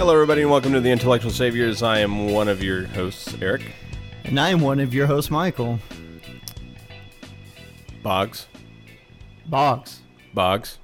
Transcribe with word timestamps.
Hello, 0.00 0.14
everybody, 0.14 0.40
and 0.40 0.50
welcome 0.50 0.72
to 0.72 0.80
the 0.80 0.90
Intellectual 0.90 1.30
Saviors. 1.30 1.82
I 1.82 1.98
am 1.98 2.30
one 2.30 2.48
of 2.48 2.62
your 2.62 2.86
hosts, 2.86 3.36
Eric 3.42 3.60
And 4.24 4.40
I 4.40 4.48
am 4.48 4.62
one 4.62 4.80
of 4.80 4.94
your 4.94 5.06
hosts, 5.06 5.30
Michael 5.30 5.78
Boggs. 8.02 8.46
Boggs. 9.44 10.00
Boggs. 10.32 10.78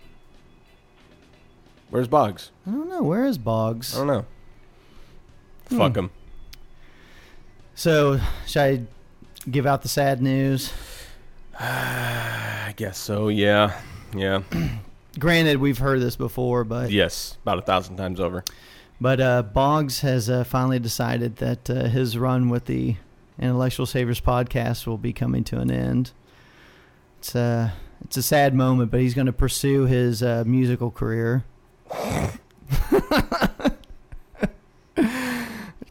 Where's 1.88 2.08
Boggs? 2.08 2.50
I 2.66 2.72
don't 2.72 2.90
know 2.90 3.02
where 3.02 3.24
is 3.24 3.38
Boggs? 3.38 3.94
I 3.94 4.00
don't 4.00 4.06
know. 4.06 4.26
Hmm. 5.70 5.78
Fuck 5.78 5.96
him. 5.96 6.10
So, 7.74 8.20
should 8.46 8.60
I 8.60 8.82
give 9.50 9.64
out 9.64 9.80
the 9.80 9.88
sad 9.88 10.20
news? 10.20 10.74
I 11.58 12.74
guess 12.76 12.98
so. 12.98 13.28
Yeah, 13.28 13.80
yeah, 14.14 14.42
Granted, 15.18 15.56
we've 15.56 15.78
heard 15.78 16.02
this 16.02 16.16
before, 16.16 16.64
but 16.64 16.90
yes. 16.90 17.38
About 17.40 17.56
a 17.56 17.62
thousand 17.62 17.96
times 17.96 18.20
over. 18.20 18.44
But 19.00 19.20
uh, 19.20 19.42
Boggs 19.42 20.00
has 20.00 20.30
uh, 20.30 20.44
finally 20.44 20.78
decided 20.78 21.36
that 21.36 21.68
uh, 21.68 21.84
his 21.88 22.16
run 22.16 22.48
with 22.48 22.64
the 22.64 22.96
Intellectual 23.38 23.84
Saviors 23.86 24.20
podcast 24.20 24.86
will 24.86 24.96
be 24.96 25.12
coming 25.12 25.44
to 25.44 25.58
an 25.58 25.70
end. 25.70 26.12
It's 27.18 27.34
a 27.34 27.74
it's 28.04 28.16
a 28.16 28.22
sad 28.22 28.54
moment, 28.54 28.90
but 28.90 29.00
he's 29.00 29.14
going 29.14 29.26
to 29.26 29.32
pursue 29.32 29.84
his 29.84 30.22
uh, 30.22 30.44
musical 30.46 30.90
career. 30.90 31.44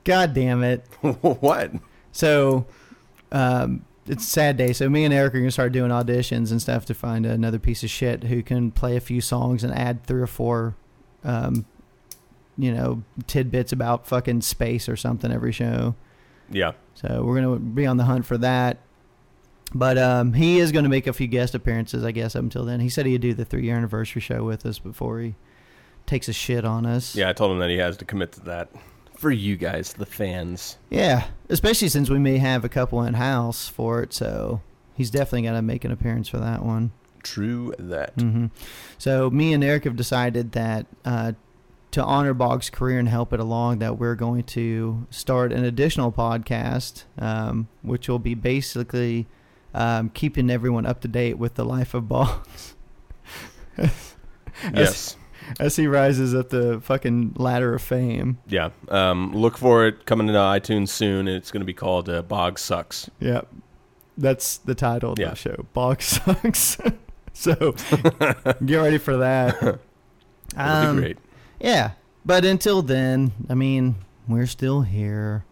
God 0.03 0.33
damn 0.33 0.63
it! 0.63 0.85
what? 1.01 1.71
So, 2.11 2.65
um, 3.31 3.85
it's 4.07 4.23
a 4.23 4.29
sad 4.29 4.57
day. 4.57 4.71
So 4.73 4.89
me 4.89 5.03
and 5.03 5.13
Eric 5.13 5.35
are 5.35 5.39
gonna 5.39 5.51
start 5.51 5.71
doing 5.71 5.91
auditions 5.91 6.51
and 6.51 6.61
stuff 6.61 6.85
to 6.85 6.93
find 6.93 7.25
another 7.25 7.59
piece 7.59 7.83
of 7.83 7.89
shit 7.89 8.23
who 8.25 8.43
can 8.43 8.71
play 8.71 8.95
a 8.95 8.99
few 8.99 9.21
songs 9.21 9.63
and 9.63 9.73
add 9.73 10.05
three 10.05 10.21
or 10.21 10.27
four, 10.27 10.75
um, 11.23 11.65
you 12.57 12.73
know, 12.73 13.03
tidbits 13.27 13.71
about 13.71 14.07
fucking 14.07 14.41
space 14.41 14.87
or 14.87 14.95
something 14.95 15.31
every 15.31 15.51
show. 15.51 15.95
Yeah. 16.49 16.73
So 16.93 17.23
we're 17.23 17.41
gonna 17.41 17.57
be 17.59 17.85
on 17.85 17.97
the 17.97 18.05
hunt 18.05 18.25
for 18.25 18.37
that. 18.39 18.79
But 19.73 19.97
um, 19.97 20.33
he 20.33 20.59
is 20.59 20.71
going 20.71 20.83
to 20.83 20.89
make 20.89 21.05
a 21.05 21.11
few 21.11 21.27
guest 21.27 21.53
appearances, 21.53 22.05
I 22.05 22.11
guess, 22.11 22.35
up 22.35 22.43
until 22.43 22.63
then. 22.63 22.79
He 22.79 22.87
said 22.87 23.05
he'd 23.07 23.19
do 23.19 23.33
the 23.33 23.43
three-year 23.43 23.75
anniversary 23.75 24.21
show 24.21 24.43
with 24.43 24.65
us 24.65 24.79
before 24.79 25.19
he 25.19 25.35
takes 26.05 26.29
a 26.29 26.33
shit 26.33 26.63
on 26.63 26.85
us. 26.85 27.13
Yeah, 27.15 27.29
I 27.29 27.33
told 27.33 27.51
him 27.51 27.59
that 27.59 27.69
he 27.69 27.77
has 27.77 27.97
to 27.97 28.05
commit 28.05 28.31
to 28.33 28.41
that 28.41 28.69
for 29.17 29.31
you 29.31 29.57
guys, 29.57 29.91
the 29.93 30.05
fans. 30.05 30.77
Yeah, 30.89 31.25
especially 31.49 31.89
since 31.89 32.09
we 32.09 32.19
may 32.19 32.37
have 32.37 32.63
a 32.63 32.69
couple 32.69 33.01
in 33.03 33.15
house 33.15 33.67
for 33.67 34.01
it, 34.01 34.13
so 34.13 34.61
he's 34.93 35.09
definitely 35.09 35.41
going 35.41 35.55
to 35.55 35.61
make 35.61 35.83
an 35.83 35.91
appearance 35.91 36.29
for 36.29 36.37
that 36.37 36.63
one. 36.63 36.91
True 37.23 37.73
that. 37.79 38.13
hmm 38.13 38.45
So 38.97 39.29
me 39.29 39.51
and 39.51 39.63
Eric 39.63 39.85
have 39.85 39.95
decided 39.95 40.53
that 40.53 40.85
uh, 41.03 41.33
to 41.95 42.03
honor 42.03 42.33
Bog's 42.33 42.69
career 42.69 42.99
and 42.99 43.09
help 43.09 43.33
it 43.33 43.39
along, 43.39 43.79
that 43.79 43.97
we're 43.97 44.15
going 44.15 44.43
to 44.43 45.05
start 45.09 45.51
an 45.51 45.65
additional 45.65 46.11
podcast, 46.11 47.03
um, 47.17 47.67
which 47.81 48.07
will 48.07 48.19
be 48.19 48.33
basically 48.35 49.27
um, 49.73 50.09
keeping 50.09 50.49
everyone 50.49 50.85
up 50.85 51.01
to 51.01 51.07
date 51.09 51.37
with 51.37 51.55
the 51.55 51.65
life 51.65 51.93
of 51.93 52.07
Boggs 52.07 52.75
Yes. 54.73 55.17
as 55.59 55.75
he 55.75 55.85
rises 55.87 56.33
up 56.33 56.49
the 56.49 56.79
fucking 56.81 57.33
ladder 57.35 57.73
of 57.75 57.81
fame. 57.81 58.37
Yeah. 58.47 58.69
Um, 58.89 59.33
look 59.33 59.57
for 59.57 59.85
it 59.85 60.05
coming 60.05 60.27
to 60.27 60.33
iTunes 60.33 60.89
soon. 60.89 61.27
It's 61.27 61.51
going 61.51 61.61
to 61.61 61.65
be 61.65 61.73
called 61.73 62.09
uh, 62.09 62.21
Bog 62.21 62.57
Sucks. 62.57 63.09
Yep. 63.19 63.47
That's 64.17 64.57
the 64.57 64.75
title 64.75 65.11
of 65.13 65.19
Yeah. 65.19 65.31
the 65.31 65.35
show. 65.35 65.65
Bog 65.73 66.01
sucks. 66.01 66.77
so 67.33 67.75
get 68.65 68.77
ready 68.77 68.97
for 68.97 69.17
that. 69.17 69.59
That'll 70.55 70.89
Um, 70.89 70.95
be 70.95 71.01
great. 71.01 71.17
Yeah. 71.65 71.91
But 72.23 72.45
until 72.45 72.83
then, 72.83 73.31
I 73.49 73.55
mean, 73.55 73.95
we're 74.27 74.45
still 74.45 74.81
here. 74.81 75.45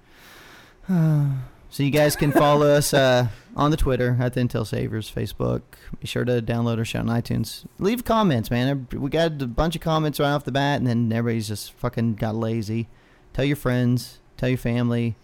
so 0.88 1.34
you 1.78 1.90
guys 1.90 2.16
can 2.16 2.32
follow 2.32 2.68
us 2.78 2.94
uh, 2.94 3.30
on 3.56 3.72
the 3.72 3.78
Twitter 3.78 4.18
at 4.20 4.34
the 4.34 4.42
Intel 4.42 4.66
Savers, 4.66 5.12
Facebook. 5.12 5.62
Be 6.00 6.06
sure 6.06 6.24
to 6.24 6.40
download 6.40 6.78
our 6.78 6.86
show 6.86 7.00
on 7.00 7.08
iTunes. 7.08 7.66
Leave 7.80 8.06
comments, 8.06 8.52
man. 8.52 8.88
We 8.92 9.10
got 9.10 9.42
a 9.42 9.48
bunch 9.48 9.76
of 9.76 9.82
comments 9.82 10.20
right 10.20 10.30
off 10.30 10.44
the 10.46 10.52
bat, 10.52 10.78
and 10.78 10.86
then 10.86 11.12
everybody's 11.12 11.48
just 11.48 11.74
fucking 11.74 12.16
got 12.16 12.36
lazy. 12.36 12.90
Tell 13.34 13.46
your 13.46 13.56
friends. 13.56 14.20
Tell 14.38 14.50
your 14.50 14.60
family. 14.60 15.16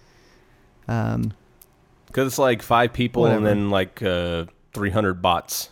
Um, 0.87 1.33
Because 2.07 2.25
it's 2.25 2.39
like 2.39 2.63
five 2.63 2.93
people 2.93 3.27
and 3.27 3.45
then 3.45 3.69
like 3.69 4.01
uh, 4.01 4.45
300 4.73 5.21
bots, 5.21 5.69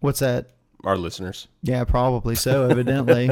what's 0.00 0.18
that? 0.18 0.50
Our 0.84 0.96
listeners. 0.96 1.48
Yeah, 1.62 1.84
probably 1.84 2.34
so. 2.34 2.68
Evidently, 2.68 3.30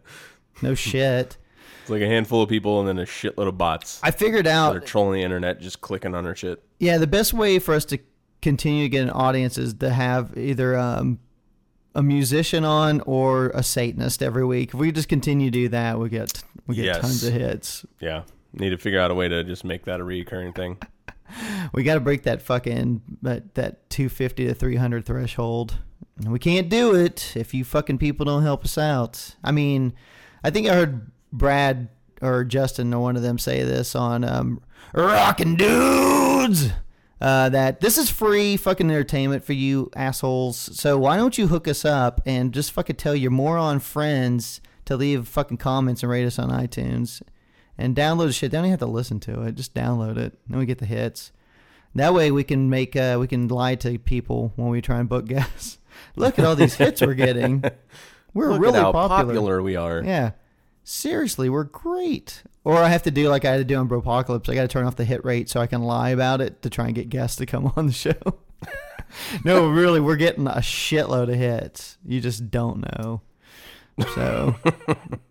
no 0.62 0.74
shit. 0.74 1.36
It's 1.82 1.90
like 1.90 2.02
a 2.02 2.06
handful 2.06 2.42
of 2.42 2.48
people 2.48 2.80
and 2.80 2.88
then 2.88 2.98
a 2.98 3.06
shitload 3.06 3.48
of 3.48 3.56
bots 3.56 4.00
I 4.02 4.10
figured 4.10 4.46
out 4.46 4.76
are 4.76 4.80
trolling 4.80 5.20
the 5.20 5.24
internet, 5.24 5.60
just 5.60 5.80
clicking 5.80 6.14
on 6.14 6.26
our 6.26 6.34
shit. 6.36 6.62
Yeah, 6.78 6.98
the 6.98 7.06
best 7.06 7.32
way 7.32 7.58
for 7.58 7.74
us 7.74 7.84
to 7.86 7.98
continue 8.42 8.84
to 8.84 8.88
get 8.88 9.02
an 9.02 9.10
audience 9.10 9.56
is 9.58 9.74
to 9.74 9.90
have 9.90 10.36
either 10.36 10.76
um, 10.78 11.18
a 11.94 12.02
musician 12.02 12.64
on 12.64 13.00
or 13.02 13.48
a 13.50 13.62
Satanist 13.62 14.22
every 14.22 14.44
week. 14.44 14.68
If 14.74 14.74
we 14.74 14.92
just 14.92 15.08
continue 15.08 15.50
to 15.50 15.50
do 15.50 15.68
that, 15.70 15.98
we 15.98 16.08
get 16.10 16.42
we 16.66 16.74
get 16.76 16.84
Yes. 16.84 17.00
tons 17.00 17.24
of 17.24 17.32
hits. 17.32 17.86
Yeah. 18.00 18.22
Need 18.52 18.70
to 18.70 18.78
figure 18.78 19.00
out 19.00 19.10
a 19.10 19.14
way 19.14 19.28
to 19.28 19.42
just 19.44 19.64
make 19.64 19.84
that 19.86 20.00
a 20.00 20.04
recurring 20.04 20.52
thing. 20.52 20.78
We 21.74 21.82
got 21.82 21.94
to 21.94 22.00
break 22.00 22.22
that 22.22 22.40
fucking 22.40 23.02
that 23.20 23.54
that 23.54 23.90
two 23.90 24.08
fifty 24.08 24.46
to 24.46 24.54
three 24.54 24.76
hundred 24.76 25.04
threshold. 25.04 25.76
We 26.26 26.38
can't 26.38 26.68
do 26.68 26.94
it 26.94 27.34
if 27.36 27.54
you 27.54 27.64
fucking 27.64 27.98
people 27.98 28.26
don't 28.26 28.42
help 28.42 28.64
us 28.64 28.76
out. 28.76 29.36
I 29.44 29.52
mean, 29.52 29.92
I 30.42 30.50
think 30.50 30.68
I 30.68 30.74
heard 30.74 31.10
Brad 31.32 31.88
or 32.20 32.44
Justin 32.44 32.92
or 32.92 33.00
one 33.00 33.16
of 33.16 33.22
them 33.22 33.38
say 33.38 33.62
this 33.62 33.94
on 33.94 34.24
um, 34.24 34.60
Rockin' 34.94 35.56
Dudes. 35.56 36.70
Uh, 37.20 37.48
that 37.48 37.80
this 37.80 37.98
is 37.98 38.08
free 38.08 38.56
fucking 38.56 38.88
entertainment 38.88 39.44
for 39.44 39.52
you 39.52 39.90
assholes. 39.96 40.56
So 40.56 40.96
why 40.96 41.16
don't 41.16 41.36
you 41.36 41.48
hook 41.48 41.66
us 41.66 41.84
up 41.84 42.20
and 42.24 42.54
just 42.54 42.70
fucking 42.70 42.94
tell 42.94 43.14
your 43.14 43.32
moron 43.32 43.80
friends 43.80 44.60
to 44.84 44.96
leave 44.96 45.26
fucking 45.26 45.56
comments 45.56 46.04
and 46.04 46.12
rate 46.12 46.26
us 46.26 46.38
on 46.38 46.50
iTunes 46.50 47.20
and 47.76 47.96
download 47.96 48.26
the 48.26 48.32
shit. 48.32 48.52
They 48.52 48.58
don't 48.58 48.66
even 48.66 48.70
have 48.70 48.80
to 48.80 48.86
listen 48.86 49.18
to 49.20 49.42
it. 49.42 49.56
Just 49.56 49.74
download 49.74 50.16
it. 50.16 50.38
Then 50.48 50.60
we 50.60 50.66
get 50.66 50.78
the 50.78 50.86
hits. 50.86 51.32
That 51.94 52.14
way 52.14 52.30
we 52.30 52.44
can 52.44 52.70
make 52.70 52.94
uh, 52.96 53.16
we 53.18 53.26
can 53.26 53.48
lie 53.48 53.74
to 53.76 53.98
people 53.98 54.52
when 54.56 54.68
we 54.68 54.80
try 54.80 54.98
and 55.00 55.08
book 55.08 55.26
guests. 55.28 55.78
Look 56.16 56.38
at 56.38 56.44
all 56.44 56.54
these 56.56 56.74
hits 56.74 57.00
we're 57.00 57.14
getting. 57.14 57.64
We're 58.34 58.52
Look 58.52 58.60
really 58.60 58.78
how 58.78 58.92
popular. 58.92 59.24
popular 59.24 59.62
we 59.62 59.74
are. 59.74 60.02
Yeah. 60.04 60.32
Seriously, 60.84 61.48
we're 61.48 61.64
great. 61.64 62.42
Or 62.62 62.76
I 62.76 62.88
have 62.88 63.02
to 63.04 63.10
do 63.10 63.28
like 63.28 63.44
I 63.44 63.50
had 63.52 63.56
to 63.58 63.64
do 63.64 63.74
on 63.76 63.88
Bropocalypse. 63.88 64.48
I 64.48 64.54
got 64.54 64.62
to 64.62 64.68
turn 64.68 64.86
off 64.86 64.96
the 64.96 65.04
hit 65.04 65.24
rate 65.24 65.48
so 65.48 65.60
I 65.60 65.66
can 65.66 65.82
lie 65.82 66.10
about 66.10 66.40
it 66.40 66.62
to 66.62 66.70
try 66.70 66.86
and 66.86 66.94
get 66.94 67.08
guests 67.08 67.36
to 67.38 67.46
come 67.46 67.72
on 67.76 67.86
the 67.86 67.92
show. 67.92 68.14
no, 69.44 69.66
really, 69.68 69.98
we're 69.98 70.16
getting 70.16 70.46
a 70.46 70.56
shitload 70.60 71.30
of 71.32 71.34
hits. 71.36 71.96
You 72.04 72.20
just 72.20 72.50
don't 72.50 72.80
know. 72.98 73.22
So, 74.14 74.54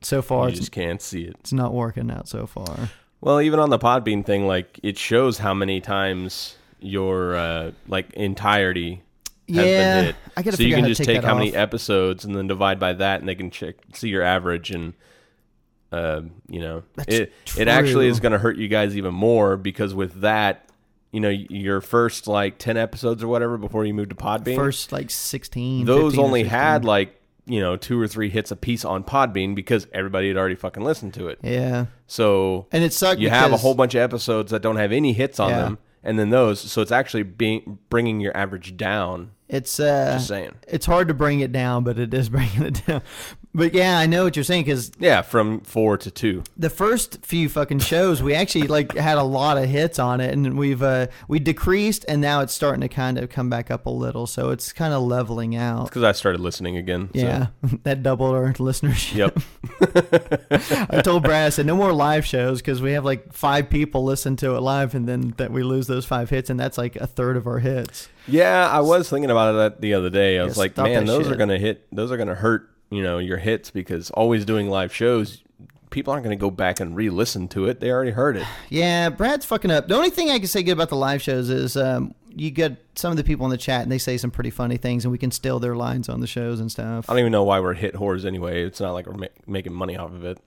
so 0.01 0.21
far, 0.21 0.49
You 0.49 0.55
just 0.55 0.71
can't 0.73 1.01
see 1.01 1.21
it. 1.23 1.35
it's 1.39 1.53
not 1.53 1.73
working 1.73 2.11
out 2.11 2.27
so 2.27 2.45
far. 2.45 2.89
Well, 3.21 3.41
even 3.41 3.59
on 3.59 3.69
the 3.69 3.79
Podbean 3.79 4.25
thing, 4.25 4.47
like 4.47 4.79
it 4.83 4.97
shows 4.97 5.37
how 5.37 5.53
many 5.53 5.81
times 5.81 6.55
your 6.79 7.35
uh, 7.35 7.71
like 7.87 8.11
entirety 8.13 9.01
has 9.49 9.57
Yeah, 9.57 9.63
been 9.63 10.05
hit. 10.05 10.15
I 10.35 10.41
gotta 10.43 10.57
so 10.57 10.63
you 10.63 10.69
can 10.69 10.79
out 10.79 10.81
how 10.81 10.87
to 10.87 10.91
just 10.91 10.99
take 10.99 11.07
take 11.07 11.23
how 11.23 11.35
many 11.35 11.55
episodes 11.55 12.25
and 12.25 12.35
then 12.35 12.47
divide 12.47 12.79
by 12.79 12.93
that, 12.93 13.19
and 13.19 13.27
they 13.27 13.35
can 13.35 13.49
check 13.49 13.75
see 13.93 14.09
your 14.09 14.23
average 14.23 14.71
and 14.71 14.93
Uh, 15.91 16.21
you 16.49 16.59
know, 16.59 16.83
That's 16.95 17.15
it 17.15 17.33
it 17.57 17.67
actually 17.69 18.07
is 18.07 18.19
going 18.19 18.33
to 18.33 18.37
hurt 18.37 18.57
you 18.57 18.67
guys 18.67 18.97
even 18.97 19.13
more 19.13 19.55
because 19.55 19.95
with 19.95 20.19
that, 20.19 20.69
you 21.13 21.21
know, 21.21 21.29
your 21.29 21.79
first 21.79 22.27
like 22.27 22.57
ten 22.57 22.75
episodes 22.75 23.23
or 23.23 23.29
whatever 23.29 23.57
before 23.57 23.85
you 23.85 23.93
moved 23.93 24.09
to 24.09 24.15
Podbean, 24.15 24.55
First 24.57 24.91
like 24.91 25.09
16. 25.09 25.85
those 25.85 26.17
only 26.19 26.41
16. 26.41 26.59
had 26.59 26.83
like 26.85 27.19
you 27.47 27.59
know 27.59 27.75
two 27.77 27.99
or 27.99 28.07
three 28.07 28.29
hits 28.29 28.51
a 28.51 28.55
piece 28.55 28.83
on 28.85 29.03
Podbean 29.03 29.55
because 29.55 29.87
everybody 29.93 30.27
had 30.27 30.37
already 30.37 30.55
fucking 30.55 30.83
listened 30.83 31.13
to 31.15 31.27
it. 31.27 31.39
Yeah. 31.41 31.87
So 32.05 32.67
And 32.71 32.83
it 32.83 32.93
sucked 32.93 33.19
you 33.19 33.29
have 33.29 33.51
a 33.53 33.57
whole 33.57 33.73
bunch 33.73 33.95
of 33.95 34.01
episodes 34.01 34.51
that 34.51 34.61
don't 34.61 34.75
have 34.77 34.91
any 34.91 35.13
hits 35.13 35.39
on 35.39 35.49
Yeah. 35.49 35.59
them, 35.61 35.77
and 36.03 36.19
then 36.19 36.29
those. 36.29 36.59
So 36.59 36.81
it's 36.81 36.91
actually 36.91 37.23
being 37.23 37.79
bringing 37.89 38.19
your 38.19 38.35
average 38.35 38.77
down. 38.77 39.31
It's 39.49 39.79
uh 39.79 40.13
Just 40.15 40.27
saying. 40.27 40.51
it's 40.67 40.85
hard 40.85 41.07
to 41.07 41.13
bring 41.13 41.39
it 41.39 41.51
down, 41.53 41.83
but 41.85 41.97
it 41.97 42.13
is 42.13 42.29
bringing 42.37 42.63
it 42.63 42.85
down. 42.85 43.01
But 43.57 43.73
yeah, 43.73 43.97
I 43.97 44.05
know 44.05 44.23
what 44.23 44.35
you're 44.35 44.43
saying 44.43 44.65
because 44.65 44.91
Yeah, 44.99 45.23
from 45.23 45.61
four 45.61 45.97
to 45.97 46.11
two. 46.11 46.43
the 46.55 46.69
first 46.69 47.25
few 47.25 47.49
fucking 47.49 47.79
shows 47.79 48.21
we 48.21 48.35
actually 48.35 48.67
like 48.67 48.95
had 48.95 49.17
a 49.17 49.23
lot 49.23 49.57
of 49.57 49.65
hits 49.65 49.97
on 49.97 50.21
it, 50.21 50.31
and 50.31 50.57
we've 50.57 50.83
uh 50.83 51.07
we 51.27 51.39
decreased, 51.39 52.05
and 52.07 52.21
now 52.21 52.41
it's 52.41 52.53
starting 52.53 52.81
to 52.81 52.87
kind 52.87 53.17
of 53.17 53.29
come 53.29 53.49
back 53.49 53.71
up 53.71 53.87
a 53.87 53.89
little, 53.89 54.27
so 54.27 54.51
it's 54.51 54.71
kind 54.71 54.93
of 54.93 55.01
leveling 55.01 55.55
out. 55.55 55.85
Because 55.85 56.03
I 56.03 56.11
started 56.11 56.39
listening 56.39 56.77
again. 56.77 57.09
so- 57.15 57.19
Yeah, 57.19 57.47
that 57.83 58.03
doubled 58.03 58.35
our 58.35 58.53
listenership. 58.53 59.15
Yep. 59.15 59.39
I 60.91 61.01
told 61.01 61.23
Brad, 61.23 61.47
I 61.47 61.49
said, 61.49 61.65
no 61.65 61.75
more 61.75 61.93
live 61.93 62.25
shows 62.25 62.61
because 62.61 62.81
we 62.81 62.91
have 62.91 63.05
like 63.05 63.33
five 63.33 63.69
people 63.69 64.03
listen 64.03 64.35
to 64.37 64.55
it 64.55 64.61
live, 64.61 64.93
and 64.93 65.07
then 65.07 65.33
that 65.37 65.51
we 65.51 65.63
lose 65.63 65.87
those 65.87 66.05
five 66.05 66.29
hits, 66.29 66.49
and 66.49 66.59
that's 66.59 66.77
like 66.77 66.95
a 66.95 67.07
third 67.07 67.37
of 67.37 67.47
our 67.47 67.59
hits. 67.59 68.07
Yeah, 68.27 68.69
I 68.69 68.81
was 68.81 69.09
thinking 69.09 69.31
about 69.31 69.55
it 69.73 69.81
the 69.81 69.93
other 69.93 70.09
day. 70.09 70.37
I 70.37 70.43
was 70.43 70.57
like, 70.57 70.73
stop 70.73 70.85
man, 70.85 71.05
that 71.05 71.11
those 71.11 71.23
shit. 71.25 71.33
are 71.33 71.37
gonna 71.37 71.57
hit. 71.57 71.87
Those 71.91 72.11
are 72.11 72.17
gonna 72.17 72.35
hurt. 72.35 72.69
You 72.89 73.03
know, 73.03 73.17
your 73.17 73.37
hits 73.37 73.69
because 73.69 74.11
always 74.11 74.45
doing 74.45 74.69
live 74.69 74.93
shows, 74.93 75.43
people 75.89 76.13
aren't 76.13 76.23
gonna 76.23 76.35
go 76.35 76.49
back 76.49 76.79
and 76.79 76.95
re-listen 76.95 77.47
to 77.49 77.65
it. 77.65 77.79
They 77.79 77.91
already 77.91 78.11
heard 78.11 78.37
it. 78.37 78.45
Yeah, 78.69 79.09
Brad's 79.09 79.45
fucking 79.45 79.71
up. 79.71 79.87
The 79.87 79.95
only 79.95 80.09
thing 80.09 80.29
I 80.29 80.39
can 80.39 80.47
say 80.47 80.63
good 80.63 80.73
about 80.73 80.89
the 80.89 80.95
live 80.95 81.21
shows 81.21 81.49
is 81.49 81.75
um, 81.77 82.13
you 82.35 82.51
get 82.51 82.77
some 82.95 83.11
of 83.11 83.17
the 83.17 83.23
people 83.23 83.45
in 83.45 83.49
the 83.49 83.57
chat 83.57 83.83
and 83.83 83.91
they 83.91 83.97
say 83.97 84.17
some 84.17 84.31
pretty 84.31 84.49
funny 84.49 84.77
things, 84.77 85.05
and 85.05 85.11
we 85.11 85.17
can 85.17 85.31
steal 85.31 85.59
their 85.59 85.75
lines 85.75 86.09
on 86.09 86.19
the 86.19 86.27
shows 86.27 86.59
and 86.59 86.71
stuff. 86.71 87.09
I 87.09 87.13
don't 87.13 87.19
even 87.19 87.31
know 87.31 87.43
why 87.43 87.59
we're 87.59 87.73
hit 87.73 87.95
whores 87.95 88.25
anyway. 88.25 88.63
It's 88.63 88.79
not 88.79 88.93
like 88.93 89.05
we're 89.07 89.13
ma- 89.13 89.27
making 89.45 89.73
money 89.73 89.97
off 89.97 90.11
of 90.11 90.25
it. 90.25 90.37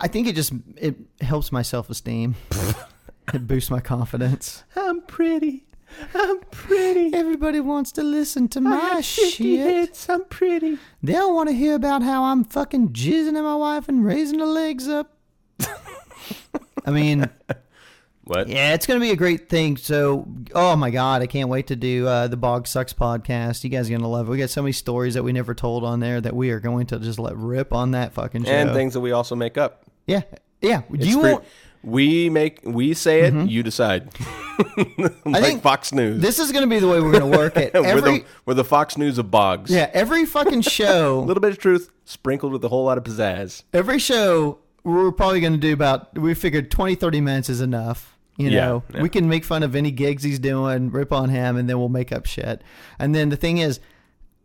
I 0.00 0.08
think 0.08 0.26
it 0.26 0.34
just 0.34 0.52
it 0.76 0.96
helps 1.20 1.52
my 1.52 1.62
self 1.62 1.90
esteem. 1.90 2.34
it 3.34 3.46
boosts 3.46 3.70
my 3.70 3.80
confidence. 3.80 4.64
I'm 4.76 5.02
pretty. 5.02 5.64
I'm 6.14 6.40
pretty. 6.50 7.14
Everybody 7.14 7.60
wants 7.60 7.92
to 7.92 8.02
listen 8.02 8.48
to 8.48 8.60
my 8.60 9.00
shit. 9.00 10.06
I'm 10.08 10.24
pretty. 10.24 10.78
They 11.02 11.12
don't 11.12 11.34
want 11.34 11.48
to 11.48 11.54
hear 11.54 11.74
about 11.74 12.02
how 12.02 12.24
I'm 12.24 12.44
fucking 12.44 12.90
jizzing 12.90 13.36
at 13.36 13.42
my 13.42 13.56
wife 13.56 13.88
and 13.88 14.04
raising 14.04 14.38
her 14.38 14.46
legs 14.46 14.88
up. 14.88 15.16
I 16.86 16.90
mean, 16.90 17.28
What? 18.24 18.48
yeah, 18.48 18.72
it's 18.74 18.86
going 18.86 19.00
to 19.00 19.04
be 19.04 19.10
a 19.10 19.16
great 19.16 19.48
thing. 19.48 19.76
So, 19.76 20.28
oh 20.54 20.76
my 20.76 20.90
God, 20.90 21.22
I 21.22 21.26
can't 21.26 21.48
wait 21.48 21.66
to 21.68 21.76
do 21.76 22.06
uh, 22.06 22.28
the 22.28 22.36
Bog 22.36 22.66
Sucks 22.68 22.92
podcast. 22.92 23.64
You 23.64 23.70
guys 23.70 23.88
are 23.88 23.90
going 23.90 24.02
to 24.02 24.06
love 24.08 24.28
it. 24.28 24.30
We 24.30 24.38
got 24.38 24.50
so 24.50 24.62
many 24.62 24.72
stories 24.72 25.14
that 25.14 25.24
we 25.24 25.32
never 25.32 25.54
told 25.54 25.82
on 25.84 25.98
there 26.00 26.20
that 26.20 26.34
we 26.34 26.50
are 26.50 26.60
going 26.60 26.86
to 26.86 26.98
just 27.00 27.18
let 27.18 27.36
rip 27.36 27.72
on 27.72 27.90
that 27.92 28.12
fucking 28.12 28.44
show. 28.44 28.50
And 28.52 28.70
things 28.72 28.94
that 28.94 29.00
we 29.00 29.10
also 29.12 29.34
make 29.34 29.58
up. 29.58 29.84
Yeah. 30.06 30.22
Yeah. 30.60 30.82
It's 30.92 31.06
you 31.06 31.20
pretty- 31.20 31.34
won't. 31.34 31.44
We 31.82 32.30
make 32.30 32.60
we 32.62 32.94
say 32.94 33.22
it, 33.22 33.34
mm-hmm. 33.34 33.46
you 33.46 33.62
decide. 33.62 34.10
like 35.24 35.42
think 35.42 35.62
Fox 35.62 35.92
News. 35.92 36.20
This 36.20 36.38
is 36.38 36.52
going 36.52 36.62
to 36.62 36.68
be 36.68 36.78
the 36.78 36.88
way 36.88 37.00
we're 37.00 37.12
going 37.12 37.30
to 37.30 37.38
work 37.38 37.56
it. 37.56 37.74
we're, 37.74 37.84
Every, 37.84 38.18
the, 38.18 38.24
we're 38.46 38.54
the 38.54 38.64
Fox 38.64 38.96
News 38.96 39.18
of 39.18 39.30
Boggs. 39.30 39.70
yeah, 39.70 39.90
every 39.92 40.24
fucking 40.24 40.62
show. 40.62 41.18
A 41.18 41.20
little 41.24 41.40
bit 41.40 41.50
of 41.50 41.58
truth 41.58 41.90
sprinkled 42.04 42.52
with 42.52 42.64
a 42.64 42.68
whole 42.68 42.84
lot 42.84 42.98
of 42.98 43.04
pizzazz. 43.04 43.62
every 43.72 43.98
show, 43.98 44.58
we're 44.84 45.12
probably 45.12 45.40
going 45.40 45.52
to 45.54 45.58
do 45.58 45.72
about, 45.72 46.16
we 46.18 46.34
figured 46.34 46.70
20, 46.70 46.94
30 46.94 47.20
minutes 47.20 47.48
is 47.48 47.60
enough. 47.60 48.16
You 48.36 48.48
Yeah, 48.50 48.66
know, 48.66 48.82
yeah. 48.94 49.02
we 49.02 49.08
can 49.08 49.28
make 49.28 49.44
fun 49.44 49.62
of 49.62 49.76
any 49.76 49.90
gigs 49.90 50.22
he's 50.22 50.38
doing, 50.38 50.90
rip 50.90 51.12
on 51.12 51.28
him, 51.28 51.56
and 51.56 51.68
then 51.68 51.78
we'll 51.78 51.88
make 51.88 52.12
up 52.12 52.26
shit. 52.26 52.62
And 52.98 53.14
then 53.14 53.28
the 53.28 53.36
thing 53.36 53.58
is, 53.58 53.78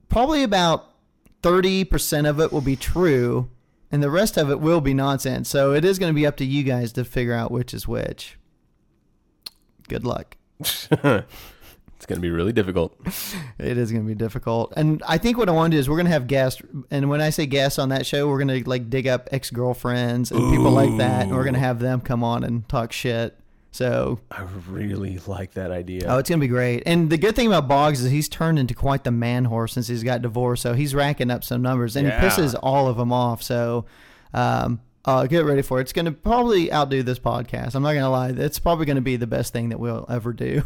probably 0.09 0.43
about 0.43 0.93
30% 1.41 2.29
of 2.29 2.39
it 2.39 2.51
will 2.51 2.61
be 2.61 2.75
true, 2.75 3.49
and 3.91 4.03
the 4.03 4.09
rest 4.09 4.37
of 4.37 4.49
it 4.49 4.59
will 4.59 4.81
be 4.81 4.93
nonsense. 4.93 5.49
So 5.49 5.73
it 5.73 5.85
is 5.85 5.99
going 5.99 6.11
to 6.11 6.15
be 6.15 6.25
up 6.25 6.37
to 6.37 6.45
you 6.45 6.63
guys 6.63 6.91
to 6.93 7.05
figure 7.05 7.33
out 7.33 7.51
which 7.51 7.73
is 7.73 7.87
which. 7.87 8.37
Good 9.87 10.05
luck. 10.05 10.37
It's 11.97 12.05
going 12.05 12.17
to 12.17 12.21
be 12.21 12.29
really 12.29 12.53
difficult. 12.53 12.95
It 13.57 13.75
is 13.75 13.91
going 13.91 14.03
to 14.03 14.07
be 14.07 14.13
difficult. 14.13 14.71
And 14.77 15.01
I 15.07 15.17
think 15.17 15.35
what 15.35 15.49
I 15.49 15.51
want 15.51 15.71
to 15.71 15.75
do 15.75 15.79
is 15.79 15.89
we're 15.89 15.95
going 15.95 16.05
to 16.05 16.11
have 16.11 16.27
guests. 16.27 16.61
And 16.91 17.09
when 17.09 17.21
I 17.21 17.31
say 17.31 17.47
guests 17.47 17.79
on 17.79 17.89
that 17.89 18.05
show, 18.05 18.27
we're 18.27 18.37
going 18.37 18.63
to 18.63 18.69
like 18.69 18.87
dig 18.91 19.07
up 19.07 19.27
ex 19.31 19.49
girlfriends 19.49 20.31
and 20.31 20.39
people 20.51 20.69
like 20.69 20.95
that. 20.97 21.23
And 21.23 21.31
we're 21.31 21.43
going 21.43 21.55
to 21.55 21.59
have 21.59 21.79
them 21.79 22.01
come 22.01 22.23
on 22.23 22.43
and 22.43 22.69
talk 22.69 22.91
shit. 22.91 23.35
So, 23.71 24.19
I 24.31 24.41
really 24.69 25.19
like 25.27 25.53
that 25.53 25.69
idea. 25.69 26.05
oh, 26.07 26.17
it's 26.17 26.29
going 26.29 26.39
to 26.39 26.43
be 26.43 26.47
great. 26.47 26.83
And 26.87 27.09
the 27.11 27.17
good 27.17 27.35
thing 27.35 27.47
about 27.47 27.67
Boggs 27.67 28.01
is 28.03 28.09
he's 28.11 28.27
turned 28.27 28.57
into 28.57 28.73
quite 28.73 29.03
the 29.03 29.11
man 29.11 29.45
horse 29.45 29.73
since 29.73 29.87
he's 29.87 30.03
got 30.03 30.21
divorced. 30.23 30.63
So 30.63 30.73
he's 30.73 30.95
racking 30.95 31.29
up 31.29 31.43
some 31.43 31.61
numbers 31.61 31.95
and 31.95 32.07
Yeah. 32.07 32.19
he 32.19 32.27
pisses 32.27 32.55
all 32.63 32.87
of 32.87 32.97
them 32.97 33.11
off. 33.13 33.43
So, 33.43 33.85
um, 34.33 34.79
uh, 35.05 35.25
get 35.27 35.45
ready 35.45 35.61
for 35.61 35.77
it. 35.77 35.81
It's 35.83 35.93
going 35.93 36.05
to 36.05 36.11
probably 36.11 36.71
outdo 36.73 37.03
this 37.03 37.19
podcast. 37.19 37.75
I'm 37.75 37.83
not 37.83 37.91
going 37.93 38.03
to 38.03 38.09
lie. 38.09 38.29
It's 38.29 38.57
probably 38.59 38.85
going 38.85 38.95
to 38.95 39.01
be 39.01 39.15
the 39.15 39.27
best 39.27 39.53
thing 39.53 39.69
that 39.69 39.79
we'll 39.79 40.05
ever 40.09 40.33
do. 40.33 40.63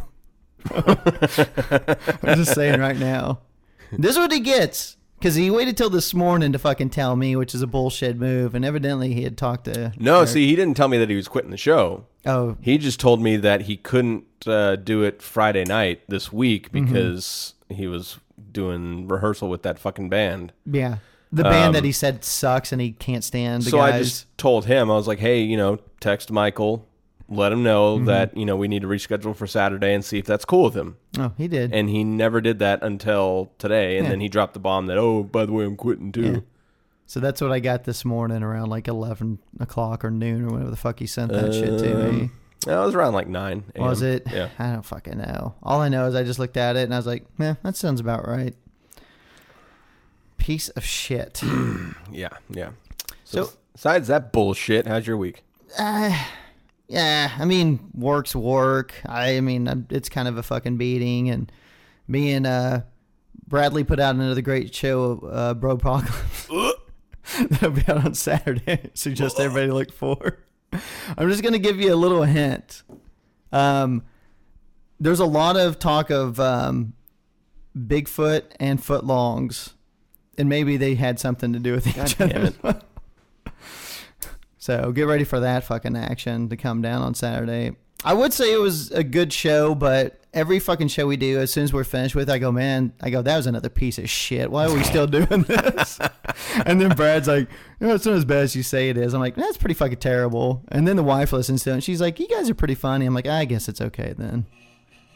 I'm 0.74 2.36
just 2.38 2.54
saying 2.56 2.80
right 2.80 2.98
now. 2.98 3.40
This 3.92 4.12
is 4.12 4.18
what 4.18 4.32
he 4.32 4.40
gets. 4.40 4.96
Because 5.22 5.36
he 5.36 5.52
waited 5.52 5.78
till 5.78 5.92
this 5.92 6.14
morning 6.16 6.52
to 6.52 6.58
fucking 6.60 6.90
tell 6.90 7.16
me, 7.16 7.36
which 7.36 7.54
is 7.54 7.62
a 7.62 7.68
bullshit 7.68 8.18
move. 8.18 8.56
And 8.56 8.66
evidently 8.66 9.14
he 9.14 9.22
had 9.24 9.38
talked 9.38 9.66
to. 9.66 9.94
no, 10.00 10.26
see, 10.26 10.48
he 10.48 10.56
didn't 10.56 10.76
tell 10.76 10.88
me 10.88 10.98
that 10.98 11.10
he 11.10 11.16
was 11.16 11.28
quitting 11.28 11.52
the 11.52 11.58
show. 11.58 12.06
Oh, 12.26 12.58
He 12.62 12.78
just 12.80 13.00
told 13.00 13.22
me 13.22 13.38
that 13.38 13.62
he 13.62 13.78
couldn't 13.78 14.26
uh, 14.48 14.76
do 14.78 15.04
it 15.04 15.22
Friday 15.22 15.64
night 15.64 16.02
this 16.08 16.34
week 16.34 16.72
Mm-hmm. 16.72 16.86
because 16.86 17.54
he 17.70 17.88
was 17.88 18.18
doing 18.52 19.08
rehearsal 19.08 19.48
with 19.50 19.62
that 19.64 19.78
fucking 19.80 20.10
band. 20.10 20.54
yeah. 20.66 20.98
The 21.34 21.44
band 21.44 21.68
Um, 21.68 21.74
that 21.76 21.86
he 21.86 21.94
said 21.94 22.26
sucks 22.26 22.74
and 22.74 22.82
he 22.82 22.92
can't 22.92 23.24
stand. 23.24 23.64
The 23.64 23.70
so 23.70 23.78
guys. 23.78 23.94
I 23.94 24.00
just 24.00 24.38
told 24.38 24.66
him, 24.66 24.92
I 24.92 24.96
was 24.96 25.08
like, 25.08 25.20
hey, 25.20 25.42
you 25.42 25.56
know, 25.56 25.80
text 26.02 26.30
Michael, 26.30 26.86
let 27.32 27.52
him 27.52 27.64
know 27.64 27.96
Mm-hmm. 27.98 28.06
that, 28.06 28.36
you 28.38 28.46
know, 28.46 28.56
we 28.58 28.68
need 28.68 28.82
to 28.84 28.88
reschedule 28.88 29.36
for 29.36 29.48
Saturday 29.48 29.94
and 29.94 30.04
see 30.06 30.20
if 30.20 30.26
that's 30.26 30.46
cool 30.46 30.66
with 30.66 30.76
him. 30.76 30.98
Oh, 31.18 31.32
he 31.38 31.48
did. 31.48 31.74
And 31.74 31.90
he 31.90 32.04
never 32.04 32.42
did 32.42 32.60
that 32.60 32.84
until 32.84 33.52
today. 33.58 33.98
And 33.98 34.06
Yeah. 34.06 34.12
then 34.12 34.20
he 34.20 34.28
dropped 34.30 34.54
the 34.54 34.60
bomb 34.60 34.86
that, 34.88 34.98
oh, 34.98 35.24
by 35.24 35.46
the 35.46 35.54
way, 35.54 35.64
I'm 35.66 35.76
quitting 35.78 36.12
too. 36.12 36.22
Yeah. 36.34 36.40
So 37.08 37.20
that's 37.20 37.42
what 37.42 37.52
I 37.52 37.60
got 37.60 37.84
this 37.86 38.06
morning 38.06 38.44
around 38.44 38.70
like 38.70 38.88
11 38.88 39.40
o'clock 39.60 40.06
or 40.06 40.12
noon 40.12 40.44
or 40.46 40.52
whatever 40.52 40.70
the 40.70 40.78
fuck 40.78 41.00
he 41.00 41.08
sent 41.08 41.32
that 41.32 41.54
shit 41.54 41.80
to 41.80 41.96
me. 41.96 42.10
Um, 42.22 42.32
That 42.68 42.80
was 42.80 42.94
around 42.96 43.14
like 43.14 43.28
9 43.28 43.64
a.m. 43.76 43.84
Was 43.86 44.02
it? 44.02 44.24
Yeah. 44.32 44.50
I 44.60 44.72
don't 44.74 44.86
fucking 44.86 45.18
know. 45.18 45.56
All 45.64 45.82
I 45.82 45.90
know 45.90 46.06
is 46.06 46.16
I 46.16 46.24
just 46.24 46.38
looked 46.40 46.58
at 46.58 46.76
it 46.76 46.84
and 46.84 46.94
I 46.94 46.98
was 46.98 47.08
like, 47.08 47.26
"Man, 47.40 47.58
that 47.64 47.76
sounds 47.76 48.00
about 48.00 48.28
right." 48.28 48.54
Piece 50.38 50.70
of 50.70 50.84
shit. 50.84 51.42
Yeah. 52.12 52.30
Yeah. 52.50 52.72
So, 53.24 53.44
So- 53.46 53.52
besides 53.74 54.08
that 54.10 54.32
bullshit, 54.34 54.86
how's 54.88 55.08
your 55.08 55.18
week? 55.18 55.44
uh, 55.80 56.14
yeah, 56.92 57.32
I 57.40 57.46
mean, 57.46 57.80
work's 57.94 58.36
work. 58.36 58.94
I, 59.06 59.38
I 59.38 59.42
mean, 59.42 59.88
it's 59.90 60.10
kind 60.10 60.28
of 60.28 60.38
a 60.38 60.44
fucking 60.44 60.76
beating. 60.76 61.30
And 61.30 61.50
me 62.06 62.34
and 62.34 62.46
uh, 62.46 62.82
Bradley 63.48 63.86
put 63.86 64.00
out 64.02 64.16
another 64.16 64.42
great 64.42 64.76
show, 64.76 65.20
uh, 65.32 65.54
Bro 65.54 65.72
Apocalypse. 65.72 66.50
That'll 67.50 67.72
be 67.72 67.84
out 67.88 68.06
on 68.06 68.14
Saturday. 68.14 68.90
Suggest 68.94 69.40
everybody 69.40 69.72
look 69.72 69.94
for. 69.94 70.40
I'm 71.18 71.30
just 71.30 71.44
gonna 71.44 71.60
give 71.60 71.80
you 71.80 71.94
a 71.94 71.96
little 71.96 72.24
hint. 72.24 72.84
Um, 73.54 74.04
there's 75.00 75.20
a 75.20 75.26
lot 75.26 75.56
of 75.56 75.80
talk 75.80 76.10
of 76.10 76.40
um, 76.40 76.94
Bigfoot 77.78 78.44
and 78.60 78.80
footlongs, 78.80 79.74
and 80.38 80.50
maybe 80.50 80.76
they 80.76 80.96
had 80.96 81.20
something 81.20 81.54
to 81.54 81.60
do 81.60 81.74
with 81.74 81.88
each 81.88 82.20
other. 82.20 82.82
So 84.62 84.92
get 84.92 85.08
ready 85.08 85.24
for 85.24 85.40
that 85.40 85.64
fucking 85.64 85.98
action 85.98 86.48
to 86.50 86.56
come 86.56 86.84
down 86.84 87.02
on 87.02 87.16
Saturday. 87.16 87.76
I 88.06 88.14
would 88.14 88.32
say 88.32 88.54
it 88.54 88.60
was 88.60 88.92
a 88.92 89.04
good 89.04 89.34
show, 89.34 89.74
but 89.74 90.22
every 90.36 90.60
fucking 90.60 90.90
show 90.90 91.08
we 91.08 91.18
do, 91.18 91.40
as 91.40 91.52
soon 91.52 91.64
as 91.64 91.74
we're 91.74 91.84
finished 91.84 92.14
with, 92.14 92.30
I 92.30 92.38
go, 92.38 92.52
man, 92.52 92.94
I 93.02 93.10
go, 93.10 93.24
that 93.24 93.36
was 93.36 93.48
another 93.48 93.70
piece 93.70 93.98
of 93.98 94.08
shit. 94.08 94.52
Why 94.52 94.66
are 94.66 94.74
we 94.74 94.84
still 94.84 95.08
doing 95.18 95.44
this? 95.44 96.00
and 96.64 96.80
then 96.80 96.96
Brad's 96.96 97.28
like, 97.28 97.50
no, 97.80 97.96
it's 97.96 98.06
not 98.06 98.14
as 98.14 98.24
bad 98.24 98.44
as 98.44 98.56
you 98.56 98.62
say 98.62 98.90
it 98.90 98.98
is. 98.98 99.16
I'm 99.16 99.20
like, 99.20 99.34
that's 99.36 99.58
pretty 99.58 99.74
fucking 99.74 99.98
terrible. 99.98 100.62
And 100.68 100.88
then 100.88 100.96
the 100.96 101.04
wife 101.04 101.34
listens 101.34 101.64
to 101.64 101.72
it, 101.72 101.74
and 101.74 101.84
she's 101.84 102.00
like, 102.00 102.20
you 102.20 102.28
guys 102.28 102.48
are 102.48 102.56
pretty 102.56 102.76
funny. 102.76 103.08
I'm 103.08 103.16
like, 103.16 103.26
I 103.26 103.46
guess 103.46 103.68
it's 103.68 103.82
okay 103.82 104.14
then. 104.16 104.46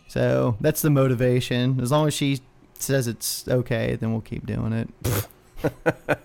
So 0.08 0.58
that's 0.60 0.82
the 0.82 0.90
motivation. 0.90 1.80
As 1.82 1.92
long 1.92 2.08
as 2.08 2.16
she 2.16 2.40
says 2.80 3.08
it's 3.08 3.48
okay, 3.48 3.96
then 3.96 4.12
we'll 4.12 4.22
keep 4.22 4.48
doing 4.48 4.74
it. 4.74 4.90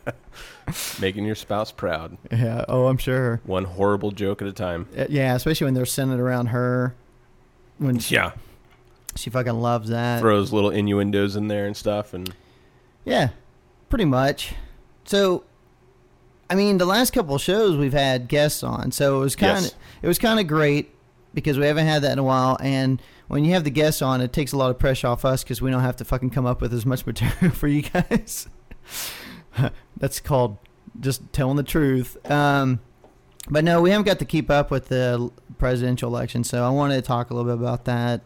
Making 1.01 1.25
your 1.25 1.35
spouse 1.35 1.73
proud. 1.73 2.17
Yeah. 2.31 2.65
Oh, 2.69 2.87
I'm 2.87 2.97
sure. 2.99 3.41
One 3.45 3.65
horrible 3.65 4.11
joke 4.13 4.41
at 4.43 4.49
a 4.49 4.53
time. 4.53 4.89
Uh, 4.97 5.07
Yeah, 5.09 5.35
especially 5.35 5.65
when 5.67 5.75
they're 5.75 5.87
centered 5.87 6.21
around 6.21 6.47
her. 6.47 6.95
When 7.79 7.99
she, 7.99 8.15
Yeah. 8.17 8.33
she 9.17 9.31
fucking 9.31 9.61
loves 9.61 9.89
that. 9.91 10.21
Throws 10.21 10.53
little 10.53 10.71
innuendos 10.71 11.37
in 11.37 11.49
there 11.49 11.67
and 11.67 11.77
stuff. 11.77 12.13
And 12.15 12.33
Yeah, 13.05 13.31
pretty 13.89 14.05
much. 14.05 14.55
So, 15.05 15.45
I 16.49 16.55
mean, 16.55 16.79
the 16.79 16.87
last 16.87 17.13
couple 17.13 17.35
of 17.35 17.41
shows 17.41 17.77
we've 17.77 17.93
had 17.93 18.29
guests 18.29 18.63
on, 18.63 18.93
so 18.93 19.19
it 19.19 19.21
was 19.21 19.37
kind 19.37 19.57
of 19.59 19.63
Yes. 19.65 19.75
it 20.03 20.09
was 20.09 20.19
kind 20.19 20.39
of 20.41 20.47
great 20.47 20.95
because 21.35 21.59
we 21.59 21.65
haven't 21.67 21.87
had 21.87 22.03
that 22.03 22.13
in 22.13 22.19
a 22.19 22.25
while. 22.25 22.57
And 22.61 23.01
when 23.29 23.45
you 23.45 23.53
have 23.55 23.65
the 23.65 23.71
guests 23.71 24.03
on, 24.03 24.21
it 24.21 24.33
takes 24.33 24.53
a 24.53 24.57
lot 24.57 24.71
of 24.71 24.79
pressure 24.79 25.07
off 25.07 25.25
us 25.25 25.43
because 25.43 25.63
we 25.63 25.71
don't 25.71 25.81
have 25.83 25.97
to 25.97 26.05
fucking 26.05 26.31
come 26.31 26.47
up 26.47 26.61
with 26.61 26.75
as 26.75 26.85
much 26.85 27.07
material 27.07 27.51
for 27.55 27.69
you 27.69 27.83
guys. 27.83 28.49
That's 30.01 30.19
called 30.19 30.59
just 30.99 31.33
telling 31.33 31.57
the 31.57 31.63
truth. 31.63 32.17
Um, 32.29 32.81
but 33.49 33.65
no, 33.65 33.81
we 33.81 33.91
haven't 33.91 34.07
got 34.07 34.19
to 34.19 34.25
keep 34.25 34.51
up 34.51 34.71
with 34.71 34.89
the 34.89 35.31
presidential 35.59 36.09
election, 36.09 36.45
so 36.45 36.65
I 36.65 36.71
wanted 36.71 36.97
to 36.97 37.03
talk 37.03 37.31
a 37.31 37.35
little 37.35 37.51
bit 37.51 37.63
about 37.63 37.85
that. 37.85 38.23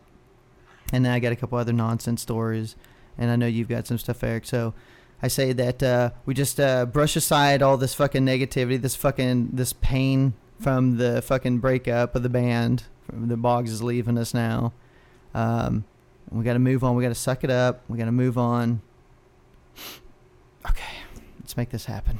And 0.93 1.05
then 1.05 1.13
I 1.13 1.19
got 1.19 1.33
a 1.33 1.37
couple 1.37 1.59
other 1.59 1.73
nonsense 1.73 2.23
stories, 2.23 2.77
and 3.19 3.31
I 3.31 3.37
know 3.37 3.47
you've 3.47 3.69
got 3.69 3.87
some 3.87 3.99
stuff, 3.99 4.23
Eric. 4.23 4.47
So 4.47 4.75
I 5.23 5.29
say 5.29 5.53
that 5.53 5.83
uh, 5.83 6.11
we 6.27 6.35
just 6.35 6.61
uh, 6.61 6.87
brush 6.87 7.17
aside 7.17 7.63
all 7.63 7.77
this 7.77 7.95
fucking 7.95 8.25
negativity, 8.25 8.81
this 8.81 8.97
fucking 8.97 9.51
this 9.53 9.73
pain 9.73 10.35
from 10.61 10.97
the 10.99 11.23
fucking 11.23 11.59
breakup 11.59 12.15
of 12.15 12.23
the 12.23 12.29
band. 12.29 12.85
The 13.13 13.37
Boggs 13.37 13.71
is 13.71 13.83
leaving 13.83 14.19
us 14.19 14.35
now. 14.35 14.73
Um, 15.35 15.85
we 16.31 16.45
got 16.45 16.55
to 16.55 16.59
move 16.59 16.85
on. 16.85 16.97
We 16.97 17.03
got 17.03 17.11
to 17.11 17.15
suck 17.15 17.45
it 17.45 17.51
up. 17.51 17.83
We 17.89 17.99
got 17.99 18.07
to 18.07 18.13
move 18.13 18.39
on. 18.39 18.83
Okay, 21.55 21.61
let's 21.61 21.69
make 21.69 21.71
this 21.71 21.87
happen. 21.87 22.19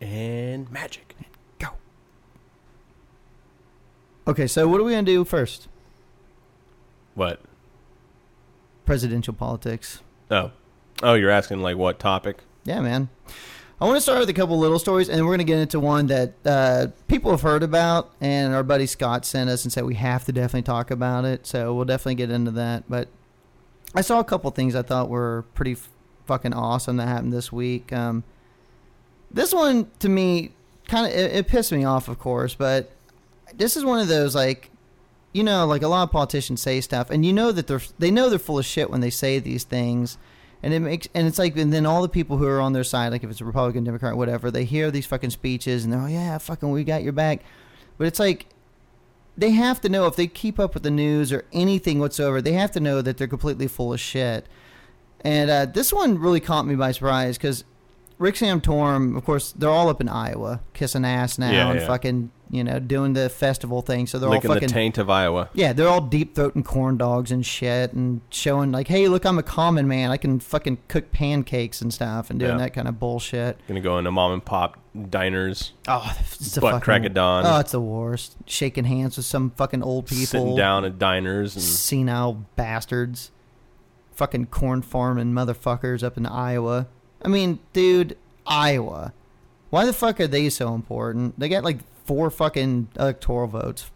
And 0.00 0.70
magic. 0.70 1.14
Go. 1.58 1.68
Okay, 4.26 4.46
so 4.46 4.68
what 4.68 4.80
are 4.80 4.84
we 4.84 4.92
gonna 4.92 5.02
do 5.02 5.24
first? 5.24 5.68
What? 7.14 7.40
Presidential 8.84 9.34
politics. 9.34 10.00
Oh. 10.30 10.50
Oh, 11.02 11.14
you're 11.14 11.30
asking 11.30 11.60
like 11.60 11.76
what 11.76 11.98
topic? 11.98 12.38
Yeah, 12.64 12.80
man. 12.80 13.08
I 13.80 13.84
want 13.84 13.96
to 13.98 14.00
start 14.00 14.20
with 14.20 14.30
a 14.30 14.34
couple 14.34 14.58
little 14.58 14.78
stories, 14.78 15.10
and 15.10 15.20
we're 15.20 15.32
going 15.36 15.38
to 15.38 15.44
get 15.44 15.58
into 15.58 15.78
one 15.78 16.06
that 16.06 16.32
uh, 16.46 16.86
people 17.08 17.30
have 17.30 17.42
heard 17.42 17.62
about, 17.62 18.10
and 18.22 18.54
our 18.54 18.62
buddy 18.62 18.86
Scott 18.86 19.26
sent 19.26 19.50
us 19.50 19.64
and 19.64 19.72
said 19.72 19.84
we 19.84 19.96
have 19.96 20.24
to 20.24 20.32
definitely 20.32 20.62
talk 20.62 20.90
about 20.90 21.26
it. 21.26 21.46
So 21.46 21.74
we'll 21.74 21.84
definitely 21.84 22.14
get 22.14 22.30
into 22.30 22.50
that. 22.52 22.84
But 22.88 23.08
I 23.94 24.00
saw 24.00 24.18
a 24.18 24.24
couple 24.24 24.50
things 24.50 24.74
I 24.74 24.80
thought 24.80 25.10
were 25.10 25.44
pretty 25.54 25.72
f- 25.72 25.90
fucking 26.26 26.54
awesome 26.54 26.96
that 26.96 27.08
happened 27.08 27.32
this 27.32 27.52
week. 27.52 27.92
Um, 27.92 28.24
this 29.30 29.52
one 29.52 29.90
to 30.00 30.08
me 30.08 30.52
kind 30.88 31.06
of 31.06 31.12
it, 31.12 31.32
it 31.32 31.48
pissed 31.48 31.72
me 31.72 31.84
off, 31.84 32.08
of 32.08 32.18
course, 32.18 32.54
but 32.54 32.90
this 33.54 33.76
is 33.76 33.84
one 33.84 33.98
of 33.98 34.08
those 34.08 34.34
like 34.34 34.70
you 35.36 35.44
know, 35.44 35.66
like 35.66 35.82
a 35.82 35.88
lot 35.88 36.04
of 36.04 36.10
politicians 36.10 36.62
say 36.62 36.80
stuff, 36.80 37.10
and 37.10 37.26
you 37.26 37.32
know 37.32 37.52
that 37.52 37.66
they're 37.66 37.82
they 37.98 38.10
know 38.10 38.30
they're 38.30 38.38
full 38.38 38.58
of 38.58 38.64
shit 38.64 38.90
when 38.90 39.02
they 39.02 39.10
say 39.10 39.38
these 39.38 39.64
things, 39.64 40.16
and 40.62 40.72
it 40.72 40.80
makes 40.80 41.08
and 41.14 41.26
it's 41.26 41.38
like 41.38 41.56
and 41.58 41.72
then 41.74 41.84
all 41.84 42.00
the 42.00 42.08
people 42.08 42.38
who 42.38 42.46
are 42.46 42.60
on 42.60 42.72
their 42.72 42.84
side, 42.84 43.12
like 43.12 43.22
if 43.22 43.30
it's 43.30 43.42
a 43.42 43.44
Republican, 43.44 43.84
Democrat, 43.84 44.16
whatever, 44.16 44.50
they 44.50 44.64
hear 44.64 44.90
these 44.90 45.04
fucking 45.04 45.28
speeches 45.28 45.84
and 45.84 45.92
they're 45.92 46.00
oh 46.00 46.06
yeah, 46.06 46.38
fucking 46.38 46.70
we 46.70 46.84
got 46.84 47.02
your 47.02 47.12
back, 47.12 47.42
but 47.98 48.06
it's 48.06 48.18
like 48.18 48.46
they 49.36 49.50
have 49.50 49.78
to 49.82 49.90
know 49.90 50.06
if 50.06 50.16
they 50.16 50.26
keep 50.26 50.58
up 50.58 50.72
with 50.72 50.82
the 50.82 50.90
news 50.90 51.30
or 51.30 51.44
anything 51.52 51.98
whatsoever, 51.98 52.40
they 52.40 52.52
have 52.52 52.70
to 52.72 52.80
know 52.80 53.02
that 53.02 53.18
they're 53.18 53.28
completely 53.28 53.68
full 53.68 53.92
of 53.92 54.00
shit. 54.00 54.46
And 55.26 55.50
uh, 55.50 55.66
this 55.66 55.92
one 55.92 56.18
really 56.18 56.40
caught 56.40 56.66
me 56.66 56.74
by 56.76 56.92
surprise 56.92 57.36
because 57.36 57.64
Rick 58.18 58.36
Santorum, 58.36 59.16
of 59.16 59.24
course, 59.24 59.52
they're 59.52 59.68
all 59.70 59.88
up 59.88 60.00
in 60.00 60.08
Iowa, 60.08 60.60
kissing 60.72 61.04
ass 61.04 61.36
now 61.38 61.50
Yeah, 61.50 61.70
and 61.70 61.80
yeah. 61.80 61.86
fucking 61.86 62.30
you 62.48 62.62
know 62.62 62.78
doing 62.78 63.12
the 63.14 63.28
festival 63.28 63.82
thing. 63.82 64.06
So 64.06 64.20
they're 64.20 64.30
Licking 64.30 64.48
all 64.50 64.54
the 64.54 64.60
fucking 64.60 64.72
taint 64.72 64.98
of 64.98 65.10
Iowa. 65.10 65.50
yeah, 65.52 65.72
they're 65.72 65.88
all 65.88 66.00
deep 66.00 66.34
throating 66.36 66.64
corn 66.64 66.96
dogs 66.96 67.32
and 67.32 67.44
shit 67.44 67.92
and 67.92 68.20
showing 68.30 68.70
like, 68.70 68.86
hey, 68.86 69.08
look, 69.08 69.26
I'm 69.26 69.36
a 69.36 69.42
common 69.42 69.88
man. 69.88 70.12
I 70.12 70.16
can 70.16 70.38
fucking 70.38 70.78
cook 70.86 71.10
pancakes 71.10 71.80
and 71.82 71.92
stuff 71.92 72.30
and 72.30 72.38
doing 72.38 72.52
Yeah. 72.52 72.58
that 72.58 72.72
kind 72.72 72.86
of 72.86 73.00
bullshit. 73.00 73.58
Gonna 73.66 73.80
go 73.80 73.98
into 73.98 74.12
mom 74.12 74.32
and 74.32 74.44
pop 74.44 74.78
diners, 75.10 75.72
Oh, 75.88 76.16
it's 76.20 76.54
the 76.54 76.60
butt 76.60 76.70
fucking, 76.74 76.84
crack 76.84 77.04
of 77.04 77.14
dawn, 77.14 77.44
Oh, 77.44 77.58
it's 77.58 77.72
the 77.72 77.80
worst. 77.80 78.36
Shaking 78.46 78.84
hands 78.84 79.16
with 79.16 79.26
some 79.26 79.50
fucking 79.50 79.82
old 79.82 80.06
people, 80.06 80.26
sitting 80.26 80.56
down 80.56 80.84
at 80.84 80.98
diners 81.00 81.54
and 81.56 81.62
senile 81.64 82.44
bastards, 82.54 83.30
fucking 84.16 84.46
corn 84.46 84.82
farming 84.82 85.32
motherfuckers 85.32 86.02
up 86.02 86.16
in 86.16 86.26
Iowa. 86.26 86.88
I 87.22 87.28
mean, 87.28 87.60
dude, 87.72 88.16
Iowa. 88.46 89.12
Why 89.70 89.84
the 89.84 89.92
fuck 89.92 90.20
are 90.20 90.26
they 90.26 90.48
so 90.48 90.74
important? 90.74 91.38
They 91.38 91.48
got 91.48 91.64
like 91.64 91.78
four 92.04 92.30
fucking 92.30 92.88
electoral 92.98 93.46
votes. 93.48 93.90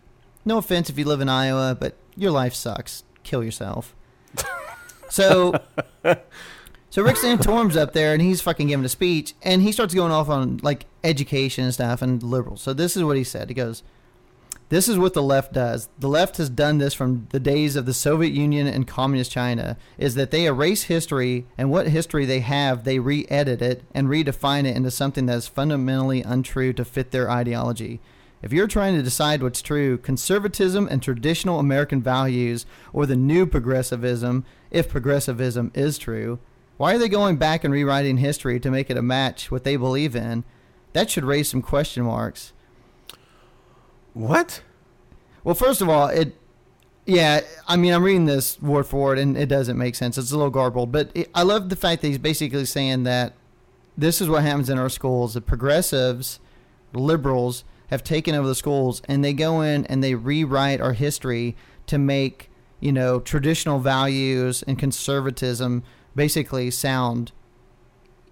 No 0.45 0.59
offense 0.59 0.91
if 0.91 0.99
you 0.99 1.05
live 1.05 1.21
in 1.21 1.29
Iowa, 1.29 1.77
but 1.79 1.97
your 2.17 2.31
life 2.31 2.55
sucks. 2.55 3.05
Kill 3.23 3.43
yourself. 3.43 3.95
So, 5.11 5.61
so 6.91 7.03
Rick 7.03 7.17
Santorum's 7.17 7.77
up 7.77 7.93
there 7.93 8.15
and 8.15 8.23
he's 8.23 8.41
fucking 8.41 8.69
giving 8.69 8.87
a 8.87 8.89
speech 8.89 9.35
and 9.43 9.61
he 9.61 9.73
starts 9.73 9.93
going 9.93 10.13
off 10.13 10.29
on 10.29 10.61
like 10.63 10.87
education 11.05 11.65
and 11.65 11.75
stuff 11.75 12.01
and 12.01 12.23
liberals. 12.23 12.63
So 12.63 12.73
this 12.73 12.97
is 12.97 13.03
what 13.05 13.17
he 13.17 13.25
said. 13.25 13.49
He 13.49 13.55
goes, 13.55 13.83
this 14.71 14.89
is 14.89 14.99
what 14.99 15.15
the 15.15 15.23
left 15.23 15.53
does. 15.53 15.89
The 15.99 16.09
left 16.09 16.37
has 16.37 16.49
done 16.49 16.79
this 16.79 16.95
from 16.95 17.27
the 17.31 17.41
days 17.41 17.75
of 17.75 17.87
the 17.87 17.93
Soviet 17.93 18.33
Union 18.33 18.69
and 18.69 18.87
communist 18.87 19.33
China 19.33 19.77
is 19.99 20.15
that 20.15 20.31
they 20.31 20.47
erase 20.47 20.85
history 20.85 21.45
and 21.59 21.71
what 21.71 21.89
history 21.89 22.25
they 22.25 22.39
have, 22.39 22.85
they 22.85 23.01
re-edit 23.01 23.61
it 23.61 23.83
and 23.93 24.07
redefine 24.07 24.67
it 24.67 24.77
into 24.77 24.93
something 24.93 25.27
that 25.27 25.39
is 25.39 25.49
fundamentally 25.49 26.23
untrue 26.23 26.73
to 26.73 26.85
fit 26.85 27.11
their 27.11 27.29
ideology. 27.29 28.01
If 28.43 28.53
you're 28.53 28.69
trying 28.69 28.95
to 28.95 29.03
decide 29.03 29.43
what's 29.43 29.61
true, 29.61 29.99
conservatism 29.99 30.87
and 30.89 31.03
traditional 31.03 31.59
American 31.59 32.01
values 32.01 32.65
or 32.93 33.07
the 33.07 33.17
new 33.17 33.47
progressivism, 33.47 34.45
if 34.71 34.89
progressivism 34.89 35.73
is 35.75 35.99
true, 35.99 36.39
why 36.77 36.95
are 36.95 36.99
they 36.99 37.09
going 37.09 37.37
back 37.37 37.65
and 37.65 37.75
rewriting 37.75 38.19
history 38.19 38.61
to 38.61 38.71
make 38.71 38.89
it 38.89 38.97
a 38.97 39.03
match 39.03 39.51
what 39.51 39.65
they 39.65 39.75
believe 39.75 40.15
in? 40.15 40.45
That 40.93 41.11
should 41.11 41.25
raise 41.25 41.49
some 41.49 41.61
question 41.61 42.05
marks. 42.05 42.53
What? 44.15 44.63
Well, 45.45 45.55
first 45.55 45.81
of 45.81 45.89
all, 45.89 46.09
it, 46.09 46.37
yeah, 47.07 47.41
I 47.67 47.77
mean, 47.77 47.93
I'm 47.93 48.05
reading 48.05 48.27
this 48.27 48.61
word 48.61 48.87
for 48.87 49.01
word, 49.01 49.19
and 49.19 49.37
it 49.37 49.47
doesn't 49.47 49.79
make 49.79 49.95
sense. 49.95 50.19
It's 50.19 50.33
a 50.33 50.37
little 50.37 50.51
garbled, 50.51 50.93
but 50.93 51.11
it, 51.15 51.31
I 51.35 51.43
love 51.43 51.69
the 51.69 51.77
fact 51.77 52.03
that 52.03 52.09
he's 52.09 52.19
basically 52.19 52.65
saying 52.67 53.05
that 53.05 53.35
this 53.97 54.21
is 54.21 54.29
what 54.29 54.43
happens 54.43 54.71
in 54.71 54.79
our 54.79 54.89
schools. 54.89 55.35
The 55.35 55.41
progressives, 55.41 56.41
liberals, 56.93 57.65
have 57.89 58.05
taken 58.05 58.35
over 58.35 58.47
the 58.47 58.55
schools, 58.55 59.03
and 59.09 59.25
they 59.25 59.33
go 59.33 59.61
in 59.63 59.87
and 59.87 60.03
they 60.03 60.15
rewrite 60.15 60.81
our 60.81 60.93
history 60.93 61.57
to 61.87 61.99
make 61.99 62.51
you 62.81 62.93
know 62.93 63.21
traditional 63.21 63.79
values 63.79 64.63
and 64.67 64.79
conservatism 64.79 65.83
basically 66.17 66.71
sound 66.71 67.33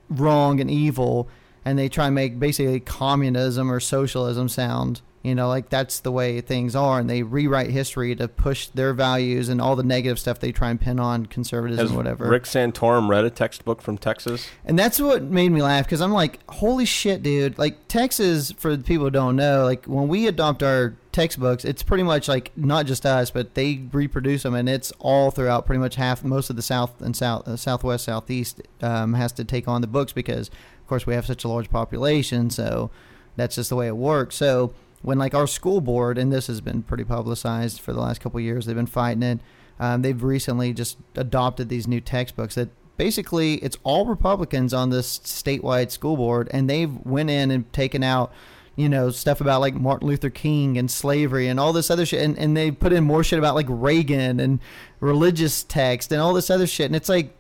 wrong 0.09 0.61
and 0.61 0.71
evil 0.71 1.29
and 1.65 1.79
they 1.79 1.89
try 1.89 2.07
and 2.07 2.15
make 2.15 2.39
basically 2.39 2.81
communism 2.81 3.71
or 3.71 3.79
socialism 3.79 4.49
sound 4.49 5.03
you 5.29 5.35
know 5.35 5.49
like 5.49 5.69
that's 5.69 6.01
the 6.01 6.11
way 6.11 6.41
things 6.41 6.75
are 6.75 6.99
and 6.99 7.09
they 7.09 7.23
rewrite 7.23 7.71
history 7.71 8.17
to 8.17 8.27
push 8.27 8.69
their 8.69 8.93
values 8.95 9.49
and 9.49 9.61
all 9.61 9.77
the 9.77 9.83
negative 9.83 10.19
stuff 10.19 10.41
they 10.41 10.51
try 10.51 10.71
and 10.71 10.81
pin 10.81 10.99
on 10.99 11.27
conservatism 11.27 11.87
Has 11.87 11.95
whatever. 11.95 12.29
Rick 12.29 12.45
Santorum 12.45 13.09
read 13.09 13.25
a 13.25 13.31
textbook 13.31 13.83
from 13.83 13.99
Texas? 13.99 14.49
and 14.65 14.79
that's 14.79 15.01
what 15.01 15.23
made 15.23 15.51
me 15.51 15.63
laugh 15.63 15.85
because 15.85 16.01
i'm 16.01 16.13
like 16.13 16.41
holy 16.51 16.85
shit 16.85 17.23
dude. 17.23 17.59
Like 17.59 17.87
texas 17.89 18.53
for 18.53 18.75
the 18.75 18.83
people 18.83 19.05
who 19.05 19.11
don't 19.11 19.37
know 19.37 19.65
like 19.65 19.85
when 19.85 20.09
we 20.09 20.27
adopt 20.27 20.63
our 20.63 20.97
textbooks 21.13 21.65
it's 21.65 21.83
pretty 21.83 22.05
much 22.05 22.29
like 22.29 22.53
not 22.57 22.87
just 22.87 23.05
us 23.05 23.31
but 23.31 23.55
they 23.55 23.83
reproduce 23.93 24.45
them 24.45 24.55
and 24.55 24.69
it's 24.69 24.93
all 24.99 25.31
throughout 25.31 25.67
pretty 25.67 25.81
much 25.81 25.97
half 25.97 26.25
most 26.25 26.49
of 26.49 26.57
the 26.57 26.63
south 26.63 27.01
and 27.03 27.17
south 27.17 27.47
uh, 27.49 27.57
southwest 27.57 28.05
southeast 28.05 28.63
um, 28.83 29.15
has 29.15 29.33
to 29.33 29.45
take 29.45 29.67
on 29.69 29.81
the 29.81 29.87
books 29.87 30.13
because 30.13 30.49
of 30.49 30.87
course 30.87 31.07
we 31.07 31.15
have 31.15 31.27
such 31.27 31.45
a 31.45 31.49
large 31.49 31.71
population 31.71 32.51
so 32.51 32.91
that's 33.39 33.55
just 33.55 33.71
the 33.71 33.77
way 33.77 33.87
it 33.87 33.97
works. 33.97 34.35
So 34.35 34.75
when 35.03 35.19
like 35.19 35.35
our 35.35 35.47
school 35.47 35.81
board 35.81 36.19
and 36.19 36.33
this 36.33 36.47
has 36.47 36.61
been 36.61 36.83
pretty 36.83 37.05
publicized 37.05 37.81
for 37.81 37.93
the 37.93 38.01
last 38.01 38.21
couple 38.21 38.41
years 38.41 38.67
they've 38.67 38.77
been 38.77 38.87
fighting 38.87 39.23
it 39.23 39.41
um, 39.81 40.03
they've 40.03 40.23
recently 40.23 40.73
just 40.73 40.99
adopted 41.15 41.69
these 41.69 41.87
new 41.87 42.01
textbooks 42.01 42.55
that 42.55 42.69
basically 42.97 43.55
it's 43.57 43.77
all 43.85 44.07
republicans 44.07 44.75
on 44.75 44.91
this 44.91 45.19
statewide 45.21 45.91
school 45.91 46.17
board 46.17 46.49
and 46.53 46.69
they've 46.69 46.97
went 47.05 47.31
in 47.31 47.51
and 47.51 47.73
taken 47.73 48.03
out 48.03 48.33
you 48.75 48.89
know 48.89 49.11
stuff 49.11 49.41
about 49.41 49.61
like 49.61 49.75
martin 49.75 50.09
luther 50.09 50.31
king 50.31 50.77
and 50.77 50.91
slavery 50.91 51.47
and 51.47 51.61
all 51.61 51.73
this 51.73 51.91
other 51.91 52.05
shit 52.05 52.23
and, 52.23 52.37
and 52.39 52.57
they 52.57 52.71
put 52.71 52.93
in 52.93 53.05
more 53.05 53.23
shit 53.23 53.39
about 53.39 53.55
like 53.55 53.67
reagan 53.69 54.41
and 54.41 54.59
religious 55.01 55.63
text 55.63 56.11
and 56.11 56.21
all 56.21 56.33
this 56.33 56.51
other 56.51 56.67
shit 56.67 56.87
and 56.87 56.97
it's 56.97 57.09
like 57.09 57.35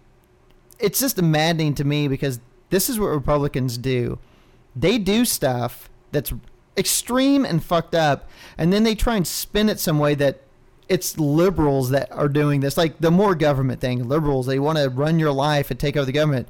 it's 0.78 1.00
just 1.00 1.20
maddening 1.20 1.74
to 1.74 1.84
me 1.84 2.08
because 2.08 2.40
this 2.70 2.88
is 2.88 2.98
what 2.98 3.06
republicans 3.06 3.78
do. 3.78 4.18
They 4.76 4.98
do 4.98 5.24
stuff 5.24 5.90
that's 6.12 6.32
extreme 6.78 7.44
and 7.44 7.62
fucked 7.62 7.94
up 7.94 8.28
and 8.56 8.72
then 8.72 8.84
they 8.84 8.94
try 8.94 9.16
and 9.16 9.26
spin 9.26 9.68
it 9.68 9.80
some 9.80 9.98
way 9.98 10.14
that 10.14 10.40
it's 10.88 11.18
liberals 11.18 11.90
that 11.90 12.10
are 12.12 12.28
doing 12.28 12.60
this 12.60 12.76
like 12.76 12.98
the 12.98 13.10
more 13.10 13.34
government 13.34 13.80
thing 13.80 14.08
liberals 14.08 14.46
they 14.46 14.58
want 14.58 14.78
to 14.78 14.88
run 14.88 15.18
your 15.18 15.32
life 15.32 15.70
and 15.70 15.78
take 15.78 15.96
over 15.96 16.06
the 16.06 16.12
government. 16.12 16.48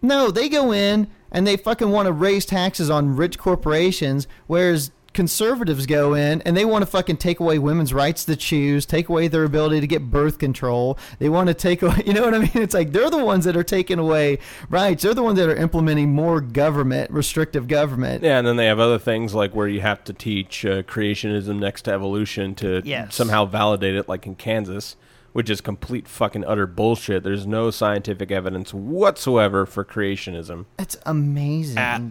No 0.00 0.30
they 0.30 0.48
go 0.48 0.72
in 0.72 1.08
and 1.32 1.46
they 1.46 1.56
fucking 1.56 1.90
want 1.90 2.06
to 2.06 2.12
raise 2.12 2.46
taxes 2.46 2.88
on 2.88 3.16
rich 3.16 3.38
corporations 3.38 4.28
whereas 4.46 4.92
conservatives 5.18 5.84
go 5.86 6.14
in 6.14 6.40
and 6.42 6.56
they 6.56 6.64
want 6.64 6.80
to 6.82 6.86
fucking 6.86 7.16
take 7.16 7.40
away 7.40 7.58
women's 7.58 7.92
rights 7.92 8.24
to 8.24 8.36
choose, 8.36 8.86
take 8.86 9.08
away 9.08 9.26
their 9.26 9.42
ability 9.42 9.80
to 9.80 9.86
get 9.88 10.12
birth 10.12 10.38
control. 10.38 10.96
They 11.18 11.28
want 11.28 11.48
to 11.48 11.54
take 11.54 11.82
away, 11.82 12.02
you 12.06 12.12
know 12.12 12.22
what 12.22 12.34
I 12.36 12.38
mean? 12.38 12.50
It's 12.54 12.72
like 12.72 12.92
they're 12.92 13.10
the 13.10 13.24
ones 13.24 13.44
that 13.44 13.56
are 13.56 13.64
taking 13.64 13.98
away 13.98 14.38
rights. 14.70 15.02
They're 15.02 15.14
the 15.14 15.24
ones 15.24 15.36
that 15.40 15.48
are 15.48 15.56
implementing 15.56 16.12
more 16.14 16.40
government, 16.40 17.10
restrictive 17.10 17.66
government. 17.66 18.22
Yeah, 18.22 18.38
and 18.38 18.46
then 18.46 18.54
they 18.54 18.66
have 18.66 18.78
other 18.78 18.96
things 19.00 19.34
like 19.34 19.56
where 19.56 19.66
you 19.66 19.80
have 19.80 20.04
to 20.04 20.12
teach 20.12 20.64
uh, 20.64 20.82
creationism 20.84 21.58
next 21.58 21.82
to 21.82 21.92
evolution 21.92 22.54
to 22.54 22.80
Yes. 22.84 23.16
somehow 23.16 23.44
validate 23.44 23.96
it, 23.96 24.08
like 24.08 24.24
in 24.24 24.36
Kansas, 24.36 24.94
which 25.32 25.50
is 25.50 25.60
complete 25.60 26.06
fucking 26.06 26.44
utter 26.44 26.68
bullshit. 26.68 27.24
There's 27.24 27.44
no 27.44 27.72
scientific 27.72 28.30
evidence 28.30 28.72
whatsoever 28.72 29.66
for 29.66 29.84
creationism 29.84 30.66
It's 30.78 30.96
amazing. 31.04 31.76
at 31.76 32.02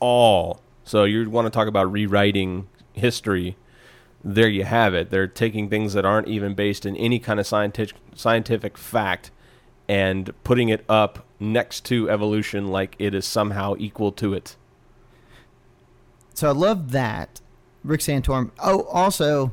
all. 0.00 0.62
So 0.84 1.04
you 1.04 1.28
want 1.28 1.46
to 1.46 1.50
talk 1.50 1.66
about 1.66 1.90
rewriting 1.90 2.68
history? 2.92 3.56
There 4.22 4.48
you 4.48 4.64
have 4.64 4.94
it. 4.94 5.10
They're 5.10 5.26
taking 5.26 5.68
things 5.68 5.92
that 5.94 6.04
aren't 6.04 6.28
even 6.28 6.54
based 6.54 6.86
in 6.86 6.96
any 6.96 7.18
kind 7.18 7.40
of 7.40 7.46
scientific 7.46 7.96
scientific 8.14 8.78
fact 8.78 9.30
and 9.88 10.32
putting 10.44 10.68
it 10.68 10.84
up 10.88 11.26
next 11.38 11.84
to 11.86 12.08
evolution 12.08 12.68
like 12.68 12.96
it 12.98 13.14
is 13.14 13.26
somehow 13.26 13.74
equal 13.78 14.12
to 14.12 14.32
it. 14.32 14.56
So 16.34 16.48
I 16.48 16.52
love 16.52 16.90
that. 16.92 17.40
Rick 17.82 18.00
Santorum. 18.00 18.50
Oh, 18.62 18.84
also, 18.84 19.52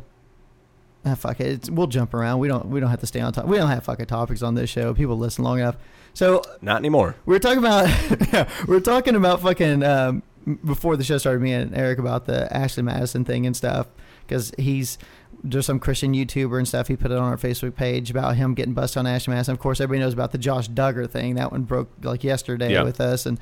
ah, 1.05 1.15
fuck 1.15 1.39
it. 1.41 1.47
It's, 1.47 1.69
we'll 1.69 1.88
jump 1.88 2.13
around. 2.13 2.39
We 2.39 2.47
don't. 2.47 2.67
We 2.67 2.79
don't 2.79 2.89
have 2.89 3.01
to 3.01 3.07
stay 3.07 3.19
on 3.19 3.33
top. 3.33 3.45
We 3.45 3.57
don't 3.57 3.69
have 3.69 3.83
fucking 3.83 4.05
topics 4.05 4.41
on 4.41 4.55
this 4.55 4.69
show. 4.69 4.93
People 4.93 5.17
listen 5.17 5.43
long 5.43 5.59
enough. 5.59 5.75
So 6.13 6.41
Not 6.61 6.77
anymore. 6.77 7.15
we 7.25 7.33
we're 7.33 7.39
talking 7.39 7.59
about. 7.59 7.88
yeah, 8.33 8.50
we're 8.67 8.79
talking 8.79 9.15
about 9.15 9.41
fucking 9.41 9.83
um, 9.83 10.23
before 10.65 10.95
the 10.98 11.03
show 11.03 11.17
started. 11.17 11.41
Me 11.41 11.53
and 11.53 11.75
Eric 11.75 12.00
about 12.00 12.25
the 12.25 12.51
Ashley 12.55 12.83
Madison 12.83 13.25
thing 13.25 13.45
and 13.45 13.55
stuff 13.55 13.88
because 14.27 14.51
he's 14.57 14.98
there's 15.43 15.65
some 15.65 15.79
Christian 15.79 16.13
YouTuber 16.13 16.57
and 16.57 16.67
stuff. 16.67 16.88
He 16.88 16.95
put 16.95 17.10
it 17.12 17.17
on 17.17 17.24
our 17.24 17.38
Facebook 17.38 17.75
page 17.75 18.12
about 18.12 18.36
him 18.36 18.53
getting 18.53 18.74
busted 18.74 19.00
on 19.00 19.07
Ashley 19.07 19.33
Madison. 19.33 19.53
Of 19.53 19.60
course, 19.60 19.81
everybody 19.81 20.03
knows 20.05 20.13
about 20.13 20.31
the 20.31 20.38
Josh 20.38 20.69
Duggar 20.69 21.10
thing. 21.10 21.36
That 21.36 21.51
one 21.51 21.63
broke 21.63 21.89
like 22.03 22.24
yesterday 22.24 22.74
Yeah. 22.74 22.83
with 22.83 23.01
us, 23.01 23.25
and 23.25 23.39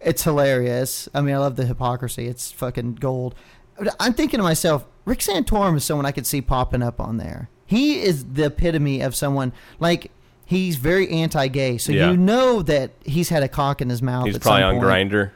it's 0.00 0.24
hilarious. 0.24 1.08
I 1.14 1.20
mean, 1.20 1.34
I 1.34 1.38
love 1.38 1.56
the 1.56 1.66
hypocrisy. 1.66 2.26
It's 2.26 2.50
fucking 2.52 2.94
gold. 2.96 3.34
But 3.78 3.94
I'm 4.00 4.14
thinking 4.14 4.38
to 4.38 4.42
myself, 4.44 4.84
Rick 5.04 5.18
Santorum 5.20 5.76
is 5.76 5.84
someone 5.84 6.06
I 6.06 6.12
could 6.12 6.26
see 6.26 6.40
popping 6.40 6.82
up 6.82 7.00
on 7.00 7.16
there. 7.18 7.48
He 7.66 8.00
is 8.02 8.24
the 8.32 8.46
epitome 8.46 9.00
of 9.00 9.14
someone 9.14 9.52
like 9.80 10.10
he's 10.44 10.76
very 10.76 11.08
anti-gay, 11.10 11.78
so 11.78 11.92
Yeah. 11.92 12.10
you 12.10 12.16
know 12.16 12.62
that 12.62 12.90
he's 13.04 13.28
had 13.30 13.42
a 13.42 13.48
cock 13.48 13.80
in 13.80 13.88
his 13.88 14.02
mouth. 14.02 14.26
He's 14.26 14.38
probably 14.38 14.62
on. 14.62 14.74
Grindr. 14.76 15.30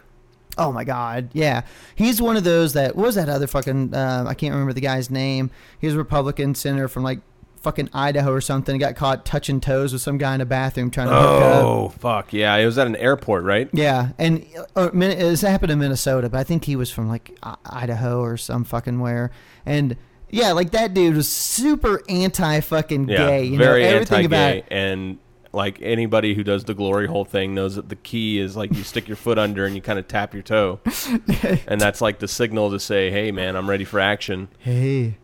Oh 0.58 0.72
my 0.72 0.84
god, 0.84 1.30
yeah. 1.32 1.62
He's 1.94 2.20
one 2.20 2.36
of 2.36 2.44
those 2.44 2.72
that 2.74 2.96
what 2.96 3.06
was 3.06 3.14
that 3.16 3.28
other 3.28 3.46
fucking 3.46 3.94
uh, 3.94 4.24
I 4.26 4.34
can't 4.34 4.52
remember 4.52 4.72
the 4.72 4.80
guy's 4.80 5.10
name. 5.10 5.50
He 5.80 5.86
was 5.86 5.94
a 5.94 5.98
Republican 5.98 6.54
senator 6.54 6.88
from 6.88 7.02
like 7.02 7.20
fucking 7.62 7.90
Idaho 7.92 8.32
or 8.32 8.40
something. 8.40 8.78
Got 8.78 8.96
caught 8.96 9.24
touching 9.24 9.60
toes 9.60 9.92
with 9.92 10.00
some 10.00 10.18
guy 10.18 10.34
in 10.34 10.40
a 10.40 10.46
bathroom 10.46 10.90
trying 10.90 11.08
to 11.08 11.14
hook 11.14 11.42
up. 11.42 11.64
Oh 11.64 11.88
fuck 11.90 12.32
yeah! 12.32 12.54
It 12.56 12.64
was 12.64 12.78
at 12.78 12.86
an 12.86 12.96
airport, 12.96 13.44
right? 13.44 13.68
Yeah, 13.72 14.10
and 14.18 14.46
uh, 14.74 14.90
this 14.92 15.42
happened 15.42 15.72
in 15.72 15.78
Minnesota, 15.78 16.28
but 16.30 16.38
I 16.38 16.44
think 16.44 16.64
he 16.64 16.76
was 16.76 16.90
from 16.90 17.08
like 17.08 17.36
Idaho 17.64 18.20
or 18.20 18.36
some 18.36 18.64
fucking 18.64 19.00
where. 19.00 19.30
And 19.66 19.96
yeah, 20.30 20.52
like 20.52 20.70
that 20.70 20.94
dude 20.94 21.16
was 21.16 21.28
super 21.28 22.02
anti 22.08 22.60
fucking 22.60 23.08
Yeah, 23.08 23.16
gay. 23.16 23.44
You 23.44 23.58
very 23.58 23.82
know, 23.82 23.88
everything 23.88 24.26
about 24.26 24.62
and 24.70 25.18
like 25.56 25.80
anybody 25.82 26.34
who 26.34 26.44
does 26.44 26.64
the 26.64 26.74
glory 26.74 27.06
hole 27.08 27.24
thing 27.24 27.54
knows 27.54 27.74
that 27.74 27.88
the 27.88 27.96
key 27.96 28.38
is 28.38 28.56
like 28.56 28.72
you 28.74 28.84
stick 28.84 29.08
your 29.08 29.16
foot 29.16 29.38
under 29.38 29.64
and 29.66 29.74
you 29.74 29.82
kind 29.82 29.98
of 29.98 30.06
tap 30.06 30.34
your 30.34 30.42
toe, 30.44 30.78
and 31.66 31.80
that's 31.80 32.00
like 32.00 32.20
the 32.20 32.28
signal 32.28 32.70
to 32.70 32.78
say, 32.78 33.10
"Hey, 33.10 33.32
man, 33.32 33.56
I'm 33.56 33.68
ready 33.68 33.84
for 33.84 33.98
action." 33.98 34.48
Hey, 34.58 35.16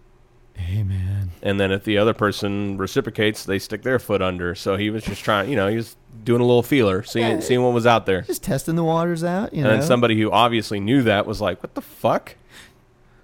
hey, 0.55 0.83
man. 0.83 1.31
And 1.43 1.61
then 1.61 1.71
if 1.71 1.85
the 1.85 1.99
other 1.99 2.15
person 2.15 2.77
reciprocates, 2.79 3.45
they 3.45 3.59
stick 3.59 3.83
their 3.83 3.99
foot 3.99 4.23
under. 4.23 4.55
So 4.55 4.77
he 4.77 4.91
was 4.91 5.05
just 5.05 5.23
trying, 5.25 5.51
you 5.51 5.57
know, 5.57 5.69
he 5.69 5.77
was 5.77 5.97
doing 6.25 6.41
a 6.41 6.45
little 6.45 6.63
feeler, 6.63 7.03
seeing 7.03 7.41
seeing 7.41 7.63
what 7.63 7.73
was 7.73 7.87
out 7.87 8.07
there. 8.07 8.23
Just 8.23 8.43
testing 8.43 8.75
the 8.77 8.85
waters 8.85 9.23
out. 9.23 9.53
You 9.53 9.59
And 9.61 9.65
know, 9.65 9.71
then 9.79 9.83
somebody 9.83 10.21
who 10.21 10.31
obviously 10.31 10.81
knew 10.81 11.03
that 11.03 11.27
was 11.27 11.41
like, 11.41 11.63
"What 11.63 11.75
the 11.75 11.81
fuck?" 11.83 12.37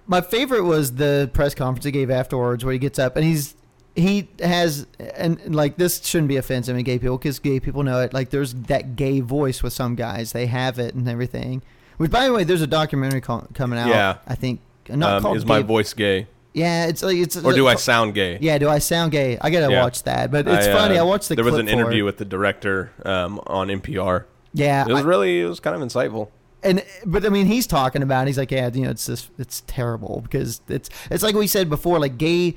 My 0.05 0.21
favorite 0.21 0.63
was 0.63 0.95
the 0.95 1.29
press 1.33 1.53
conference 1.53 1.85
he 1.85 1.91
gave 1.91 2.09
afterwards, 2.09 2.65
where 2.65 2.73
he 2.73 2.79
gets 2.79 2.97
up 2.97 3.15
and 3.15 3.23
he's 3.23 3.55
he 3.99 4.27
has 4.41 4.87
and 5.15 5.53
like 5.53 5.77
this 5.77 6.03
shouldn't 6.05 6.27
be 6.29 6.37
offensive 6.37 6.75
to 6.75 6.83
gay 6.83 6.99
people 6.99 7.17
because 7.17 7.39
gay 7.39 7.59
people 7.59 7.83
know 7.83 7.99
it. 8.01 8.13
Like 8.13 8.29
there's 8.29 8.53
that 8.53 8.95
gay 8.95 9.19
voice 9.19 9.61
with 9.63 9.73
some 9.73 9.95
guys, 9.95 10.31
they 10.31 10.45
have 10.47 10.79
it 10.79 10.95
and 10.95 11.07
everything. 11.07 11.61
Which, 11.97 12.11
by 12.11 12.25
the 12.25 12.33
way, 12.33 12.43
there's 12.45 12.61
a 12.61 12.67
documentary 12.67 13.21
co- 13.21 13.47
coming 13.53 13.77
out. 13.77 13.89
Yeah. 13.89 14.17
I 14.25 14.35
think 14.35 14.61
not 14.89 15.17
Um, 15.17 15.21
called 15.23 15.37
is 15.37 15.45
my 15.45 15.61
voice 15.61 15.93
gay, 15.93 16.27
Yeah, 16.53 16.85
it's 16.87 17.03
like 17.03 17.17
it's 17.17 17.35
or 17.37 17.53
do 17.53 17.67
I 17.67 17.75
sound 17.75 18.13
gay? 18.15 18.37
Yeah, 18.41 18.57
do 18.57 18.69
I 18.69 18.79
sound 18.79 19.11
gay? 19.11 19.37
I 19.41 19.49
gotta 19.49 19.71
Yeah. 19.71 19.83
watch 19.83 20.03
that, 20.03 20.31
but 20.31 20.47
it's 20.47 20.67
I, 20.67 20.71
uh, 20.71 20.77
funny. 20.77 20.97
I 20.97 21.03
watched 21.03 21.29
the. 21.29 21.35
There 21.35 21.45
was 21.45 21.57
an 21.57 21.67
interview 21.67 22.03
it. 22.03 22.05
with 22.05 22.17
the 22.17 22.25
director 22.25 22.91
um, 23.05 23.39
on 23.47 23.67
NPR. 23.69 24.23
Yeah, 24.53 24.85
It 24.87 24.91
was 24.93 25.03
I- 25.03 25.07
really, 25.07 25.41
it 25.41 25.45
was 25.45 25.59
kind 25.59 25.75
of 25.75 25.87
insightful. 25.87 26.29
and 26.63 26.83
but 27.05 27.23
I 27.25 27.29
mean, 27.29 27.45
he's 27.45 27.67
talking 27.67 28.01
about. 28.01 28.23
It, 28.23 28.27
he's 28.29 28.37
like, 28.37 28.49
yeah, 28.51 28.69
you 28.73 28.81
know, 28.83 28.89
it's 28.89 29.05
just 29.05 29.29
it's 29.37 29.61
terrible 29.67 30.21
because 30.23 30.61
it's 30.69 30.89
it's 31.11 31.21
like 31.23 31.35
we 31.35 31.47
said 31.47 31.69
before, 31.69 31.99
like 31.99 32.17
gay. 32.17 32.55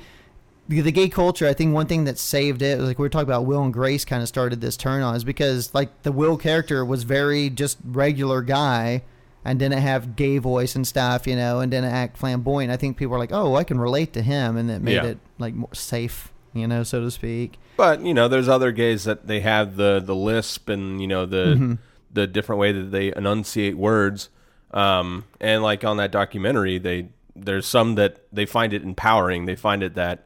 The 0.80 0.92
gay 0.92 1.08
culture, 1.08 1.46
I 1.46 1.52
think 1.52 1.74
one 1.74 1.86
thing 1.86 2.04
that 2.04 2.18
saved 2.18 2.62
it, 2.62 2.80
like 2.80 2.98
we 2.98 3.02
were 3.02 3.08
talking 3.10 3.28
about, 3.28 3.44
Will 3.44 3.62
and 3.62 3.72
Grace 3.72 4.04
kind 4.04 4.22
of 4.22 4.28
started 4.28 4.60
this 4.60 4.76
turn 4.76 5.02
on, 5.02 5.14
is 5.16 5.24
because 5.24 5.74
like 5.74 6.02
the 6.02 6.12
Will 6.12 6.36
character 6.36 6.84
was 6.84 7.02
very 7.02 7.50
just 7.50 7.78
regular 7.84 8.40
guy, 8.42 9.02
and 9.44 9.58
didn't 9.58 9.80
have 9.80 10.14
gay 10.14 10.38
voice 10.38 10.76
and 10.76 10.86
stuff, 10.86 11.26
you 11.26 11.34
know, 11.34 11.58
and 11.58 11.70
didn't 11.72 11.90
act 11.90 12.16
flamboyant. 12.16 12.70
I 12.70 12.76
think 12.76 12.96
people 12.96 13.10
were 13.12 13.18
like, 13.18 13.32
oh, 13.32 13.56
I 13.56 13.64
can 13.64 13.80
relate 13.80 14.12
to 14.12 14.22
him, 14.22 14.56
and 14.56 14.70
that 14.70 14.80
made 14.82 14.94
Yeah. 14.94 15.04
it 15.04 15.18
like 15.38 15.52
more 15.54 15.74
safe, 15.74 16.32
you 16.54 16.68
know, 16.68 16.84
so 16.84 17.00
to 17.00 17.10
speak. 17.10 17.58
But 17.76 18.02
you 18.02 18.14
know, 18.14 18.28
there's 18.28 18.48
other 18.48 18.70
gays 18.70 19.02
that 19.04 19.26
they 19.26 19.40
have 19.40 19.76
the 19.76 20.00
the 20.04 20.14
lisp 20.14 20.68
and 20.68 21.00
you 21.00 21.08
know 21.08 21.26
the 21.26 21.54
Mm-hmm. 21.56 21.72
the 22.12 22.26
different 22.28 22.60
way 22.60 22.70
that 22.72 22.92
they 22.92 23.12
enunciate 23.14 23.76
words. 23.76 24.28
Um, 24.70 25.24
and 25.40 25.62
like 25.62 25.84
on 25.84 25.96
that 25.98 26.12
documentary, 26.12 26.78
they 26.78 27.08
there's 27.34 27.66
some 27.66 27.94
that 27.96 28.18
they 28.32 28.46
find 28.46 28.72
it 28.72 28.82
empowering. 28.82 29.46
They 29.46 29.56
find 29.56 29.82
it 29.82 29.94
that 29.94 30.24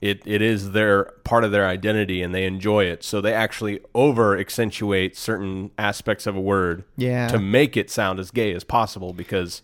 it 0.00 0.22
it 0.26 0.40
is 0.42 0.72
their 0.72 1.04
part 1.24 1.44
of 1.44 1.50
their 1.50 1.66
identity 1.66 2.22
and 2.22 2.34
they 2.34 2.44
enjoy 2.44 2.84
it. 2.84 3.02
So 3.02 3.20
they 3.20 3.32
actually 3.34 3.80
over 3.94 4.36
accentuate 4.38 5.16
certain 5.16 5.70
aspects 5.78 6.26
of 6.26 6.36
a 6.36 6.40
word 6.40 6.84
Yeah. 6.96 7.28
to 7.28 7.38
make 7.38 7.76
it 7.76 7.90
sound 7.90 8.20
as 8.20 8.30
gay 8.30 8.52
as 8.54 8.64
possible 8.64 9.12
because 9.12 9.62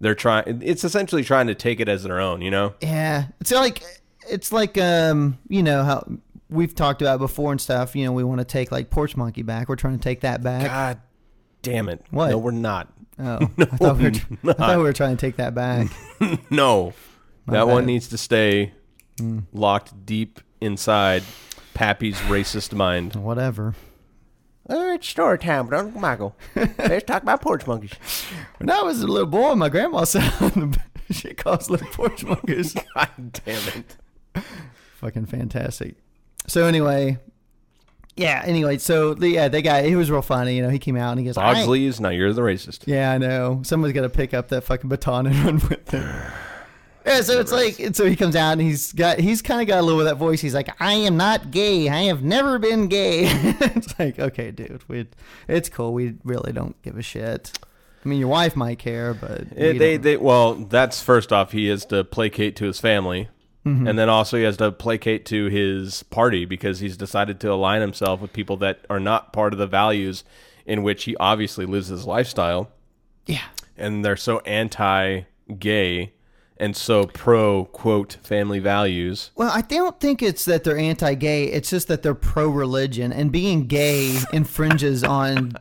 they're 0.00 0.14
trying. 0.14 0.60
It's 0.62 0.84
essentially 0.84 1.22
trying 1.22 1.46
to 1.48 1.54
take 1.54 1.80
it 1.80 1.88
as 1.88 2.02
their 2.02 2.18
own. 2.20 2.40
You 2.42 2.50
know. 2.50 2.74
Yeah, 2.80 3.26
it's 3.40 3.52
like 3.52 3.82
it's 4.28 4.52
like 4.52 4.78
um, 4.78 5.38
you 5.48 5.62
know 5.62 5.84
how 5.84 6.06
we've 6.50 6.74
talked 6.74 7.02
about 7.02 7.18
before 7.18 7.52
and 7.52 7.60
stuff. 7.60 7.94
You 7.94 8.04
know, 8.04 8.12
we 8.12 8.24
want 8.24 8.40
to 8.40 8.44
take 8.44 8.72
like 8.72 8.90
Porch 8.90 9.16
Monkey 9.16 9.42
back. 9.42 9.68
We're 9.68 9.76
trying 9.76 9.98
to 9.98 10.02
take 10.02 10.20
that 10.20 10.42
back. 10.42 10.66
God 10.66 11.00
damn 11.62 11.88
it! 11.88 12.04
What? 12.10 12.30
No, 12.30 12.38
we're 12.38 12.50
not. 12.50 12.92
Oh, 13.18 13.38
I 13.58 13.64
thought 13.66 13.96
we 13.98 14.04
were, 14.04 14.50
I 14.50 14.52
thought 14.54 14.76
we 14.78 14.82
were 14.82 14.92
trying 14.92 15.16
to 15.16 15.20
take 15.20 15.36
that 15.36 15.54
back. 15.54 15.88
No, 16.50 16.92
My 17.46 17.54
that 17.54 17.68
one 17.68 17.86
needs 17.86 18.08
to 18.08 18.18
stay 18.18 18.72
locked 19.52 20.06
deep 20.06 20.40
inside 20.60 21.22
Pappy's 21.74 22.16
racist 22.20 22.72
mind. 22.72 23.16
Whatever. 23.16 23.74
Oh, 24.68 24.94
it's 24.94 25.08
story 25.08 25.38
time, 25.38 25.68
but 25.68 25.78
Uncle 25.78 26.00
Michael. 26.00 26.36
Let's 26.56 27.04
talk 27.04 27.22
about 27.22 27.42
porch 27.42 27.66
monkeys. 27.66 27.92
When 28.56 28.70
I 28.70 28.82
was 28.82 29.02
a 29.02 29.06
little 29.06 29.26
boy, 29.28 29.54
my 29.54 29.68
grandma 29.68 30.04
said 30.04 30.32
she 31.10 31.34
calls 31.34 31.68
little 31.68 31.88
porch 31.88 32.24
monkeys. 32.24 32.74
God 32.94 33.40
damn 33.44 33.84
it! 34.34 34.44
Fucking 34.96 35.26
fantastic. 35.26 35.96
So 36.46 36.64
anyway, 36.64 37.18
yeah. 38.16 38.42
Anyway, 38.46 38.78
so 38.78 39.12
the, 39.12 39.28
yeah, 39.28 39.48
that 39.48 39.60
guy 39.60 39.86
he 39.86 39.96
was 39.96 40.10
real 40.10 40.22
funny. 40.22 40.56
You 40.56 40.62
know, 40.62 40.70
he 40.70 40.78
came 40.78 40.96
out 40.96 41.10
and 41.10 41.20
he 41.20 41.26
goes, 41.26 41.36
"I 41.36 41.54
Bogsley's 41.54 42.00
now 42.00 42.08
you're 42.08 42.32
the 42.32 42.42
racist. 42.42 42.84
Yeah, 42.86 43.12
I 43.12 43.18
know. 43.18 43.60
Someone's 43.64 43.92
got 43.92 44.02
to 44.02 44.08
pick 44.08 44.32
up 44.32 44.48
that 44.48 44.62
fucking 44.62 44.88
baton 44.88 45.26
and 45.26 45.36
run 45.44 45.54
with 45.56 45.92
it. 45.92 46.32
Yeah, 47.06 47.20
so 47.20 47.38
it's 47.40 47.52
like, 47.52 47.78
and 47.80 47.94
so 47.94 48.06
he 48.06 48.16
comes 48.16 48.34
out 48.34 48.52
and 48.52 48.60
he's 48.62 48.92
got, 48.92 49.18
he's 49.20 49.42
kind 49.42 49.60
of 49.60 49.66
got 49.66 49.80
a 49.80 49.82
little 49.82 50.00
of 50.00 50.06
that 50.06 50.16
voice. 50.16 50.40
He's 50.40 50.54
like, 50.54 50.70
I 50.80 50.94
am 50.94 51.16
not 51.18 51.50
gay. 51.50 51.88
I 51.90 52.04
have 52.04 52.22
never 52.22 52.58
been 52.58 52.86
gay. 52.88 53.24
it's 53.28 53.98
like, 53.98 54.18
okay, 54.18 54.50
dude, 54.50 54.82
we, 54.88 55.06
it's 55.46 55.68
cool. 55.68 55.92
We 55.92 56.14
really 56.24 56.52
don't 56.52 56.80
give 56.82 56.96
a 56.96 57.02
shit. 57.02 57.52
I 58.04 58.08
mean, 58.08 58.18
your 58.18 58.28
wife 58.28 58.56
might 58.56 58.78
care, 58.78 59.12
but 59.14 59.40
It, 59.56 59.78
they, 59.78 59.92
don't. 59.96 60.02
they, 60.02 60.16
well, 60.16 60.54
that's 60.54 61.02
first 61.02 61.32
off. 61.32 61.52
He 61.52 61.68
has 61.68 61.84
to 61.86 62.04
placate 62.04 62.56
to 62.56 62.64
his 62.64 62.80
family, 62.80 63.28
Mm-hmm. 63.66 63.86
and 63.88 63.98
then 63.98 64.10
also 64.10 64.36
he 64.36 64.42
has 64.42 64.58
to 64.58 64.70
placate 64.70 65.24
to 65.24 65.46
his 65.46 66.02
party 66.02 66.44
because 66.44 66.80
he's 66.80 66.98
decided 66.98 67.40
to 67.40 67.50
align 67.50 67.80
himself 67.80 68.20
with 68.20 68.30
people 68.34 68.58
that 68.58 68.84
are 68.90 69.00
not 69.00 69.32
part 69.32 69.54
of 69.54 69.58
the 69.58 69.66
values 69.66 70.22
in 70.66 70.82
which 70.82 71.04
he 71.04 71.16
obviously 71.16 71.64
lives 71.64 71.88
his 71.88 72.04
lifestyle. 72.04 72.70
yeah, 73.24 73.40
and 73.78 74.04
they're 74.04 74.18
so 74.18 74.40
anti-gay 74.40 76.12
and 76.56 76.76
so 76.76 77.06
pro 77.06 77.64
quote 77.66 78.18
family 78.22 78.58
values. 78.58 79.30
Well, 79.36 79.50
I 79.52 79.62
don't 79.62 79.98
think 80.00 80.22
it's 80.22 80.44
that 80.44 80.64
they're 80.64 80.78
anti-gay. 80.78 81.46
It's 81.46 81.70
just 81.70 81.88
that 81.88 82.02
they're 82.02 82.14
pro-religion, 82.14 83.12
and 83.12 83.32
being 83.32 83.66
gay 83.66 84.16
infringes 84.32 85.02
on 85.04 85.52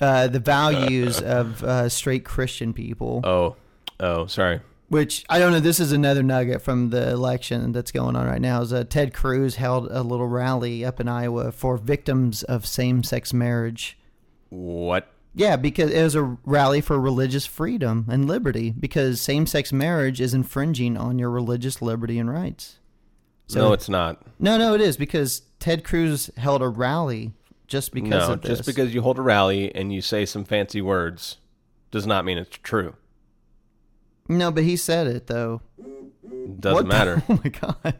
uh, 0.00 0.28
the 0.28 0.40
values 0.40 1.20
of 1.20 1.62
uh, 1.64 1.88
straight 1.88 2.24
Christian 2.24 2.72
people. 2.72 3.20
Oh, 3.24 3.56
oh, 3.98 4.26
sorry. 4.26 4.60
which 4.88 5.24
I 5.28 5.38
don't 5.38 5.52
know. 5.52 5.60
This 5.60 5.80
is 5.80 5.92
another 5.92 6.22
nugget 6.22 6.62
from 6.62 6.90
the 6.90 7.10
election 7.10 7.72
that's 7.72 7.90
going 7.90 8.14
on 8.14 8.26
right 8.26 8.40
now. 8.40 8.62
Is 8.62 8.72
uh, 8.72 8.84
Ted 8.84 9.12
Cruz 9.12 9.56
held 9.56 9.90
a 9.90 10.02
little 10.02 10.28
rally 10.28 10.84
up 10.84 11.00
in 11.00 11.08
Iowa 11.08 11.50
for 11.50 11.76
victims 11.76 12.42
of 12.44 12.66
same-sex 12.66 13.32
marriage. 13.32 13.98
What? 14.50 15.10
Yeah, 15.38 15.56
because 15.56 15.90
it 15.90 16.02
was 16.02 16.14
a 16.14 16.22
rally 16.44 16.80
for 16.80 16.98
religious 16.98 17.44
freedom 17.44 18.06
and 18.10 18.26
liberty. 18.26 18.70
Because 18.70 19.20
same-sex 19.20 19.70
marriage 19.72 20.18
is 20.20 20.32
infringing 20.32 20.96
on 20.96 21.18
your 21.18 21.28
religious 21.30 21.82
liberty 21.82 22.18
and 22.18 22.30
rights. 22.30 22.78
no, 23.54 23.72
it's 23.74 23.88
not. 23.88 24.22
no, 24.40 24.56
no, 24.56 24.72
it 24.74 24.80
is 24.80 24.96
because 24.96 25.42
Ted 25.60 25.84
Cruz 25.84 26.30
held 26.38 26.62
a 26.62 26.68
rally 26.68 27.32
just 27.66 27.92
because 27.92 28.26
no, 28.28 28.32
of 28.34 28.40
this. 28.40 28.58
just 28.58 28.66
because 28.66 28.94
you 28.94 29.02
hold 29.02 29.18
a 29.18 29.22
rally 29.22 29.74
and 29.74 29.92
you 29.92 30.00
say 30.00 30.24
some 30.24 30.44
fancy 30.44 30.80
words 30.80 31.36
does 31.90 32.06
not 32.06 32.24
mean 32.24 32.38
it's 32.38 32.56
true. 32.62 32.94
No, 34.28 34.50
but 34.50 34.64
he 34.64 34.76
said 34.76 35.06
it 35.06 35.26
though. 35.26 35.60
Doesn't 36.58 36.74
What 36.74 36.82
the- 36.82 36.88
matter. 36.88 37.22
Oh 37.28 37.40
my 37.44 37.50
god! 37.50 37.94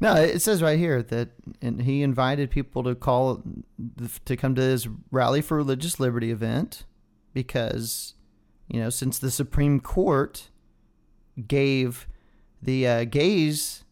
No, 0.00 0.14
it 0.14 0.40
says 0.40 0.62
right 0.62 0.78
here 0.78 1.02
that 1.02 1.28
and 1.60 1.82
he 1.82 2.02
invited 2.02 2.50
people 2.50 2.82
to 2.84 2.94
call 2.94 3.42
to 4.24 4.36
come 4.36 4.54
to 4.54 4.62
his 4.62 4.88
rally 5.10 5.42
for 5.42 5.56
religious 5.58 6.00
liberty 6.00 6.30
event 6.30 6.84
because 7.34 8.14
you 8.68 8.80
know 8.80 8.88
since 8.90 9.18
the 9.18 9.30
Supreme 9.30 9.78
Court 9.80 10.48
gave 11.46 12.06
the 12.62 12.86
uh, 12.86 13.04
gays 13.04 13.84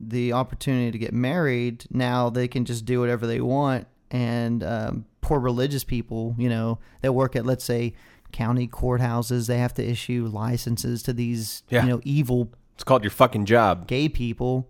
the 0.00 0.32
opportunity 0.32 0.90
to 0.90 0.98
get 0.98 1.12
married, 1.14 1.84
now 1.90 2.28
they 2.30 2.48
can 2.48 2.64
just 2.64 2.84
do 2.84 3.00
whatever 3.00 3.26
they 3.26 3.40
want, 3.40 3.86
and 4.10 4.62
um, 4.62 5.04
poor 5.20 5.38
religious 5.40 5.84
people, 5.84 6.34
you 6.38 6.48
know, 6.48 6.78
that 7.02 7.12
work 7.12 7.36
at 7.36 7.46
let's 7.46 7.64
say 7.64 7.94
county 8.32 8.66
courthouses, 8.66 9.46
they 9.46 9.58
have 9.58 9.72
to 9.74 9.84
issue 9.88 10.28
licenses 10.32 11.02
to 11.04 11.12
these 11.12 11.62
Yeah. 11.70 11.82
you 11.84 11.88
know 11.90 12.00
evil 12.04 12.50
It's 12.74 12.84
called 12.84 13.04
your 13.04 13.10
fucking 13.12 13.44
job. 13.46 13.86
gay 13.86 14.08
people, 14.08 14.68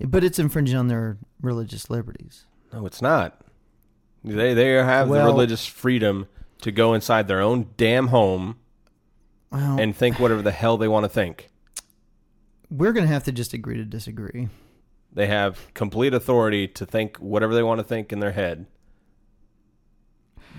but 0.00 0.22
it's 0.24 0.38
infringing 0.38 0.76
on 0.76 0.88
their 0.88 1.18
religious 1.40 1.90
liberties. 1.90 2.44
No, 2.72 2.86
it's 2.86 3.02
not. 3.02 3.40
They 4.24 4.54
they 4.54 4.70
have 4.72 5.08
Well- 5.08 5.24
the 5.26 5.32
religious 5.32 5.66
freedom 5.66 6.26
to 6.62 6.70
go 6.72 6.92
inside 6.94 7.28
their 7.28 7.40
own 7.40 7.68
damn 7.76 8.08
home 8.08 8.56
Well, 9.50 9.78
and 9.78 9.94
think 9.96 10.18
whatever 10.18 10.42
the 10.42 10.50
hell 10.50 10.76
they 10.76 10.88
want 10.88 11.04
to 11.04 11.08
think. 11.08 11.50
we're 12.70 12.92
gonna 12.92 13.06
have 13.06 13.24
to 13.24 13.32
just 13.32 13.52
agree 13.54 13.76
to 13.76 13.84
disagree. 13.84 14.48
They 15.12 15.26
have 15.28 15.72
complete 15.72 16.12
authority 16.12 16.68
to 16.68 16.84
think 16.84 17.16
whatever 17.16 17.54
they 17.54 17.62
want 17.62 17.78
to 17.78 17.84
think 17.84 18.12
in 18.12 18.20
their 18.20 18.32
head. 18.32 18.66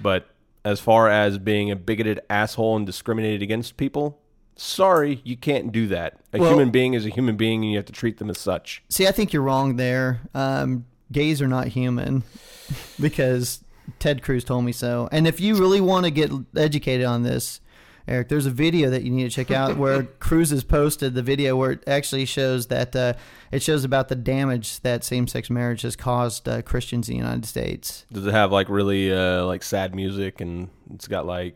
But 0.01 0.27
as 0.65 0.79
far 0.79 1.07
as 1.09 1.37
being 1.37 1.69
a 1.69 1.75
bigoted 1.75 2.19
asshole 2.29 2.75
and 2.77 2.85
discriminated 2.85 3.41
against 3.41 3.77
people, 3.77 4.19
sorry, 4.59 5.21
you 5.23 5.37
can't 5.37 5.71
do 5.71 5.87
that. 5.87 6.19
A 6.33 6.39
Well- 6.39 6.51
human 6.51 6.69
being 6.69 6.93
is 6.93 7.05
a 7.05 7.09
human 7.09 7.35
being 7.37 7.63
and 7.63 7.71
you 7.71 7.77
have 7.77 7.85
to 7.85 7.93
treat 7.93 8.17
them 8.17 8.29
as 8.29 8.37
such. 8.37 8.83
See, 8.89 9.07
I 9.07 9.11
think 9.11 9.33
you're 9.33 9.41
wrong 9.41 9.77
there. 9.77 10.21
Um, 10.35 10.85
gays 11.11 11.41
are 11.41 11.47
not 11.47 11.67
human 11.67 12.23
because 12.99 13.63
Ted 13.99 14.21
Cruz 14.21 14.43
told 14.43 14.65
me 14.65 14.71
so. 14.71 15.09
And 15.11 15.27
if 15.27 15.39
you 15.39 15.55
really 15.55 15.81
want 15.81 16.05
to 16.05 16.11
get 16.11 16.31
educated 16.55 17.05
on 17.05 17.23
this, 17.23 17.61
Eric, 18.07 18.29
there's 18.29 18.47
a 18.47 18.51
video 18.51 18.89
that 18.89 19.03
you 19.03 19.11
need 19.11 19.23
to 19.23 19.29
check 19.29 19.51
out 19.51 19.77
where 19.77 20.03
Cruz 20.19 20.49
has 20.49 20.63
posted 20.63 21.13
the 21.13 21.21
video 21.21 21.55
where 21.55 21.71
it 21.71 21.83
actually 21.87 22.25
shows 22.25 22.65
that 22.67 22.95
uh, 22.95 23.13
it 23.51 23.61
shows 23.61 23.83
about 23.83 24.07
the 24.07 24.15
damage 24.15 24.79
that 24.81 25.03
same-sex 25.03 25.49
marriage 25.51 25.83
has 25.83 25.95
caused 25.95 26.49
uh, 26.49 26.63
Christians 26.63 27.07
in 27.07 27.13
the 27.13 27.17
United 27.19 27.45
States. 27.45 28.05
Does 28.11 28.25
it 28.25 28.33
have 28.33 28.51
like 28.51 28.67
really 28.67 29.13
uh, 29.13 29.45
like 29.45 29.61
sad 29.61 29.93
music 29.93 30.41
and 30.41 30.69
it's 30.91 31.07
got 31.07 31.27
like 31.27 31.55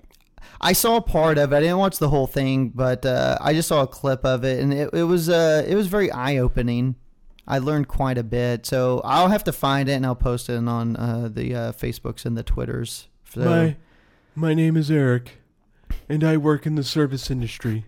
I 0.62 0.74
saw 0.74 0.98
a 0.98 1.02
part 1.02 1.38
of 1.38 1.52
it. 1.52 1.58
I 1.58 1.60
didn't 1.60 1.78
watch 1.78 1.98
the 2.00 2.10
whole 2.10 2.28
thing, 2.28 2.70
but 2.70 3.06
uh, 3.06 3.38
I 3.42 3.54
just 3.54 3.68
saw 3.68 3.82
a 3.82 3.88
clip 3.88 4.24
of 4.26 4.44
it, 4.44 4.62
and 4.62 4.74
it, 4.74 4.90
it 4.94 5.04
was 5.04 5.30
uh, 5.30 5.64
it 5.68 5.76
was 5.76 5.88
very 5.88 6.12
eye 6.12 6.38
opening. 6.38 6.96
I 7.48 7.60
learned 7.60 7.90
quite 7.90 8.18
a 8.18 8.24
bit, 8.24 8.66
so 8.66 9.02
I'll 9.04 9.28
have 9.28 9.44
to 9.46 9.52
find 9.52 9.90
it 9.90 9.94
and 9.94 10.06
I'll 10.06 10.16
post 10.16 10.50
it 10.50 10.56
on 10.56 10.96
uh, 10.96 11.30
the 11.32 11.54
uh, 11.54 11.72
Facebooks 11.74 12.26
and 12.26 12.38
the 12.38 12.44
Twitters. 12.44 13.08
So, 13.30 13.42
My 13.42 13.76
my 14.36 14.54
name 14.54 14.78
is 14.78 14.90
Eric, 14.90 15.40
and 16.08 16.24
I 16.24 16.38
work 16.38 16.66
in 16.66 16.76
the 16.76 16.84
service 16.84 17.30
industry. 17.30 17.86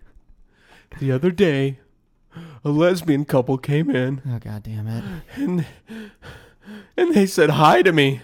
The 0.99 1.11
other 1.11 1.31
day, 1.31 1.79
a 2.63 2.69
lesbian 2.69 3.25
couple 3.25 3.57
came 3.57 3.89
in 3.89 4.21
oh 4.27 4.39
god 4.39 4.63
damn 4.63 4.87
it! 4.87 5.03
and 5.35 5.65
and 6.97 7.13
they 7.15 7.25
said 7.25 7.51
hi 7.51 7.81
to 7.81 7.91
me. 7.91 8.21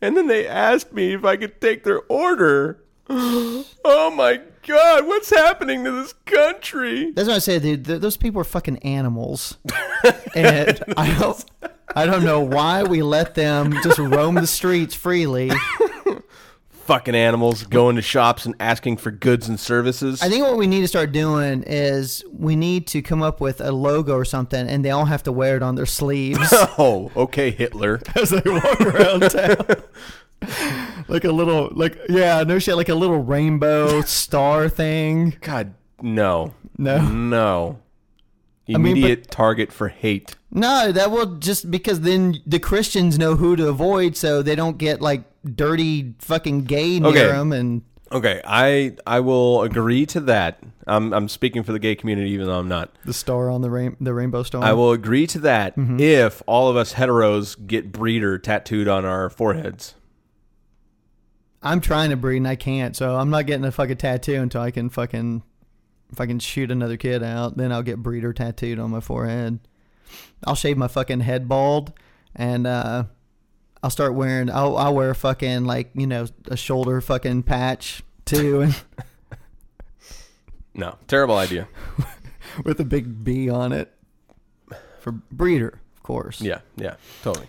And 0.00 0.16
then 0.16 0.28
they 0.28 0.46
asked 0.46 0.92
me 0.92 1.12
if 1.12 1.24
I 1.24 1.36
could 1.36 1.60
take 1.60 1.84
their 1.84 2.00
order. 2.02 2.84
Oh 3.84 4.10
my 4.10 4.40
god, 4.66 5.06
what's 5.06 5.30
happening 5.30 5.82
to 5.84 5.90
this 5.90 6.12
country? 6.26 7.10
That's 7.12 7.26
what 7.28 7.36
I 7.36 7.38
say, 7.38 7.58
dude. 7.58 7.86
Th- 7.86 8.00
those 8.00 8.16
people 8.18 8.40
are 8.40 8.44
fucking 8.44 8.78
animals, 8.78 9.56
and 10.34 10.82
I 10.96 11.18
don't 11.18 11.44
I 11.96 12.04
don't 12.04 12.22
know 12.24 12.40
why 12.40 12.82
we 12.82 13.02
let 13.02 13.34
them 13.34 13.72
just 13.82 13.98
roam 13.98 14.34
the 14.34 14.46
streets 14.46 14.94
freely. 14.94 15.50
fucking 16.70 17.14
animals 17.14 17.62
going 17.64 17.96
to 17.96 18.02
shops 18.02 18.44
and 18.46 18.54
asking 18.60 18.96
for 18.98 19.10
goods 19.10 19.48
and 19.48 19.58
services. 19.60 20.20
I 20.22 20.28
think 20.28 20.44
what 20.44 20.56
we 20.56 20.66
need 20.66 20.80
to 20.82 20.88
start 20.88 21.12
doing 21.12 21.62
is 21.66 22.24
we 22.32 22.56
need 22.56 22.86
to 22.88 23.00
come 23.02 23.22
up 23.22 23.40
with 23.40 23.60
a 23.62 23.72
logo 23.72 24.14
or 24.14 24.24
something, 24.24 24.68
and 24.68 24.84
they 24.84 24.90
all 24.90 25.04
have 25.06 25.22
to 25.24 25.32
wear 25.32 25.56
it 25.56 25.62
on 25.62 25.76
their 25.76 25.86
sleeves. 25.86 26.48
oh, 26.78 27.10
okay, 27.16 27.50
Hitler. 27.50 28.00
as 28.14 28.30
they 28.30 28.42
walk 28.44 28.80
around 28.82 29.20
town. 29.30 29.82
Like 31.08 31.24
a 31.24 31.32
little, 31.32 31.70
like 31.72 31.98
yeah, 32.08 32.42
no 32.44 32.58
shit, 32.58 32.76
like 32.76 32.88
a 32.88 32.94
little 32.94 33.18
rainbow 33.22 34.00
star 34.06 34.68
thing. 34.68 35.36
God, 35.40 35.74
no. 36.02 36.54
No, 36.80 36.98
No. 37.00 37.78
mean, 38.68 38.74
but- 38.74 38.74
Immediate 38.90 39.30
target 39.30 39.72
for 39.72 39.88
hate. 39.88 40.36
no, 40.52 40.92
that 40.92 41.10
will 41.10 41.36
just 41.38 41.70
because 41.70 42.02
then 42.02 42.36
the 42.46 42.58
Christians 42.60 43.18
know 43.18 43.34
who 43.34 43.56
to 43.56 43.68
avoid, 43.68 44.16
so 44.16 44.42
they 44.42 44.54
don't 44.54 44.78
get 44.78 45.00
like 45.00 45.22
dirty 45.44 46.14
fucking 46.20 46.64
gay 46.64 47.00
near 47.00 47.10
Okay. 47.10 47.26
them. 47.26 47.52
And 47.52 47.82
Okay, 48.12 48.40
I 48.46 48.94
I 49.06 49.20
will 49.20 49.62
agree 49.62 50.06
to 50.06 50.20
that. 50.20 50.62
I'm 50.86 51.12
I'm 51.12 51.28
speaking 51.28 51.62
for 51.62 51.72
the 51.72 51.78
gay 51.78 51.94
community, 51.96 52.30
even 52.30 52.46
though 52.46 52.58
I'm 52.58 52.68
not. 52.68 52.90
the 53.04 53.12
star 53.12 53.50
on 53.50 53.60
the 53.60 53.70
rain, 53.70 53.96
the 54.00 54.14
rainbow 54.14 54.42
star. 54.44 54.62
I 54.62 54.72
will 54.72 54.92
agree 54.92 55.26
to 55.26 55.38
that 55.40 55.76
Mm-hmm. 55.76 55.98
if 56.00 56.42
all 56.46 56.68
of 56.70 56.76
us 56.76 56.94
heteros 56.94 57.56
get 57.66 57.90
breeder 57.92 58.38
tattooed 58.38 58.86
on 58.88 59.04
our 59.04 59.28
foreheads. 59.30 59.94
I'm 61.62 61.80
trying 61.80 62.10
to 62.10 62.16
breed 62.16 62.38
and 62.38 62.48
I 62.48 62.56
can't, 62.56 62.94
so 62.96 63.16
I'm 63.16 63.30
not 63.30 63.46
getting 63.46 63.64
a 63.64 63.72
fucking 63.72 63.96
tattoo 63.96 64.36
until 64.40 64.60
I 64.62 64.70
can 64.70 64.88
fucking 64.90 65.42
if 66.10 66.20
I 66.20 66.26
can 66.26 66.38
shoot 66.38 66.70
another 66.70 66.96
kid 66.96 67.22
out, 67.22 67.56
then 67.56 67.70
I'll 67.72 67.82
get 67.82 68.02
breeder 68.02 68.32
tattooed 68.32 68.78
on 68.78 68.90
my 68.90 69.00
forehead. 69.00 69.58
I'll 70.44 70.54
shave 70.54 70.78
my 70.78 70.88
fucking 70.88 71.20
head 71.20 71.48
bald 71.48 71.92
and 72.34 72.66
uh 72.66 73.04
I'll 73.82 73.90
start 73.90 74.14
wearing 74.14 74.50
I'll 74.50 74.76
I'll 74.76 74.94
wear 74.94 75.12
fucking 75.14 75.64
like, 75.64 75.90
you 75.94 76.06
know, 76.06 76.26
a 76.48 76.56
shoulder 76.56 77.00
fucking 77.00 77.42
patch 77.42 78.02
too 78.24 78.62
and 78.62 78.74
No, 80.74 80.96
terrible 81.08 81.36
idea. 81.36 81.66
with 82.64 82.78
a 82.78 82.84
big 82.84 83.24
B 83.24 83.50
on 83.50 83.72
it. 83.72 83.92
For 85.00 85.10
breeder, 85.12 85.80
of 85.96 86.02
course. 86.04 86.40
Yeah, 86.40 86.60
yeah, 86.76 86.94
totally. 87.22 87.48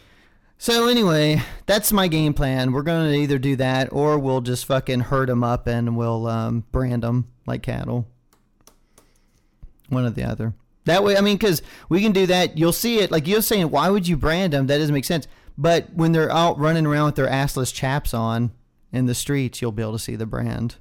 So 0.61 0.89
anyway, 0.89 1.41
that's 1.67 1.93
my 1.93 2.09
game 2.09 2.33
plan. 2.33 2.73
We're 2.73 2.81
going 2.81 3.13
to 3.13 3.17
either 3.17 3.39
do 3.39 3.55
that 3.55 3.93
or 3.93 4.19
we'll 4.19 4.41
just 4.41 4.65
fucking 4.65 4.99
herd 4.99 5.29
them 5.29 5.41
up 5.41 5.67
and 5.67 5.95
we'll 5.95 6.27
um, 6.27 6.65
brand 6.73 7.03
them 7.03 7.29
like 7.47 7.63
cattle. 7.63 8.05
One 9.87 10.03
or 10.05 10.09
the 10.09 10.25
other. 10.25 10.53
That 10.83 11.05
way, 11.05 11.15
I 11.15 11.21
mean, 11.21 11.37
because 11.37 11.61
we 11.87 12.01
can 12.01 12.11
do 12.11 12.25
that. 12.25 12.57
You'll 12.57 12.73
see 12.73 12.99
it. 12.99 13.09
Like 13.09 13.25
you're 13.25 13.41
saying, 13.41 13.71
why 13.71 13.89
would 13.89 14.05
you 14.05 14.17
brand 14.17 14.51
them? 14.51 14.67
That 14.67 14.79
doesn't 14.79 14.93
make 14.93 15.05
sense. 15.05 15.29
But 15.57 15.93
when 15.93 16.11
they're 16.11 16.29
out 16.29 16.59
running 16.59 16.85
around 16.85 17.05
with 17.05 17.15
their 17.15 17.27
assless 17.27 17.73
chaps 17.73 18.13
on 18.13 18.51
in 18.91 19.05
the 19.05 19.15
streets, 19.15 19.61
you'll 19.61 19.71
be 19.71 19.81
able 19.81 19.93
to 19.93 19.99
see 19.99 20.17
the 20.17 20.25
brand. 20.25 20.75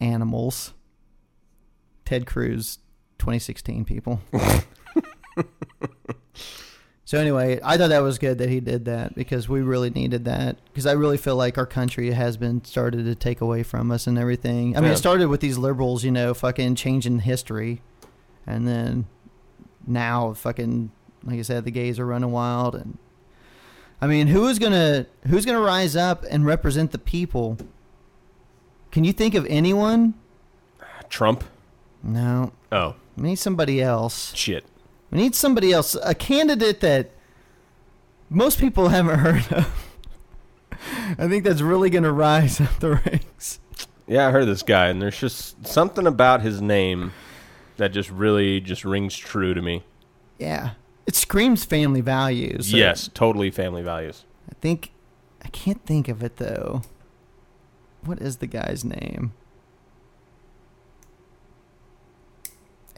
Animals. 0.00 0.74
Ted 2.04 2.26
Cruz, 2.26 2.78
2016 3.18 3.84
people. 3.84 4.20
So 7.12 7.18
anyway, 7.18 7.60
I 7.62 7.76
thought 7.76 7.90
that 7.90 7.98
was 8.00 8.18
good 8.18 8.38
that 8.38 8.48
he 8.48 8.58
did 8.60 8.86
that 8.86 9.14
because 9.14 9.46
we 9.46 9.60
really 9.60 9.90
needed 9.90 10.24
that 10.24 10.56
because 10.64 10.86
I 10.86 10.92
really 10.92 11.18
feel 11.18 11.36
like 11.36 11.58
our 11.58 11.66
country 11.66 12.10
has 12.10 12.38
been 12.38 12.64
started 12.64 13.04
to 13.04 13.14
take 13.14 13.42
away 13.42 13.64
from 13.64 13.92
us 13.92 14.06
and 14.06 14.16
everything. 14.18 14.74
I 14.74 14.80
mean, 14.80 14.86
Yeah. 14.88 14.94
it 14.94 14.96
started 14.96 15.28
with 15.28 15.42
these 15.42 15.58
liberals, 15.58 16.04
you 16.04 16.10
know, 16.10 16.32
fucking 16.32 16.74
changing 16.76 17.18
history, 17.18 17.82
and 18.46 18.66
then 18.66 19.04
now 19.86 20.32
fucking 20.32 20.90
like 21.22 21.38
I 21.38 21.42
said, 21.42 21.66
the 21.66 21.70
gays 21.70 21.98
are 21.98 22.06
running 22.06 22.32
wild 22.32 22.74
and 22.74 22.96
I 24.00 24.06
mean, 24.06 24.28
who 24.28 24.48
is 24.48 24.58
gonna 24.58 25.04
who's 25.26 25.44
gonna 25.44 25.60
rise 25.60 25.94
up 25.94 26.24
and 26.30 26.46
represent 26.46 26.92
the 26.92 26.98
people? 26.98 27.58
Can 28.90 29.04
you 29.04 29.12
think 29.12 29.34
of 29.34 29.44
anyone? 29.50 30.14
Trump. 31.10 31.44
No, 32.02 32.52
Oh 32.72 32.94
need 33.18 33.36
somebody 33.36 33.82
else. 33.82 34.32
shit. 34.34 34.64
We 35.12 35.18
need 35.18 35.34
somebody 35.34 35.72
else, 35.72 35.94
a 36.02 36.14
candidate 36.14 36.80
that 36.80 37.10
most 38.30 38.58
people 38.58 38.88
haven't 38.88 39.18
heard 39.20 39.52
of. 39.52 39.88
I 41.18 41.28
think 41.28 41.44
that's 41.44 41.60
really 41.60 41.90
going 41.90 42.02
to 42.04 42.12
rise 42.12 42.60
up 42.60 42.80
the 42.80 42.92
ranks. 43.06 43.60
Yeah, 44.08 44.26
I 44.26 44.30
heard 44.30 44.42
of 44.42 44.48
this 44.48 44.62
guy, 44.62 44.88
and 44.88 45.00
there's 45.00 45.18
just 45.18 45.66
something 45.66 46.06
about 46.06 46.40
his 46.40 46.60
name 46.60 47.12
that 47.76 47.92
just 47.92 48.10
really 48.10 48.60
just 48.60 48.84
rings 48.84 49.16
true 49.16 49.54
to 49.54 49.62
me. 49.62 49.84
Yeah, 50.38 50.70
it 51.06 51.14
screams 51.14 51.64
family 51.64 52.00
values. 52.00 52.70
so 52.70 52.76
yes, 52.76 53.08
totally 53.12 53.50
family 53.50 53.82
values. 53.82 54.24
I 54.50 54.54
think 54.60 54.92
I 55.44 55.48
can't 55.48 55.84
think 55.84 56.08
of 56.08 56.22
it 56.22 56.38
though. 56.38 56.82
What 58.04 58.18
is 58.18 58.38
the 58.38 58.46
guy's 58.46 58.84
name? 58.84 59.34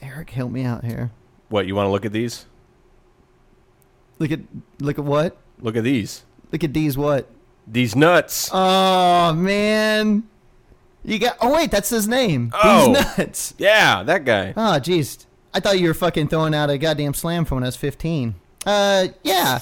Eric, 0.00 0.30
help 0.30 0.50
me 0.52 0.64
out 0.64 0.84
here. 0.84 1.10
What 1.54 1.68
you 1.68 1.76
want 1.76 1.86
to 1.86 1.92
look 1.92 2.04
at 2.04 2.10
these? 2.10 2.46
Look 4.18 4.32
at 4.32 4.40
look 4.80 4.98
at 4.98 5.04
what? 5.04 5.36
Look 5.60 5.76
at 5.76 5.84
these. 5.84 6.24
Look 6.50 6.64
at 6.64 6.74
these 6.74 6.98
what? 6.98 7.30
These 7.64 7.94
nuts. 7.94 8.50
Oh 8.52 9.32
man. 9.34 10.24
You 11.04 11.20
got 11.20 11.36
Oh 11.40 11.54
wait, 11.54 11.70
that's 11.70 11.90
his 11.90 12.08
name. 12.08 12.50
Oh. 12.52 12.92
These 12.92 13.18
nuts. 13.18 13.54
yeah, 13.56 14.02
that 14.02 14.24
guy. 14.24 14.52
Oh 14.56 14.80
jeez. 14.80 15.26
I 15.54 15.60
thought 15.60 15.78
you 15.78 15.86
were 15.86 15.94
fucking 15.94 16.26
throwing 16.26 16.56
out 16.56 16.70
a 16.70 16.76
goddamn 16.76 17.14
slam 17.14 17.44
from 17.44 17.58
when 17.58 17.62
I 17.62 17.68
was 17.68 17.76
15. 17.76 18.34
Uh 18.66 19.06
yeah. 19.22 19.60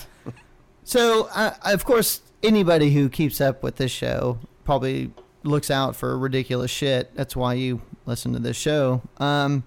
so, 0.85 1.29
uh, 1.35 1.57
of 1.63 1.85
course, 1.85 2.23
anybody 2.43 2.93
who 2.93 3.11
keeps 3.11 3.39
up 3.39 3.63
with 3.63 3.77
this 3.77 3.93
show 3.93 4.39
probably 4.65 5.13
looks 5.43 5.71
out 5.71 5.95
for 5.95 6.17
ridiculous 6.17 6.71
shit. 6.71 7.15
That's 7.15 7.37
why 7.37 7.53
you 7.53 7.83
listen 8.07 8.33
to 8.33 8.39
this 8.39 8.57
show. 8.57 9.03
Um 9.19 9.65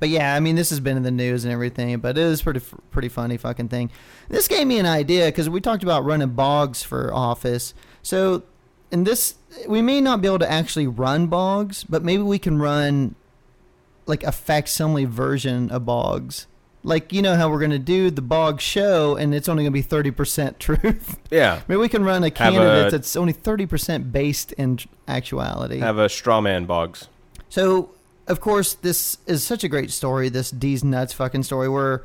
but 0.00 0.08
yeah, 0.08 0.34
I 0.34 0.40
mean, 0.40 0.56
this 0.56 0.70
has 0.70 0.80
been 0.80 0.96
in 0.96 1.02
the 1.02 1.10
news 1.10 1.44
and 1.44 1.52
everything, 1.52 1.98
but 1.98 2.18
it 2.18 2.22
is 2.24 2.42
pretty 2.42 2.60
pretty 2.90 3.08
funny 3.08 3.36
fucking 3.36 3.68
thing. 3.68 3.90
This 4.28 4.48
gave 4.48 4.66
me 4.66 4.78
an 4.78 4.86
idea 4.86 5.26
because 5.26 5.48
we 5.48 5.60
talked 5.60 5.82
about 5.82 6.04
running 6.04 6.30
Boggs 6.30 6.82
for 6.82 7.12
office. 7.12 7.74
So, 8.02 8.42
in 8.90 9.04
this, 9.04 9.34
we 9.68 9.82
may 9.82 10.00
not 10.00 10.20
be 10.20 10.28
able 10.28 10.38
to 10.40 10.50
actually 10.50 10.86
run 10.86 11.26
Boggs, 11.28 11.84
but 11.84 12.02
maybe 12.04 12.22
we 12.22 12.38
can 12.38 12.58
run 12.58 13.14
like 14.06 14.22
a 14.22 14.32
facsimile 14.32 15.04
version 15.06 15.70
of 15.70 15.86
Boggs. 15.86 16.46
Like 16.86 17.14
you 17.14 17.22
know 17.22 17.34
how 17.34 17.48
we're 17.48 17.60
gonna 17.60 17.78
do 17.78 18.10
the 18.10 18.20
bog 18.20 18.60
show, 18.60 19.16
and 19.16 19.34
it's 19.34 19.48
only 19.48 19.62
gonna 19.64 19.70
be 19.70 19.80
thirty 19.80 20.10
percent 20.10 20.60
truth. 20.60 21.18
Yeah. 21.30 21.62
maybe 21.66 21.78
we 21.80 21.88
can 21.88 22.04
run 22.04 22.22
a 22.24 22.30
candidate 22.30 22.88
a- 22.88 22.90
that's 22.90 23.16
only 23.16 23.32
thirty 23.32 23.64
percent 23.64 24.12
based 24.12 24.52
in 24.52 24.78
actuality. 25.08 25.78
Have 25.78 25.96
a 25.96 26.10
straw 26.10 26.42
man 26.42 26.66
Boggs. 26.66 27.08
So, 27.48 27.88
of 28.26 28.40
course, 28.40 28.74
this 28.74 29.18
is 29.26 29.44
such 29.44 29.64
a 29.64 29.68
great 29.68 29.90
story, 29.90 30.28
this 30.28 30.50
Deez 30.52 30.82
Nuts 30.82 31.12
fucking 31.12 31.42
story, 31.42 31.68
where 31.68 32.02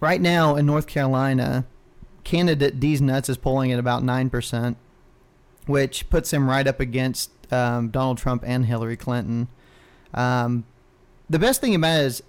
right 0.00 0.20
now 0.20 0.56
in 0.56 0.66
North 0.66 0.86
Carolina, 0.86 1.64
candidate 2.24 2.80
Deez 2.80 3.00
Nuts 3.00 3.28
is 3.28 3.36
polling 3.36 3.72
at 3.72 3.78
about 3.78 4.02
9%, 4.02 4.76
which 5.66 6.08
puts 6.10 6.32
him 6.32 6.48
right 6.48 6.66
up 6.66 6.80
against 6.80 7.30
um, 7.52 7.90
Donald 7.90 8.18
Trump 8.18 8.42
and 8.46 8.66
Hillary 8.66 8.96
Clinton. 8.96 9.48
Um, 10.14 10.64
the 11.28 11.38
best 11.38 11.60
thing 11.60 11.74
about 11.74 12.00
it 12.00 12.06
is, 12.06 12.22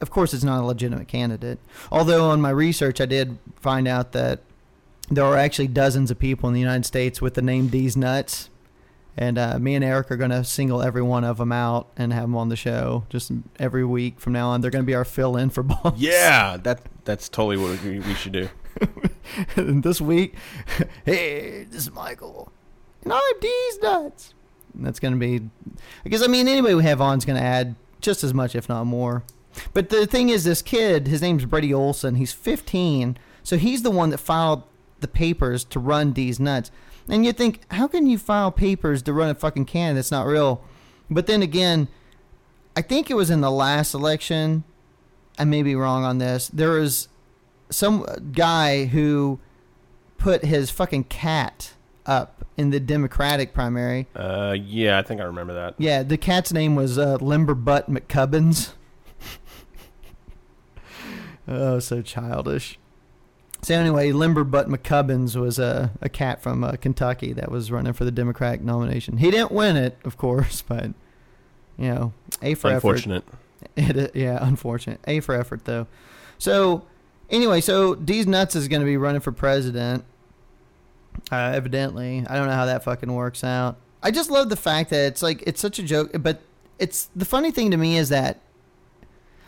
of 0.00 0.10
course, 0.10 0.34
it's 0.34 0.44
not 0.44 0.60
a 0.60 0.66
legitimate 0.66 1.08
candidate. 1.08 1.58
Although, 1.90 2.30
on 2.30 2.40
my 2.40 2.50
research, 2.50 3.00
I 3.00 3.06
did 3.06 3.38
find 3.56 3.88
out 3.88 4.12
that 4.12 4.40
there 5.10 5.24
are 5.24 5.36
actually 5.36 5.68
dozens 5.68 6.10
of 6.10 6.18
people 6.18 6.48
in 6.48 6.54
the 6.54 6.60
United 6.60 6.84
States 6.84 7.20
with 7.20 7.34
the 7.34 7.42
name 7.42 7.68
Deez 7.68 7.96
Nuts. 7.96 8.50
And 9.16 9.38
uh, 9.38 9.58
me 9.58 9.74
and 9.74 9.84
Eric 9.84 10.10
are 10.10 10.16
going 10.16 10.30
to 10.30 10.42
single 10.42 10.82
every 10.82 11.02
one 11.02 11.22
of 11.24 11.36
them 11.36 11.52
out 11.52 11.88
and 11.96 12.12
have 12.12 12.24
them 12.24 12.36
on 12.36 12.48
the 12.48 12.56
show 12.56 13.04
just 13.10 13.30
every 13.58 13.84
week 13.84 14.18
from 14.18 14.32
now 14.32 14.48
on. 14.48 14.60
They're 14.60 14.70
going 14.70 14.84
to 14.84 14.86
be 14.86 14.94
our 14.94 15.04
fill 15.04 15.36
in 15.36 15.50
for 15.50 15.62
balls. 15.62 15.94
Yeah, 15.98 16.56
that 16.58 16.82
that's 17.04 17.28
totally 17.28 17.56
what 17.56 17.82
we, 17.82 18.00
we 18.00 18.14
should 18.14 18.32
do. 18.32 18.48
and 19.56 19.82
this 19.82 20.00
week, 20.00 20.34
hey, 21.04 21.64
this 21.64 21.82
is 21.82 21.92
Michael. 21.92 22.50
And 23.04 23.12
I'm 23.12 23.20
Deez 23.40 23.82
Nuts. 23.82 24.34
And 24.74 24.86
that's 24.86 25.00
going 25.00 25.12
to 25.12 25.20
be, 25.20 25.50
because 26.04 26.22
I 26.22 26.26
mean, 26.28 26.48
anybody 26.48 26.74
we 26.74 26.84
have 26.84 27.00
on 27.00 27.18
is 27.18 27.24
going 27.24 27.38
to 27.38 27.44
add 27.44 27.74
just 28.00 28.24
as 28.24 28.32
much, 28.32 28.54
if 28.54 28.68
not 28.68 28.84
more. 28.84 29.24
But 29.74 29.90
the 29.90 30.06
thing 30.06 30.30
is, 30.30 30.44
this 30.44 30.62
kid, 30.62 31.06
his 31.08 31.20
name's 31.20 31.44
Brady 31.44 31.74
Olson. 31.74 32.14
He's 32.14 32.32
15. 32.32 33.18
So 33.42 33.58
he's 33.58 33.82
the 33.82 33.90
one 33.90 34.08
that 34.10 34.18
filed 34.18 34.62
the 35.00 35.08
papers 35.08 35.64
to 35.64 35.78
run 35.78 36.14
Deez 36.14 36.40
Nuts. 36.40 36.70
And 37.08 37.24
you 37.24 37.32
think, 37.32 37.60
how 37.70 37.88
can 37.88 38.06
you 38.06 38.18
file 38.18 38.52
papers 38.52 39.02
to 39.02 39.12
run 39.12 39.28
a 39.28 39.34
fucking 39.34 39.64
can 39.66 39.94
that's 39.94 40.10
not 40.10 40.26
real? 40.26 40.62
But 41.10 41.26
then 41.26 41.42
again, 41.42 41.88
I 42.76 42.82
think 42.82 43.10
it 43.10 43.14
was 43.14 43.30
in 43.30 43.40
the 43.40 43.50
last 43.50 43.94
election. 43.94 44.64
I 45.38 45.44
may 45.44 45.62
be 45.62 45.74
wrong 45.74 46.04
on 46.04 46.18
this. 46.18 46.48
There 46.48 46.70
was 46.70 47.08
some 47.70 48.06
guy 48.32 48.86
who 48.86 49.40
put 50.18 50.44
his 50.44 50.70
fucking 50.70 51.04
cat 51.04 51.74
up 52.06 52.46
in 52.56 52.70
the 52.70 52.80
Democratic 52.80 53.52
primary. 53.52 54.06
Uh, 54.14 54.56
yeah, 54.58 54.98
I 54.98 55.02
think 55.02 55.20
I 55.20 55.24
remember 55.24 55.54
that. 55.54 55.74
Yeah, 55.78 56.02
the 56.02 56.16
cat's 56.16 56.52
name 56.52 56.74
was 56.74 56.98
uh, 56.98 57.18
Limberbutt 57.18 57.88
McCubbins. 57.88 58.72
oh, 61.48 61.78
so 61.78 62.02
childish. 62.02 62.78
So 63.62 63.76
anyway, 63.76 64.10
Limberbutt 64.10 64.66
McCubbins 64.66 65.36
was 65.36 65.60
a, 65.60 65.92
a 66.00 66.08
cat 66.08 66.42
from 66.42 66.64
uh, 66.64 66.72
Kentucky 66.72 67.32
that 67.34 67.50
was 67.50 67.70
running 67.70 67.92
for 67.92 68.04
the 68.04 68.10
Democratic 68.10 68.60
nomination. 68.60 69.18
He 69.18 69.30
didn't 69.30 69.52
win 69.52 69.76
it, 69.76 69.96
of 70.04 70.16
course, 70.16 70.62
but 70.68 70.86
you 71.78 71.88
know, 71.88 72.12
a 72.42 72.54
for 72.54 72.68
effort. 72.68 72.74
Unfortunate. 72.74 73.24
It, 73.76 74.16
yeah, 74.16 74.38
unfortunate. 74.40 75.00
A 75.06 75.20
for 75.20 75.34
effort 75.34 75.64
though. 75.64 75.86
So 76.38 76.84
anyway, 77.30 77.60
so 77.60 77.94
Deez 77.94 78.26
nuts 78.26 78.56
is 78.56 78.66
going 78.66 78.80
to 78.80 78.86
be 78.86 78.96
running 78.96 79.20
for 79.20 79.32
president. 79.32 80.04
Uh, 81.30 81.52
evidently, 81.54 82.24
I 82.28 82.36
don't 82.36 82.48
know 82.48 82.54
how 82.54 82.66
that 82.66 82.82
fucking 82.82 83.12
works 83.12 83.44
out. 83.44 83.76
I 84.02 84.10
just 84.10 84.30
love 84.30 84.48
the 84.48 84.56
fact 84.56 84.90
that 84.90 85.06
it's 85.06 85.22
like 85.22 85.42
it's 85.46 85.60
such 85.60 85.78
a 85.78 85.82
joke, 85.84 86.10
but 86.20 86.42
it's 86.78 87.08
the 87.14 87.24
funny 87.24 87.52
thing 87.52 87.70
to 87.70 87.76
me 87.76 87.96
is 87.96 88.08
that 88.08 88.40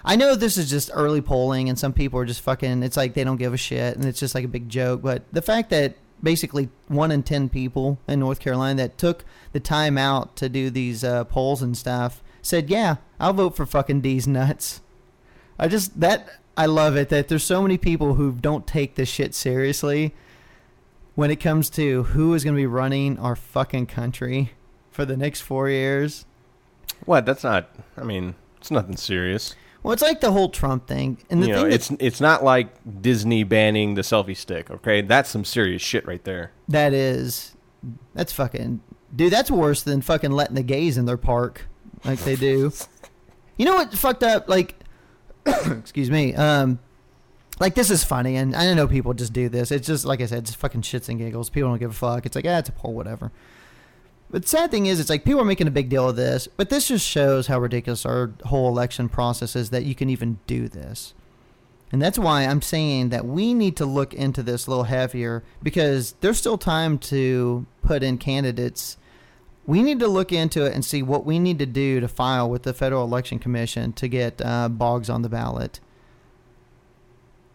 I 0.04 0.16
know 0.16 0.34
this 0.34 0.58
is 0.58 0.68
just 0.68 0.90
early 0.92 1.22
polling, 1.22 1.68
and 1.68 1.78
some 1.78 1.92
people 1.92 2.20
are 2.20 2.26
just 2.26 2.42
fucking. 2.42 2.82
It's 2.82 2.96
like 2.96 3.14
they 3.14 3.24
don't 3.24 3.38
give 3.38 3.54
a 3.54 3.58
shit, 3.58 3.96
and 3.96 4.04
it's 4.04 4.20
just 4.20 4.34
like 4.34 4.44
a 4.44 4.48
big 4.48 4.68
joke. 4.68 5.02
But 5.02 5.22
the 5.32 5.42
fact 5.42 5.70
that 5.70 5.94
basically 6.22 6.68
one 6.88 7.10
in 7.10 7.22
ten 7.22 7.48
people 7.48 7.98
in 8.06 8.20
North 8.20 8.40
Carolina 8.40 8.82
that 8.82 8.98
took 8.98 9.24
the 9.52 9.60
time 9.60 9.96
out 9.96 10.36
to 10.36 10.48
do 10.48 10.70
these 10.70 11.04
uh, 11.04 11.24
polls 11.24 11.62
and 11.62 11.76
stuff 11.76 12.22
said, 12.42 12.68
"Yeah, 12.68 12.96
I'll 13.18 13.32
vote 13.32 13.56
for 13.56 13.64
fucking 13.64 14.02
Deez 14.02 14.26
nuts." 14.26 14.82
I 15.58 15.68
just 15.68 15.98
that 16.00 16.28
I 16.56 16.66
love 16.66 16.96
it 16.96 17.08
that 17.08 17.28
there's 17.28 17.44
so 17.44 17.62
many 17.62 17.78
people 17.78 18.14
who 18.14 18.32
don't 18.32 18.66
take 18.66 18.96
this 18.96 19.08
shit 19.08 19.34
seriously 19.34 20.14
when 21.14 21.30
it 21.30 21.36
comes 21.36 21.70
to 21.70 22.04
who 22.04 22.34
is 22.34 22.44
going 22.44 22.54
to 22.54 22.60
be 22.60 22.66
running 22.66 23.18
our 23.18 23.36
fucking 23.36 23.86
country 23.86 24.52
for 24.90 25.04
the 25.04 25.16
next 25.16 25.40
four 25.40 25.68
years. 25.68 26.26
What? 27.04 27.24
That's 27.24 27.44
not. 27.44 27.70
I 27.96 28.02
mean, 28.02 28.34
it's 28.58 28.70
nothing 28.70 28.96
serious. 28.96 29.54
Well, 29.84 29.92
it's 29.92 30.02
like 30.02 30.20
the 30.20 30.32
whole 30.32 30.48
Trump 30.48 30.88
thing, 30.88 31.18
and 31.30 31.40
the 31.42 31.46
you 31.46 31.54
thing 31.54 31.62
know, 31.68 31.68
it's 31.68 31.90
it's 32.00 32.20
not 32.20 32.42
like 32.42 32.68
Disney 33.02 33.44
banning 33.44 33.94
the 33.94 34.02
selfie 34.02 34.36
stick. 34.36 34.70
Okay, 34.70 35.02
that's 35.02 35.28
some 35.30 35.44
serious 35.44 35.82
shit 35.82 36.04
right 36.06 36.24
there. 36.24 36.50
that 36.68 36.92
is 36.92 37.54
that's 38.14 38.32
fucking 38.32 38.80
dude. 39.14 39.32
That's 39.32 39.50
worse 39.50 39.82
than 39.82 40.00
fucking 40.00 40.32
letting 40.32 40.54
the 40.56 40.62
gays 40.62 40.96
in 40.96 41.04
their 41.04 41.18
park 41.18 41.66
like 42.04 42.18
they 42.20 42.34
do. 42.34 42.72
You 43.56 43.66
know 43.66 43.76
what 43.76 43.94
fucked 43.94 44.24
up? 44.24 44.48
Like, 44.48 44.74
excuse 45.46 46.10
me. 46.10 46.34
Um, 46.34 46.80
like 47.60 47.76
this 47.76 47.88
is 47.88 48.02
funny, 48.02 48.34
and 48.34 48.56
I 48.56 48.74
know 48.74 48.88
people 48.88 49.14
just 49.14 49.32
do 49.32 49.48
this. 49.48 49.70
It's 49.70 49.86
just 49.86 50.04
like 50.04 50.20
I 50.20 50.26
said, 50.26 50.38
it's 50.40 50.54
fucking 50.54 50.82
shits 50.82 51.08
and 51.08 51.20
giggles. 51.20 51.50
People 51.50 51.68
don't 51.68 51.78
give 51.78 51.92
a 51.92 51.94
fuck. 51.94 52.26
It's 52.26 52.34
like, 52.34 52.46
ah, 52.48 52.58
it's 52.58 52.68
a 52.68 52.72
poll, 52.72 52.94
whatever. 52.94 53.30
But 54.34 54.42
the 54.42 54.48
sad 54.48 54.72
thing 54.72 54.86
is, 54.86 54.98
it's 54.98 55.10
like 55.10 55.24
people 55.24 55.42
are 55.42 55.44
making 55.44 55.68
a 55.68 55.70
big 55.70 55.88
deal 55.88 56.08
of 56.08 56.16
this, 56.16 56.48
but 56.48 56.68
this 56.68 56.88
just 56.88 57.06
shows 57.06 57.46
how 57.46 57.60
ridiculous 57.60 58.04
our 58.04 58.32
whole 58.46 58.68
election 58.68 59.08
process 59.08 59.54
is 59.54 59.70
that 59.70 59.84
you 59.84 59.94
can 59.94 60.10
even 60.10 60.40
do 60.48 60.66
this. 60.66 61.14
And 61.92 62.02
that's 62.02 62.18
why 62.18 62.42
I'm 62.42 62.60
saying 62.60 63.10
that 63.10 63.24
we 63.26 63.54
need 63.54 63.76
to 63.76 63.86
look 63.86 64.12
into 64.12 64.42
this 64.42 64.66
a 64.66 64.70
little 64.70 64.86
heavier 64.86 65.44
because 65.62 66.16
there's 66.20 66.36
still 66.36 66.58
time 66.58 66.98
to 66.98 67.64
put 67.82 68.02
in 68.02 68.18
candidates. 68.18 68.96
We 69.66 69.84
need 69.84 70.00
to 70.00 70.08
look 70.08 70.32
into 70.32 70.66
it 70.66 70.74
and 70.74 70.84
see 70.84 71.00
what 71.00 71.24
we 71.24 71.38
need 71.38 71.60
to 71.60 71.66
do 71.66 72.00
to 72.00 72.08
file 72.08 72.50
with 72.50 72.64
the 72.64 72.74
Federal 72.74 73.04
Election 73.04 73.38
Commission 73.38 73.92
to 73.92 74.08
get 74.08 74.42
uh, 74.44 74.68
Boggs 74.68 75.08
on 75.08 75.22
the 75.22 75.28
ballot. 75.28 75.78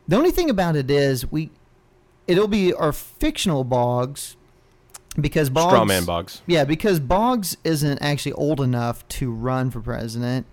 The 0.08 0.16
only 0.16 0.32
thing 0.32 0.50
about 0.50 0.78
it 0.78 0.90
is 0.90 1.30
we, 1.30 1.50
it'll 2.26 2.48
be 2.48 2.74
our 2.74 2.94
fictional 2.94 3.66
Boggs 3.66 4.38
because 5.20 5.50
Boggs 5.50 5.72
Straw 5.74 5.86
man 5.86 6.06
Boggs. 6.06 6.42
yeah, 6.46 6.64
because 6.64 7.00
Boggs 7.00 7.58
isn't 7.64 8.00
actually 8.00 8.34
old 8.34 8.62
enough 8.62 9.08
to 9.10 9.32
run 9.32 9.72
for 9.72 9.82
president. 9.82 10.46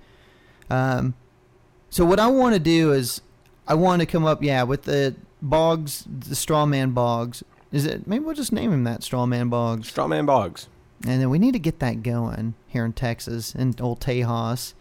Um, 0.71 1.15
so 1.91 2.05
what 2.05 2.19
I 2.19 2.27
want 2.27 2.55
to 2.55 2.61
do 2.61 2.93
is 2.93 3.21
I 3.69 3.75
want 3.75 4.01
to 4.01 4.07
come 4.07 4.25
up, 4.25 4.43
yeah, 4.43 4.63
with 4.63 4.83
the 4.83 5.15
Boggs, 5.43 6.07
the 6.09 6.35
straw 6.35 6.67
man 6.67 6.93
Boggs. 6.93 7.43
Is 7.73 7.85
it? 7.85 8.07
Maybe 8.07 8.25
we'll 8.25 8.35
just 8.35 8.53
name 8.53 8.73
him 8.73 8.85
that 8.85 9.03
straw 9.03 9.27
man 9.27 9.49
Boggs. 9.49 9.89
Straw 9.89 10.09
man 10.09 10.27
Boggs. 10.27 10.69
And 11.07 11.21
then 11.21 11.31
we 11.31 11.39
need 11.39 11.53
to 11.53 11.59
get 11.59 11.79
that 11.81 12.03
going 12.03 12.55
here 12.67 12.85
in 12.85 12.93
Texas 12.93 13.55
in 13.55 13.75
old 13.81 14.01
Tejas. 14.01 14.75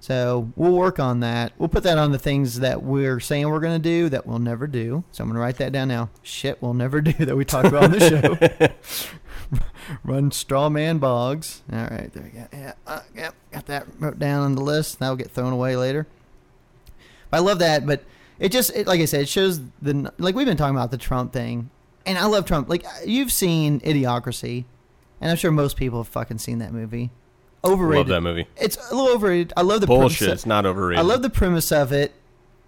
So 0.00 0.50
we'll 0.56 0.72
work 0.72 0.98
on 0.98 1.20
that. 1.20 1.52
We'll 1.58 1.68
put 1.68 1.82
that 1.82 1.98
on 1.98 2.10
the 2.10 2.18
things 2.18 2.60
that 2.60 2.82
we're 2.82 3.20
saying 3.20 3.48
we're 3.48 3.60
going 3.60 3.80
to 3.80 3.88
do 3.88 4.08
that 4.08 4.26
we'll 4.26 4.38
never 4.38 4.66
do. 4.66 5.04
So 5.12 5.22
I'm 5.22 5.28
going 5.28 5.36
to 5.36 5.40
write 5.40 5.58
that 5.58 5.72
down 5.72 5.88
now. 5.88 6.08
Shit, 6.22 6.60
we'll 6.62 6.74
never 6.74 7.00
do 7.02 7.12
that 7.12 7.36
we 7.36 7.44
talked 7.44 7.68
about 7.68 7.84
on 7.84 7.92
the 7.92 8.00
show. 8.00 8.68
Run 10.04 10.30
straw 10.30 10.68
man 10.68 10.98
Boggs. 10.98 11.62
All 11.72 11.78
right, 11.78 12.10
there 12.12 12.22
we 12.22 12.30
go. 12.30 12.46
Yeah, 12.52 12.72
uh, 12.86 13.00
yep, 13.14 13.34
got 13.50 13.66
that 13.66 13.86
wrote 13.98 14.18
down 14.18 14.42
on 14.42 14.54
the 14.54 14.62
list. 14.62 14.98
That'll 14.98 15.16
get 15.16 15.30
thrown 15.30 15.52
away 15.52 15.76
later. 15.76 16.06
I 17.32 17.38
love 17.40 17.58
that, 17.60 17.86
but 17.86 18.04
it 18.38 18.52
just 18.52 18.74
it, 18.74 18.86
like 18.86 19.00
I 19.00 19.04
said, 19.04 19.22
it 19.22 19.28
shows 19.28 19.60
the 19.82 20.12
like 20.18 20.34
we've 20.34 20.46
been 20.46 20.56
talking 20.56 20.76
about 20.76 20.90
the 20.90 20.98
Trump 20.98 21.32
thing, 21.32 21.70
and 22.06 22.18
I 22.18 22.26
love 22.26 22.44
Trump. 22.44 22.68
Like 22.68 22.84
you've 23.04 23.32
seen 23.32 23.80
Idiocracy, 23.80 24.64
and 25.20 25.30
I'm 25.30 25.36
sure 25.36 25.50
most 25.50 25.76
people 25.76 26.00
have 26.00 26.08
fucking 26.08 26.38
seen 26.38 26.58
that 26.58 26.72
movie. 26.72 27.10
Overrated. 27.64 28.08
Love 28.08 28.14
that 28.16 28.20
movie. 28.22 28.46
It's 28.56 28.76
a 28.90 28.94
little 28.94 29.14
overrated. 29.14 29.52
I 29.56 29.62
love 29.62 29.80
the 29.82 29.86
Bullshit. 29.86 30.18
premise- 30.18 30.34
It's 30.34 30.46
not 30.46 30.64
overrated. 30.66 30.98
I 30.98 31.02
love 31.06 31.22
the 31.22 31.30
premise 31.30 31.70
of 31.72 31.92
it. 31.92 32.12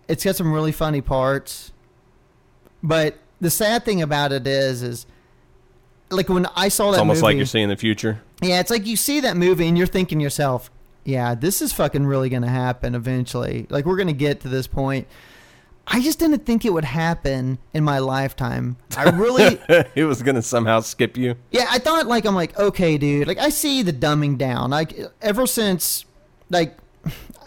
It's 0.08 0.24
got 0.24 0.36
some 0.36 0.52
really 0.52 0.72
funny 0.72 1.00
parts, 1.00 1.72
but 2.82 3.18
the 3.40 3.50
sad 3.50 3.84
thing 3.84 4.02
about 4.02 4.32
it 4.32 4.46
is, 4.46 4.82
is 4.82 5.06
like 6.10 6.28
when 6.28 6.46
I 6.56 6.68
saw 6.68 6.86
that 6.90 6.96
It's 6.96 7.00
almost 7.00 7.16
movie, 7.18 7.22
like 7.32 7.36
you're 7.38 7.46
seeing 7.46 7.68
the 7.68 7.76
future. 7.76 8.20
yeah, 8.42 8.60
it's 8.60 8.70
like 8.70 8.86
you 8.86 8.96
see 8.96 9.20
that 9.20 9.36
movie 9.36 9.66
and 9.68 9.78
you're 9.78 9.86
thinking 9.86 10.18
to 10.18 10.22
yourself, 10.22 10.70
yeah, 11.04 11.34
this 11.34 11.62
is 11.62 11.72
fucking 11.72 12.04
really 12.06 12.28
going 12.28 12.42
to 12.42 12.48
happen 12.48 12.94
eventually. 12.94 13.66
Like 13.70 13.86
we're 13.86 13.96
going 13.96 14.08
to 14.08 14.12
get 14.12 14.40
to 14.42 14.48
this 14.48 14.66
point. 14.66 15.06
I 15.86 16.00
just 16.00 16.18
didn't 16.18 16.46
think 16.46 16.64
it 16.64 16.72
would 16.72 16.84
happen 16.84 17.58
in 17.74 17.84
my 17.84 17.98
lifetime. 17.98 18.76
I 18.96 19.10
really 19.10 19.60
it 19.94 20.04
was 20.04 20.22
gonna 20.22 20.42
somehow 20.42 20.80
skip 20.80 21.16
you. 21.16 21.36
Yeah, 21.50 21.66
I 21.70 21.78
thought 21.78 22.06
like 22.06 22.24
I'm 22.24 22.34
like, 22.34 22.58
okay, 22.58 22.98
dude. 22.98 23.26
Like 23.26 23.38
I 23.38 23.48
see 23.48 23.82
the 23.82 23.92
dumbing 23.92 24.38
down. 24.38 24.70
Like 24.70 24.94
ever 25.20 25.46
since 25.46 26.04
like 26.50 26.78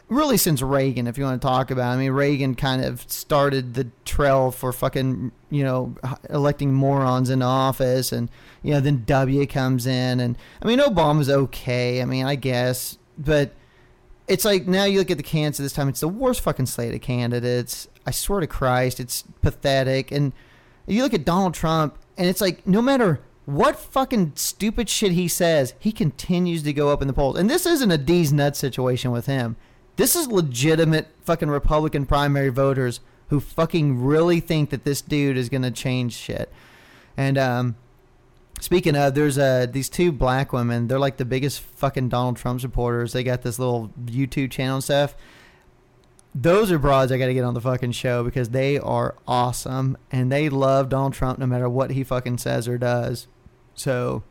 really 0.09 0.37
since 0.37 0.61
Reagan, 0.61 1.07
if 1.07 1.17
you 1.17 1.23
want 1.23 1.41
to 1.41 1.47
talk 1.47 1.71
about. 1.71 1.91
it. 1.91 1.95
I 1.95 1.97
mean, 1.97 2.11
Reagan 2.11 2.55
kind 2.55 2.83
of 2.83 3.09
started 3.11 3.73
the 3.73 3.87
trail 4.03 4.51
for 4.51 4.71
fucking, 4.71 5.31
you 5.49 5.63
know, 5.63 5.95
electing 6.29 6.73
morons 6.73 7.29
into 7.29 7.45
office 7.45 8.11
and 8.11 8.29
you 8.61 8.73
know, 8.73 8.79
then 8.79 9.03
W 9.05 9.45
comes 9.47 9.85
in 9.85 10.19
and 10.19 10.37
I 10.61 10.67
mean, 10.67 10.79
Obama's 10.79 11.29
okay. 11.29 12.01
I 12.01 12.05
mean, 12.05 12.25
I 12.25 12.35
guess, 12.35 12.97
but 13.17 13.53
it's 14.27 14.45
like 14.45 14.67
now 14.67 14.85
you 14.85 14.99
look 14.99 15.11
at 15.11 15.17
the 15.17 15.23
candidates 15.23 15.59
this 15.59 15.73
time, 15.73 15.89
it's 15.89 15.99
the 15.99 16.07
worst 16.07 16.41
fucking 16.41 16.65
slate 16.65 16.93
of 16.93 17.01
candidates. 17.01 17.87
I 18.05 18.11
swear 18.11 18.39
to 18.39 18.47
Christ, 18.47 18.99
it's 18.99 19.23
pathetic. 19.41 20.11
And 20.11 20.33
you 20.87 21.03
look 21.03 21.13
at 21.13 21.25
Donald 21.25 21.53
Trump, 21.53 21.97
and 22.17 22.27
it's 22.27 22.41
like 22.41 22.65
no 22.65 22.81
matter 22.81 23.21
what 23.45 23.77
fucking 23.77 24.33
stupid 24.35 24.89
shit 24.89 25.11
he 25.11 25.27
says, 25.27 25.75
he 25.79 25.91
continues 25.91 26.63
to 26.63 26.73
go 26.73 26.89
up 26.89 27.01
in 27.01 27.07
the 27.07 27.13
polls. 27.13 27.37
And 27.37 27.49
this 27.49 27.65
isn't 27.65 27.91
a 27.91 27.97
Deez 27.97 28.31
Nuts 28.31 28.57
situation 28.57 29.11
with 29.11 29.27
him. 29.27 29.55
This 29.97 30.15
is 30.15 30.27
legitimate 30.27 31.07
fucking 31.23 31.49
Republican 31.49 32.05
primary 32.05 32.49
voters 32.49 32.99
who 33.29 33.39
fucking 33.39 34.03
really 34.03 34.39
think 34.39 34.69
that 34.71 34.83
this 34.83 35.01
dude 35.01 35.37
is 35.37 35.49
gonna 35.49 35.71
change 35.71 36.13
shit. 36.13 36.51
And 37.15 37.37
um, 37.37 37.75
speaking 38.59 38.95
of, 38.95 39.13
there's 39.15 39.37
uh 39.37 39.67
these 39.69 39.89
two 39.89 40.11
black 40.11 40.53
women. 40.53 40.87
They're 40.87 40.99
like 40.99 41.17
the 41.17 41.25
biggest 41.25 41.59
fucking 41.61 42.09
Donald 42.09 42.37
Trump 42.37 42.61
supporters. 42.61 43.13
They 43.13 43.23
got 43.23 43.41
this 43.41 43.59
little 43.59 43.91
YouTube 44.05 44.51
channel 44.51 44.75
and 44.75 44.83
stuff 44.83 45.15
those 46.35 46.69
are 46.69 46.77
broads 46.77 47.13
I 47.13 47.17
got 47.17 47.27
to 47.27 47.33
get 47.33 47.45
on 47.45 47.53
the 47.53 47.61
fucking 47.61 47.93
show 47.93 48.23
because 48.23 48.49
they 48.49 48.77
are 48.77 49.15
awesome 49.25 49.97
and 50.11 50.29
they 50.29 50.49
love 50.49 50.89
Donald 50.89 51.13
Trump 51.13 51.39
no 51.39 51.45
matter 51.45 51.69
what 51.69 51.91
he 51.91 52.03
fucking 52.03 52.39
says 52.39 52.67
or 52.67 52.77
does. 52.77 53.27
So 53.73 54.21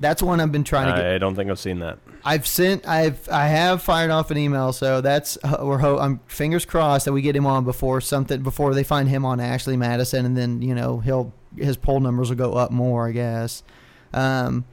that's 0.00 0.20
one 0.20 0.40
I've 0.40 0.50
been 0.50 0.64
trying 0.64 0.92
to 0.92 1.00
get. 1.00 1.12
I 1.12 1.18
don't 1.18 1.36
think 1.36 1.48
I've 1.48 1.60
seen 1.60 1.78
that. 1.78 2.00
I've 2.24 2.44
sent, 2.44 2.88
I've, 2.88 3.28
I 3.28 3.46
have 3.46 3.82
fired 3.82 4.10
off 4.10 4.32
an 4.32 4.36
email. 4.36 4.72
So 4.72 5.00
that's 5.00 5.38
uh, 5.44 5.58
we're 5.62 5.78
ho- 5.78 5.98
I'm 5.98 6.18
fingers 6.26 6.64
crossed 6.64 7.04
that 7.04 7.12
we 7.12 7.22
get 7.22 7.36
him 7.36 7.46
on 7.46 7.64
before 7.64 8.00
something 8.00 8.42
before 8.42 8.74
they 8.74 8.82
find 8.82 9.08
him 9.08 9.24
on 9.24 9.38
Ashley 9.38 9.76
Madison 9.76 10.26
and 10.26 10.36
then 10.36 10.60
you 10.60 10.74
know 10.74 10.98
he'll 10.98 11.32
his 11.58 11.76
poll 11.76 12.00
numbers 12.00 12.30
will 12.30 12.36
go 12.36 12.54
up 12.54 12.70
more 12.70 13.08
I 13.08 13.12
guess. 13.12 13.62
Um, 14.12 14.64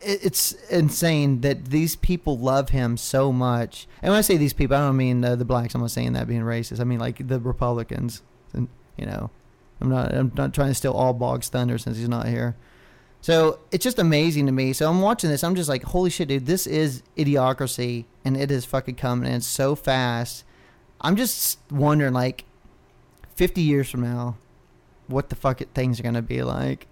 it, 0.00 0.24
it's 0.24 0.52
insane 0.70 1.42
that 1.42 1.66
these 1.66 1.96
people 1.96 2.38
love 2.38 2.70
him 2.70 2.96
so 2.96 3.32
much. 3.32 3.86
And 4.02 4.10
when 4.10 4.18
I 4.18 4.22
say 4.22 4.36
these 4.36 4.52
people, 4.52 4.76
I 4.76 4.80
don't 4.80 4.96
mean 4.96 5.24
uh, 5.24 5.36
the 5.36 5.44
blacks. 5.44 5.74
I'm 5.74 5.80
not 5.80 5.90
saying 5.90 6.14
that 6.14 6.26
being 6.26 6.42
racist. 6.42 6.80
I 6.80 6.84
mean 6.84 7.00
like 7.00 7.26
the 7.26 7.38
Republicans. 7.38 8.22
And 8.52 8.68
you 8.96 9.06
know, 9.06 9.30
I'm 9.80 9.88
not. 9.88 10.14
I'm 10.14 10.32
not 10.36 10.52
trying 10.52 10.68
to 10.68 10.74
steal 10.74 10.92
all 10.92 11.12
Boggs 11.12 11.48
thunder 11.48 11.78
since 11.78 11.96
he's 11.96 12.08
not 12.08 12.26
here. 12.26 12.56
So 13.22 13.60
it's 13.70 13.84
just 13.84 13.98
amazing 13.98 14.46
to 14.46 14.52
me. 14.52 14.72
So 14.72 14.88
I'm 14.88 15.00
watching 15.00 15.30
this. 15.30 15.44
I'm 15.44 15.54
just 15.54 15.68
like, 15.68 15.82
holy 15.84 16.10
shit, 16.10 16.28
dude! 16.28 16.46
This 16.46 16.66
is 16.66 17.02
idiocracy, 17.16 18.06
and 18.24 18.36
it 18.36 18.50
is 18.50 18.64
fucking 18.64 18.96
coming 18.96 19.30
in 19.30 19.40
so 19.40 19.74
fast. 19.74 20.44
I'm 21.02 21.16
just 21.16 21.58
wondering, 21.70 22.12
like, 22.12 22.44
50 23.36 23.62
years 23.62 23.90
from 23.90 24.02
now, 24.02 24.36
what 25.10 25.28
the 25.28 25.36
fuck 25.36 25.60
it, 25.60 25.68
things 25.74 26.00
are 26.00 26.02
gonna 26.02 26.22
be 26.22 26.42
like. 26.42 26.86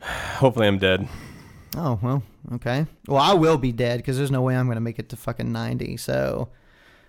Hopefully, 0.00 0.66
I'm 0.66 0.78
dead. 0.78 1.08
Oh 1.76 1.98
well, 2.02 2.22
okay. 2.54 2.86
Well, 3.06 3.22
I 3.22 3.34
will 3.34 3.58
be 3.58 3.72
dead 3.72 3.98
because 3.98 4.16
there's 4.16 4.30
no 4.30 4.42
way 4.42 4.56
I'm 4.56 4.68
gonna 4.68 4.80
make 4.80 4.98
it 4.98 5.08
to 5.10 5.16
fucking 5.16 5.50
ninety. 5.50 5.96
So, 5.96 6.48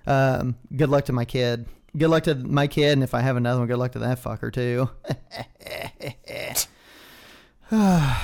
um, 0.05 0.55
good 0.75 0.89
luck 0.89 1.05
to 1.05 1.13
my 1.13 1.25
kid. 1.25 1.65
Good 1.97 2.09
luck 2.09 2.23
to 2.23 2.35
my 2.35 2.67
kid, 2.67 2.93
and 2.93 3.03
if 3.03 3.13
I 3.13 3.21
have 3.21 3.37
another 3.37 3.59
one, 3.59 3.67
good 3.67 3.77
luck 3.77 3.93
to 3.93 3.99
that 3.99 4.21
fucker 4.21 4.51
too. 4.51 4.89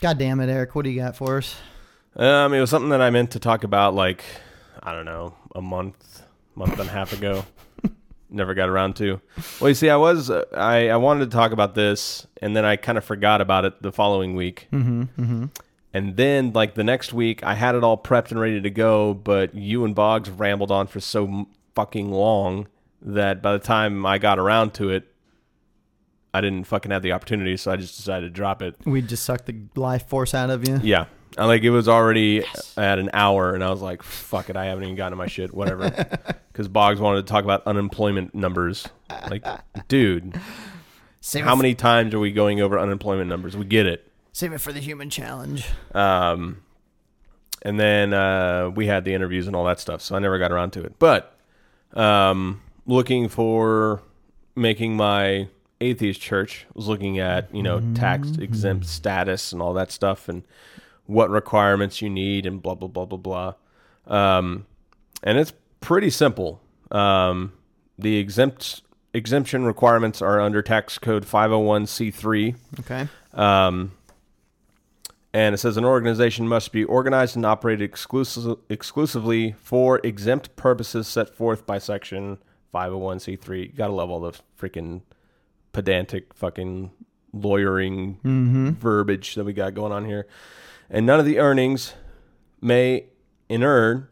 God 0.00 0.18
damn 0.18 0.40
it, 0.40 0.48
Eric. 0.48 0.74
What 0.74 0.84
do 0.84 0.90
you 0.90 1.00
got 1.00 1.16
for 1.16 1.38
us? 1.38 1.56
Um, 2.16 2.52
it 2.52 2.60
was 2.60 2.70
something 2.70 2.90
that 2.90 3.00
I 3.00 3.10
meant 3.10 3.32
to 3.32 3.38
talk 3.38 3.64
about 3.64 3.94
like 3.94 4.24
I 4.82 4.92
don't 4.92 5.04
know 5.04 5.34
a 5.54 5.62
month, 5.62 6.22
month 6.54 6.78
and 6.78 6.88
a 6.88 6.92
half 6.92 7.12
ago. 7.12 7.44
Never 8.30 8.54
got 8.54 8.68
around 8.68 8.94
to. 8.96 9.20
Well, 9.60 9.68
you 9.68 9.74
see, 9.74 9.90
I 9.90 9.96
was 9.96 10.30
uh, 10.30 10.44
I 10.54 10.88
I 10.88 10.96
wanted 10.96 11.30
to 11.30 11.36
talk 11.36 11.52
about 11.52 11.74
this, 11.74 12.26
and 12.40 12.54
then 12.54 12.64
I 12.64 12.76
kind 12.76 12.96
of 12.96 13.04
forgot 13.04 13.40
about 13.40 13.64
it 13.64 13.82
the 13.82 13.92
following 13.92 14.36
week. 14.36 14.68
Mm-hmm. 14.72 15.02
Mm-hmm. 15.02 15.44
And 15.92 16.16
then, 16.16 16.52
like 16.52 16.74
the 16.74 16.84
next 16.84 17.12
week, 17.12 17.42
I 17.42 17.54
had 17.54 17.74
it 17.74 17.82
all 17.82 17.98
prepped 17.98 18.30
and 18.30 18.38
ready 18.40 18.60
to 18.60 18.70
go, 18.70 19.14
but 19.14 19.54
you 19.54 19.84
and 19.84 19.94
Boggs 19.94 20.30
rambled 20.30 20.70
on 20.70 20.86
for 20.86 21.00
so 21.00 21.48
fucking 21.74 22.12
long 22.12 22.68
that 23.02 23.42
by 23.42 23.52
the 23.52 23.58
time 23.58 24.06
I 24.06 24.18
got 24.18 24.38
around 24.38 24.74
to 24.74 24.90
it, 24.90 25.08
I 26.32 26.40
didn't 26.40 26.64
fucking 26.64 26.92
have 26.92 27.02
the 27.02 27.12
opportunity, 27.12 27.56
so 27.56 27.72
I 27.72 27.76
just 27.76 27.96
decided 27.96 28.26
to 28.26 28.30
drop 28.30 28.62
it. 28.62 28.76
We 28.84 29.02
just 29.02 29.24
sucked 29.24 29.46
the 29.46 29.56
life 29.74 30.06
force 30.06 30.32
out 30.32 30.50
of 30.50 30.68
you. 30.68 30.78
Yeah. 30.82 31.06
I, 31.38 31.46
like 31.46 31.62
it 31.62 31.70
was 31.70 31.88
already 31.88 32.44
at 32.76 32.98
an 32.98 33.10
hour, 33.12 33.54
and 33.54 33.62
I 33.62 33.70
was 33.70 33.80
like, 33.80 34.02
"Fuck 34.02 34.50
it, 34.50 34.56
I 34.56 34.66
haven't 34.66 34.84
even 34.84 34.96
gotten 34.96 35.12
to 35.12 35.16
my 35.16 35.26
shit, 35.26 35.52
whatever." 35.54 35.90
Because 36.52 36.66
Boggs 36.66 37.00
wanted 37.00 37.24
to 37.24 37.32
talk 37.32 37.44
about 37.44 37.64
unemployment 37.66 38.34
numbers. 38.34 38.86
Like, 39.30 39.46
dude, 39.86 40.38
Save 41.20 41.44
how 41.44 41.54
many 41.54 41.74
times 41.74 42.12
are 42.12 42.18
we 42.18 42.32
going 42.32 42.60
over 42.60 42.78
unemployment 42.78 43.28
numbers? 43.28 43.56
We 43.56 43.64
get 43.64 43.86
it. 43.86 44.10
Save 44.32 44.52
it 44.52 44.60
for 44.60 44.72
the 44.72 44.80
human 44.80 45.10
challenge. 45.10 45.64
Um, 45.94 46.60
and 47.62 47.78
then 47.78 48.12
uh, 48.12 48.70
we 48.74 48.88
had 48.88 49.04
the 49.04 49.14
interviews 49.14 49.46
and 49.46 49.54
all 49.54 49.64
that 49.66 49.80
stuff, 49.80 50.02
so 50.02 50.16
I 50.16 50.18
never 50.18 50.38
got 50.38 50.50
around 50.50 50.72
to 50.72 50.82
it. 50.82 50.98
But 50.98 51.36
um, 51.94 52.60
looking 52.84 53.28
for 53.28 54.02
making 54.56 54.96
my 54.96 55.48
atheist 55.80 56.20
church 56.20 56.66
was 56.74 56.88
looking 56.88 57.18
at 57.18 57.54
you 57.54 57.62
know 57.62 57.80
tax 57.94 58.32
exempt 58.38 58.86
status 58.86 59.52
and 59.52 59.62
all 59.62 59.72
that 59.74 59.90
stuff 59.90 60.28
and 60.28 60.42
what 61.10 61.28
requirements 61.28 62.00
you 62.00 62.08
need 62.08 62.46
and 62.46 62.62
blah 62.62 62.74
blah 62.74 62.88
blah 62.88 63.04
blah 63.04 63.18
blah. 63.18 63.54
Um, 64.06 64.66
and 65.22 65.38
it's 65.38 65.52
pretty 65.80 66.10
simple. 66.10 66.60
Um, 66.90 67.52
the 67.98 68.16
exempt 68.16 68.82
exemption 69.12 69.64
requirements 69.64 70.22
are 70.22 70.40
under 70.40 70.62
tax 70.62 70.98
code 70.98 71.26
501c3. 71.26 72.54
Okay. 72.80 73.08
Um, 73.34 73.92
and 75.32 75.54
it 75.54 75.58
says 75.58 75.76
an 75.76 75.84
organization 75.84 76.48
must 76.48 76.72
be 76.72 76.84
organized 76.84 77.36
and 77.36 77.44
operated 77.46 77.82
exclusive, 77.82 78.58
exclusively 78.68 79.52
for 79.60 80.00
exempt 80.02 80.56
purposes 80.56 81.06
set 81.06 81.28
forth 81.34 81.66
by 81.66 81.78
section 81.78 82.38
501c3. 82.72 83.60
You 83.60 83.68
gotta 83.68 83.92
love 83.92 84.10
all 84.10 84.20
the 84.20 84.32
freaking 84.60 85.02
pedantic 85.72 86.34
fucking 86.34 86.90
lawyering 87.32 88.18
verbiage 88.80 89.34
that 89.34 89.44
we 89.44 89.52
got 89.52 89.74
going 89.74 89.92
on 89.92 90.04
here. 90.04 90.26
And 90.90 91.06
none 91.06 91.20
of 91.20 91.26
the 91.26 91.38
earnings 91.38 91.94
may 92.60 93.06
inure 93.48 94.10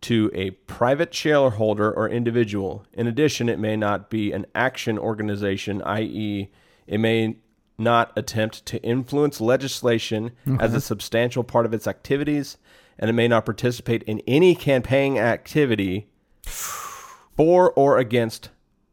to 0.00 0.30
a 0.34 0.50
private 0.50 1.14
shareholder 1.14 1.92
or 1.92 2.08
individual. 2.08 2.84
In 2.92 3.06
addition, 3.06 3.48
it 3.48 3.58
may 3.58 3.76
not 3.76 4.10
be 4.10 4.32
an 4.32 4.46
action 4.54 4.98
organization, 4.98 5.82
i.e., 5.82 6.50
it 6.86 6.98
may 6.98 7.36
not 7.76 8.12
attempt 8.16 8.66
to 8.66 8.82
influence 8.82 9.40
legislation 9.40 10.32
as 10.58 10.74
a 10.74 10.80
substantial 10.80 11.44
part 11.44 11.66
of 11.66 11.72
its 11.72 11.86
activities, 11.86 12.58
and 12.98 13.08
it 13.08 13.12
may 13.12 13.28
not 13.28 13.44
participate 13.44 14.02
in 14.04 14.20
any 14.26 14.56
campaign 14.56 15.16
activity 15.16 16.08
for 16.42 17.72
or 17.72 17.98
against 17.98 18.50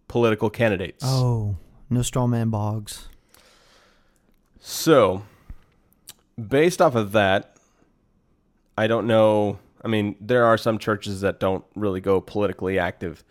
political 0.08 0.52
candidates. 0.52 1.04
Oh, 1.04 1.58
no 1.90 2.04
straw 2.04 2.28
man 2.28 2.50
Boggs. 2.50 3.10
So, 4.60 5.24
based 6.38 6.82
off 6.82 6.96
of 6.96 7.12
that, 7.14 7.56
I 8.78 8.88
don't 8.88 9.08
know. 9.08 9.60
I 9.84 9.88
mean, 9.88 10.16
there 10.20 10.46
are 10.46 10.58
some 10.58 10.78
churches 10.78 11.22
that 11.22 11.40
don't 11.40 11.64
really 11.76 12.02
go 12.02 12.20
politically 12.20 12.80
active, 12.80 13.24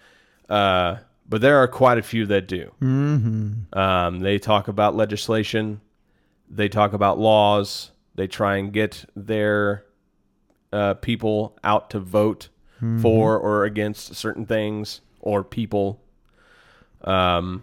uh, 0.48 0.96
but 1.28 1.40
there 1.40 1.58
are 1.58 1.68
quite 1.68 1.98
a 1.98 2.02
few 2.02 2.26
that 2.26 2.46
do. 2.46 2.72
Mm-hmm. 2.80 3.78
Um, 3.78 4.20
they 4.20 4.38
talk 4.38 4.68
about 4.68 4.94
legislation, 4.94 5.80
they 6.48 6.68
talk 6.68 6.92
about 6.92 7.18
laws, 7.18 7.90
they 8.14 8.26
try 8.26 8.56
and 8.56 8.72
get 8.72 9.04
their 9.16 9.84
uh, 10.72 10.94
people 10.94 11.58
out 11.64 11.90
to 11.90 12.00
vote 12.00 12.48
for 13.00 13.38
or 13.38 13.64
against 13.64 14.14
certain 14.14 14.44
things 14.44 15.00
or 15.20 15.42
people. 15.42 16.02
Um, 17.02 17.62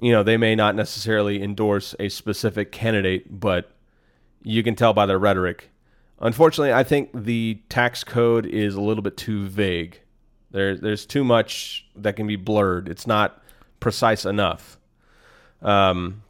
you 0.00 0.12
know, 0.12 0.22
they 0.22 0.36
may 0.36 0.56
not 0.56 0.74
necessarily 0.74 1.42
endorse 1.42 1.94
a 2.00 2.08
specific 2.08 2.72
candidate, 2.72 3.40
but 3.40 3.70
you 4.42 4.62
can 4.62 4.74
tell 4.74 4.92
by 4.92 5.06
their 5.06 5.18
rhetoric. 5.18 5.70
Unfortunately, 6.20 6.72
I 6.72 6.84
think 6.84 7.10
the 7.14 7.60
tax 7.68 8.04
code 8.04 8.46
is 8.46 8.74
a 8.74 8.80
little 8.80 9.02
bit 9.02 9.16
too 9.16 9.46
vague. 9.46 10.00
There, 10.50 10.76
there's 10.76 11.06
too 11.06 11.24
much 11.24 11.86
that 11.96 12.16
can 12.16 12.26
be 12.26 12.36
blurred. 12.36 12.88
It's 12.88 13.06
not 13.06 13.42
precise 13.78 14.24
enough. 14.24 14.78
Um, 15.62 16.22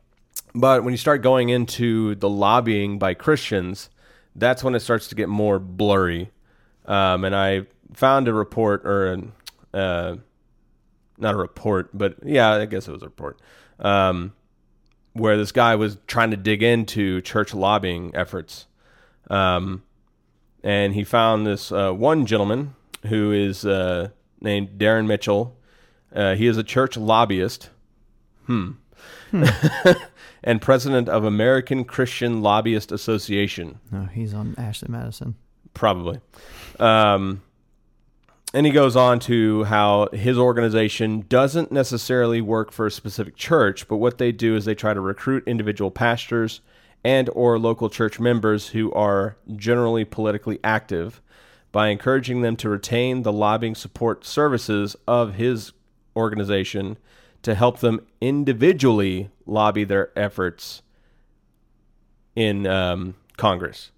but 0.54 0.84
when 0.84 0.92
you 0.92 0.98
start 0.98 1.22
going 1.22 1.48
into 1.48 2.14
the 2.16 2.28
lobbying 2.28 2.98
by 2.98 3.14
Christians, 3.14 3.90
that's 4.34 4.62
when 4.62 4.74
it 4.74 4.80
starts 4.80 5.08
to 5.08 5.14
get 5.14 5.28
more 5.28 5.58
blurry. 5.58 6.30
Um, 6.86 7.24
and 7.24 7.34
I 7.34 7.66
found 7.94 8.28
a 8.28 8.32
report 8.32 8.84
or 8.84 9.12
an, 9.12 9.32
uh, 9.72 10.16
not 11.18 11.34
a 11.34 11.38
report, 11.38 11.90
but 11.92 12.16
yeah, 12.24 12.52
I 12.52 12.64
guess 12.66 12.88
it 12.88 12.92
was 12.92 13.02
a 13.02 13.06
report, 13.06 13.40
um, 13.78 14.32
where 15.12 15.36
this 15.36 15.52
guy 15.52 15.74
was 15.74 15.98
trying 16.06 16.30
to 16.30 16.36
dig 16.36 16.62
into 16.62 17.20
church 17.22 17.54
lobbying 17.54 18.12
efforts. 18.14 18.66
Um, 19.28 19.82
and 20.62 20.94
he 20.94 21.04
found 21.04 21.46
this 21.46 21.72
uh, 21.72 21.92
one 21.92 22.26
gentleman 22.26 22.74
who 23.06 23.32
is 23.32 23.64
uh, 23.64 24.10
named 24.40 24.78
Darren 24.78 25.06
Mitchell. 25.06 25.56
Uh, 26.14 26.34
he 26.34 26.46
is 26.46 26.56
a 26.56 26.62
church 26.62 26.96
lobbyist. 26.96 27.70
Hmm. 28.46 28.72
and 30.42 30.60
president 30.60 31.08
of 31.08 31.24
American 31.24 31.84
Christian 31.84 32.42
Lobbyist 32.42 32.92
Association. 32.92 33.78
No, 33.90 34.04
he's 34.04 34.34
on 34.34 34.54
Ashley 34.58 34.88
Madison. 34.90 35.36
Probably. 35.74 36.20
Um, 36.78 37.42
and 38.52 38.66
he 38.66 38.72
goes 38.72 38.96
on 38.96 39.20
to 39.20 39.64
how 39.64 40.08
his 40.12 40.36
organization 40.36 41.24
doesn't 41.28 41.70
necessarily 41.70 42.40
work 42.40 42.72
for 42.72 42.86
a 42.86 42.90
specific 42.90 43.36
church, 43.36 43.86
but 43.86 43.98
what 43.98 44.18
they 44.18 44.32
do 44.32 44.56
is 44.56 44.64
they 44.64 44.74
try 44.74 44.92
to 44.92 45.00
recruit 45.00 45.44
individual 45.46 45.90
pastors 45.90 46.60
and 47.04 47.30
or 47.32 47.58
local 47.58 47.88
church 47.88 48.18
members 48.18 48.68
who 48.68 48.92
are 48.92 49.36
generally 49.56 50.04
politically 50.04 50.58
active 50.64 51.22
by 51.72 51.88
encouraging 51.88 52.42
them 52.42 52.56
to 52.56 52.68
retain 52.68 53.22
the 53.22 53.32
lobbying 53.32 53.74
support 53.74 54.24
services 54.24 54.96
of 55.06 55.34
his 55.34 55.72
organization 56.16 56.98
to 57.42 57.54
help 57.54 57.78
them 57.78 58.04
individually 58.20 59.30
lobby 59.46 59.84
their 59.84 60.10
efforts 60.18 60.82
in 62.34 62.66
um, 62.66 63.14
Congress. 63.36 63.92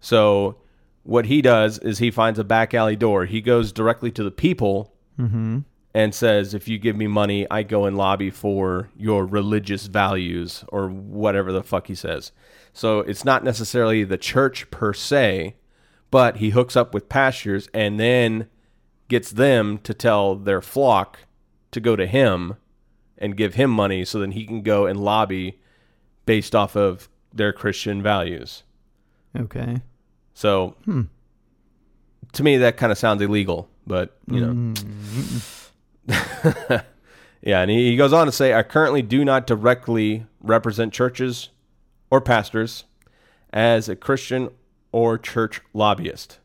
So 0.00 0.56
what 1.04 1.26
he 1.26 1.40
does 1.40 1.78
is 1.78 1.98
he 1.98 2.10
finds 2.10 2.38
a 2.38 2.44
back 2.44 2.74
alley 2.74 2.96
door. 2.96 3.26
He 3.26 3.40
goes 3.40 3.72
directly 3.72 4.10
to 4.12 4.24
the 4.24 4.30
people 4.30 4.94
mm-hmm. 5.18 5.60
and 5.94 6.14
says, 6.14 6.54
"If 6.54 6.66
you 6.66 6.78
give 6.78 6.96
me 6.96 7.06
money, 7.06 7.46
I 7.50 7.62
go 7.62 7.84
and 7.84 7.96
lobby 7.96 8.30
for 8.30 8.90
your 8.96 9.24
religious 9.24 9.86
values 9.86 10.64
or 10.68 10.88
whatever 10.88 11.52
the 11.52 11.62
fuck 11.62 11.86
he 11.86 11.94
says." 11.94 12.32
So 12.72 13.00
it's 13.00 13.24
not 13.24 13.44
necessarily 13.44 14.02
the 14.02 14.18
church 14.18 14.70
per 14.70 14.92
se, 14.92 15.54
but 16.10 16.38
he 16.38 16.50
hooks 16.50 16.74
up 16.74 16.92
with 16.92 17.08
pastors 17.08 17.68
and 17.72 18.00
then 18.00 18.48
gets 19.08 19.30
them 19.30 19.78
to 19.78 19.94
tell 19.94 20.34
their 20.34 20.60
flock 20.60 21.20
to 21.70 21.80
go 21.80 21.94
to 21.94 22.06
him 22.06 22.56
and 23.18 23.36
give 23.36 23.54
him 23.54 23.70
money 23.70 24.04
so 24.04 24.18
then 24.18 24.32
he 24.32 24.46
can 24.46 24.62
go 24.62 24.86
and 24.86 24.98
lobby 24.98 25.60
based 26.26 26.54
off 26.54 26.76
of 26.76 27.08
their 27.32 27.52
Christian 27.52 28.02
values. 28.02 28.64
Okay. 29.38 29.82
So 30.34 30.74
hmm. 30.84 31.02
to 32.32 32.42
me, 32.42 32.58
that 32.58 32.76
kind 32.76 32.92
of 32.92 32.98
sounds 32.98 33.22
illegal, 33.22 33.68
but 33.86 34.16
you 34.28 34.40
know. 34.40 34.52
Mm-hmm. 34.52 35.54
yeah, 37.42 37.60
and 37.60 37.70
he, 37.70 37.90
he 37.90 37.96
goes 37.96 38.12
on 38.12 38.26
to 38.26 38.32
say, 38.32 38.52
I 38.52 38.62
currently 38.62 39.00
do 39.02 39.24
not 39.24 39.46
directly 39.46 40.26
represent 40.40 40.92
churches 40.92 41.50
or 42.10 42.20
pastors 42.20 42.84
as 43.52 43.88
a 43.88 43.96
Christian 43.96 44.50
or 44.92 45.16
church 45.16 45.60
lobbyist. 45.72 46.38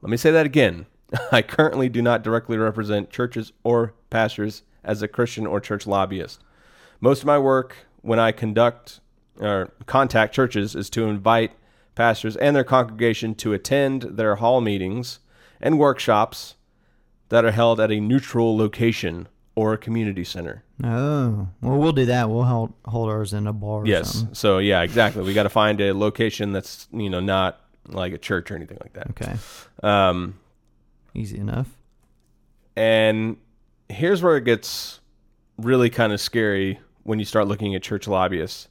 Let 0.00 0.10
me 0.10 0.16
say 0.16 0.30
that 0.30 0.46
again. 0.46 0.86
I 1.32 1.42
currently 1.42 1.88
do 1.88 2.02
not 2.02 2.22
directly 2.22 2.56
represent 2.56 3.10
churches 3.10 3.52
or 3.64 3.94
pastors 4.10 4.62
as 4.84 5.02
a 5.02 5.08
Christian 5.08 5.46
or 5.46 5.60
church 5.60 5.86
lobbyist. 5.86 6.42
Most 7.00 7.20
of 7.20 7.26
my 7.26 7.38
work 7.38 7.76
when 8.02 8.18
I 8.18 8.32
conduct 8.32 9.00
or 9.40 9.72
contact 9.86 10.34
churches 10.34 10.74
is 10.74 10.88
to 10.90 11.04
invite 11.04 11.52
pastors 11.96 12.36
and 12.36 12.54
their 12.54 12.62
congregation 12.64 13.34
to 13.34 13.52
attend 13.52 14.02
their 14.02 14.36
hall 14.36 14.60
meetings 14.60 15.18
and 15.60 15.78
workshops 15.78 16.54
that 17.30 17.44
are 17.44 17.50
held 17.50 17.80
at 17.80 17.90
a 17.90 17.98
neutral 17.98 18.56
location 18.56 19.26
or 19.56 19.72
a 19.72 19.78
community 19.78 20.22
center. 20.22 20.62
Oh, 20.84 21.48
well, 21.62 21.78
we'll 21.78 21.92
do 21.92 22.04
that. 22.04 22.28
We'll 22.30 22.44
hold, 22.44 22.74
hold 22.84 23.08
ours 23.08 23.32
in 23.32 23.46
a 23.46 23.52
bar. 23.52 23.80
Or 23.82 23.86
Yes. 23.86 24.12
something. 24.12 24.34
So 24.34 24.58
yeah, 24.58 24.82
exactly. 24.82 25.24
We 25.24 25.32
got 25.34 25.44
to 25.44 25.48
find 25.48 25.80
a 25.80 25.92
location 25.94 26.52
that's, 26.52 26.86
you 26.92 27.08
know, 27.10 27.20
not 27.20 27.58
like 27.88 28.12
a 28.12 28.18
church 28.18 28.50
or 28.50 28.56
anything 28.56 28.78
like 28.80 28.92
that. 28.92 29.10
Okay. 29.10 29.34
Um 29.82 30.38
Easy 31.14 31.38
enough. 31.38 31.68
And 32.76 33.38
here's 33.88 34.22
where 34.22 34.36
it 34.36 34.44
gets 34.44 35.00
really 35.56 35.88
kind 35.88 36.12
of 36.12 36.20
scary 36.20 36.78
when 37.04 37.18
you 37.18 37.24
start 37.24 37.48
looking 37.48 37.74
at 37.74 37.82
church 37.82 38.06
lobbyists. 38.06 38.68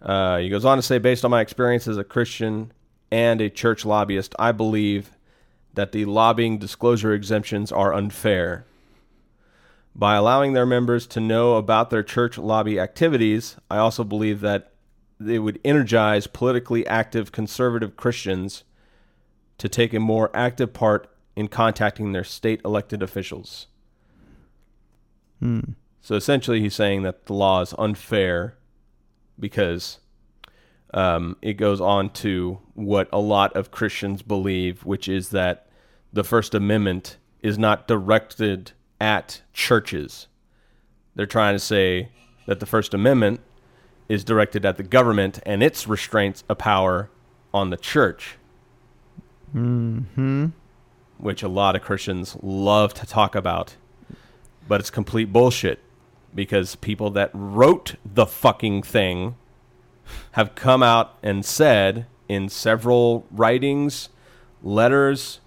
Uh, 0.00 0.38
he 0.38 0.48
goes 0.48 0.64
on 0.64 0.78
to 0.78 0.82
say, 0.82 0.98
based 0.98 1.24
on 1.24 1.30
my 1.30 1.40
experience 1.40 1.88
as 1.88 1.96
a 1.96 2.04
Christian 2.04 2.72
and 3.10 3.40
a 3.40 3.50
church 3.50 3.84
lobbyist, 3.84 4.34
I 4.38 4.52
believe 4.52 5.10
that 5.74 5.92
the 5.92 6.04
lobbying 6.04 6.58
disclosure 6.58 7.12
exemptions 7.12 7.72
are 7.72 7.94
unfair. 7.94 8.64
By 9.94 10.14
allowing 10.14 10.52
their 10.52 10.66
members 10.66 11.06
to 11.08 11.20
know 11.20 11.56
about 11.56 11.90
their 11.90 12.02
church 12.02 12.38
lobby 12.38 12.78
activities, 12.78 13.56
I 13.70 13.78
also 13.78 14.04
believe 14.04 14.40
that 14.40 14.72
they 15.18 15.38
would 15.38 15.58
energize 15.64 16.28
politically 16.28 16.86
active 16.86 17.32
conservative 17.32 17.96
Christians 17.96 18.62
to 19.58 19.68
take 19.68 19.92
a 19.92 19.98
more 19.98 20.30
active 20.34 20.72
part 20.72 21.10
in 21.34 21.48
contacting 21.48 22.12
their 22.12 22.22
state 22.22 22.60
elected 22.64 23.02
officials. 23.02 23.66
So 26.00 26.14
essentially, 26.14 26.60
he's 26.60 26.74
saying 26.74 27.02
that 27.02 27.26
the 27.26 27.34
law 27.34 27.60
is 27.60 27.74
unfair 27.76 28.57
because 29.38 29.98
um, 30.94 31.36
it 31.42 31.54
goes 31.54 31.80
on 31.80 32.10
to 32.10 32.58
what 32.74 33.08
a 33.12 33.18
lot 33.18 33.54
of 33.56 33.70
Christians 33.70 34.22
believe, 34.22 34.84
which 34.84 35.08
is 35.08 35.30
that 35.30 35.68
the 36.12 36.24
First 36.24 36.54
Amendment 36.54 37.18
is 37.42 37.58
not 37.58 37.86
directed 37.86 38.72
at 39.00 39.42
churches. 39.52 40.28
They're 41.14 41.26
trying 41.26 41.54
to 41.54 41.60
say 41.60 42.10
that 42.46 42.60
the 42.60 42.66
First 42.66 42.94
Amendment 42.94 43.40
is 44.08 44.24
directed 44.24 44.64
at 44.64 44.76
the 44.76 44.82
government 44.82 45.38
and 45.44 45.62
its 45.62 45.86
restraints 45.86 46.42
of 46.48 46.58
power 46.58 47.10
on 47.52 47.70
the 47.70 47.76
church. 47.76 48.36
Mm-hmm. 49.54 50.46
Which 51.18 51.42
a 51.42 51.48
lot 51.48 51.76
of 51.76 51.82
Christians 51.82 52.36
love 52.42 52.94
to 52.94 53.06
talk 53.06 53.34
about. 53.34 53.76
But 54.66 54.80
it's 54.80 54.90
complete 54.90 55.32
bullshit 55.32 55.80
because 56.34 56.76
people 56.76 57.10
that 57.10 57.30
wrote 57.32 57.96
the 58.04 58.26
fucking 58.26 58.82
thing 58.82 59.36
have 60.32 60.54
come 60.54 60.82
out 60.82 61.16
and 61.22 61.44
said 61.44 62.06
in 62.28 62.48
several 62.48 63.26
writings, 63.30 64.08
letters, 64.62 65.40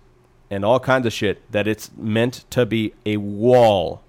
and 0.50 0.66
all 0.66 0.80
kinds 0.80 1.06
of 1.06 1.14
shit 1.14 1.50
that 1.52 1.68
it's 1.68 1.92
meant 1.96 2.46
to 2.50 2.66
be 2.66 2.94
a 3.06 3.18
wall. 3.18 4.02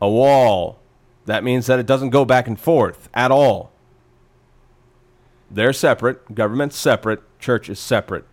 A 0.00 0.08
wall. 0.08 0.78
That 1.26 1.44
means 1.44 1.66
that 1.66 1.78
it 1.78 1.86
doesn't 1.86 2.10
go 2.10 2.24
back 2.24 2.46
and 2.46 2.58
forth 2.58 3.08
at 3.14 3.30
all. 3.30 3.72
They're 5.50 5.72
separate, 5.72 6.34
government's 6.34 6.76
separate, 6.76 7.22
church 7.38 7.68
is 7.68 7.78
separate. 7.78 8.24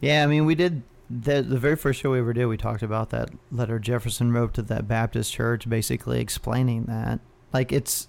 Yeah, 0.00 0.22
I 0.22 0.26
mean, 0.26 0.44
we 0.44 0.54
did 0.54 0.82
the 1.10 1.42
the 1.42 1.58
very 1.58 1.76
first 1.76 2.00
show 2.00 2.12
we 2.12 2.18
ever 2.18 2.32
did. 2.32 2.46
We 2.46 2.56
talked 2.56 2.82
about 2.82 3.10
that 3.10 3.30
letter 3.50 3.78
Jefferson 3.78 4.32
wrote 4.32 4.54
to 4.54 4.62
that 4.62 4.86
Baptist 4.86 5.32
church, 5.32 5.68
basically 5.68 6.20
explaining 6.20 6.84
that. 6.84 7.20
Like 7.52 7.72
it's 7.72 8.08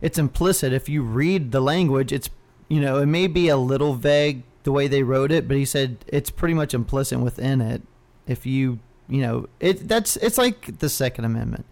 it's 0.00 0.18
implicit 0.18 0.72
if 0.72 0.88
you 0.88 1.02
read 1.02 1.52
the 1.52 1.60
language. 1.60 2.12
It's 2.12 2.28
you 2.68 2.80
know 2.80 2.98
it 2.98 3.06
may 3.06 3.26
be 3.26 3.48
a 3.48 3.56
little 3.56 3.94
vague 3.94 4.42
the 4.64 4.72
way 4.72 4.88
they 4.88 5.02
wrote 5.02 5.32
it, 5.32 5.48
but 5.48 5.56
he 5.56 5.64
said 5.64 6.04
it's 6.06 6.30
pretty 6.30 6.54
much 6.54 6.74
implicit 6.74 7.20
within 7.20 7.60
it. 7.60 7.82
If 8.26 8.44
you 8.44 8.80
you 9.08 9.22
know 9.22 9.48
it 9.60 9.88
that's 9.88 10.16
it's 10.18 10.38
like 10.38 10.78
the 10.78 10.88
Second 10.88 11.24
Amendment. 11.24 11.64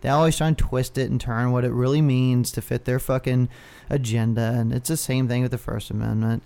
They 0.00 0.10
always 0.10 0.36
try 0.36 0.48
and 0.48 0.58
twist 0.58 0.98
it 0.98 1.10
and 1.10 1.18
turn 1.18 1.50
what 1.50 1.64
it 1.64 1.72
really 1.72 2.02
means 2.02 2.52
to 2.52 2.60
fit 2.60 2.84
their 2.84 2.98
fucking 2.98 3.48
agenda, 3.88 4.52
and 4.54 4.70
it's 4.70 4.90
the 4.90 4.98
same 4.98 5.28
thing 5.28 5.40
with 5.40 5.50
the 5.50 5.56
First 5.56 5.90
Amendment. 5.90 6.42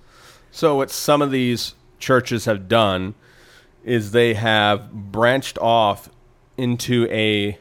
So, 0.53 0.77
what 0.77 0.93
some 0.93 1.21
of 1.21 1.33
these 1.33 1.75
churches 1.99 2.45
have 2.45 2.69
done 2.69 3.17
is 3.89 4.11
they 4.11 4.35
have 4.35 4.93
branched 4.93 5.59
off 5.59 6.09
into 6.57 7.07
a 7.11 7.59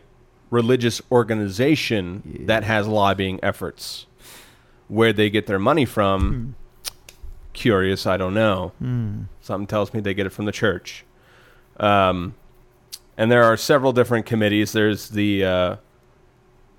religious 0.49 1.01
organization 1.11 2.43
that 2.45 2.63
has 2.63 2.87
lobbying 2.87 3.39
efforts. 3.43 4.05
Where 4.87 5.11
they 5.11 5.29
get 5.29 5.47
their 5.47 5.59
money 5.59 5.83
from, 5.85 6.55
curious, 7.53 8.05
I 8.05 8.15
don't 8.17 8.33
know. 8.33 8.71
Something 9.41 9.67
tells 9.67 9.93
me 9.93 9.99
they 9.99 10.13
get 10.13 10.25
it 10.25 10.29
from 10.29 10.45
the 10.45 10.51
church. 10.51 11.03
Um, 11.77 12.35
and 13.17 13.31
there 13.31 13.43
are 13.43 13.57
several 13.57 13.91
different 13.91 14.25
committees. 14.25 14.71
There's 14.71 15.09
the 15.09 15.43
uh, 15.43 15.75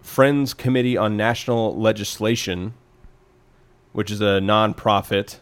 Friends 0.00 0.54
Committee 0.54 0.96
on 0.96 1.16
National 1.16 1.78
Legislation, 1.78 2.72
which 3.92 4.10
is 4.10 4.20
a 4.20 4.40
nonprofit, 4.40 5.38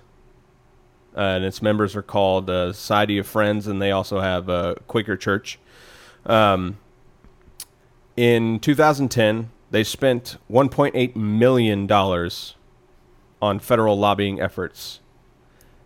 uh, 1.17 1.21
and 1.21 1.45
its 1.45 1.62
members 1.62 1.97
are 1.97 2.03
called 2.03 2.51
uh, 2.51 2.73
Society 2.73 3.19
of 3.19 3.27
Friends, 3.27 3.67
and 3.67 3.81
they 3.81 3.91
also 3.91 4.21
have 4.21 4.49
a 4.49 4.77
Quaker 4.87 5.17
Church. 5.17 5.59
Um, 6.27 6.79
in 8.17 8.61
2010, 8.61 9.51
they 9.71 9.85
spent 9.85 10.37
1.8 10.51 11.17
million 11.17 11.87
dollars 11.87 12.55
on 13.41 13.59
federal 13.59 13.99
lobbying 13.99 14.41
efforts, 14.41 15.01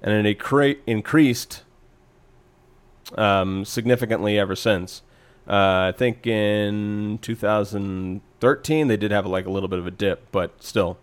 and 0.02 0.26
it 0.26 0.38
incre- 0.38 0.78
increased 0.86 1.64
um, 3.16 3.64
significantly 3.64 4.38
ever 4.38 4.56
since. 4.56 5.02
Uh, 5.48 5.88
I 5.88 5.94
think 5.96 6.26
in 6.26 7.18
2013 7.22 8.88
they 8.88 8.96
did 8.96 9.10
have 9.10 9.26
like 9.26 9.46
a 9.46 9.50
little 9.50 9.68
bit 9.68 9.78
of 9.78 9.86
a 9.86 9.90
dip, 9.90 10.30
but 10.30 10.62
still, 10.62 10.98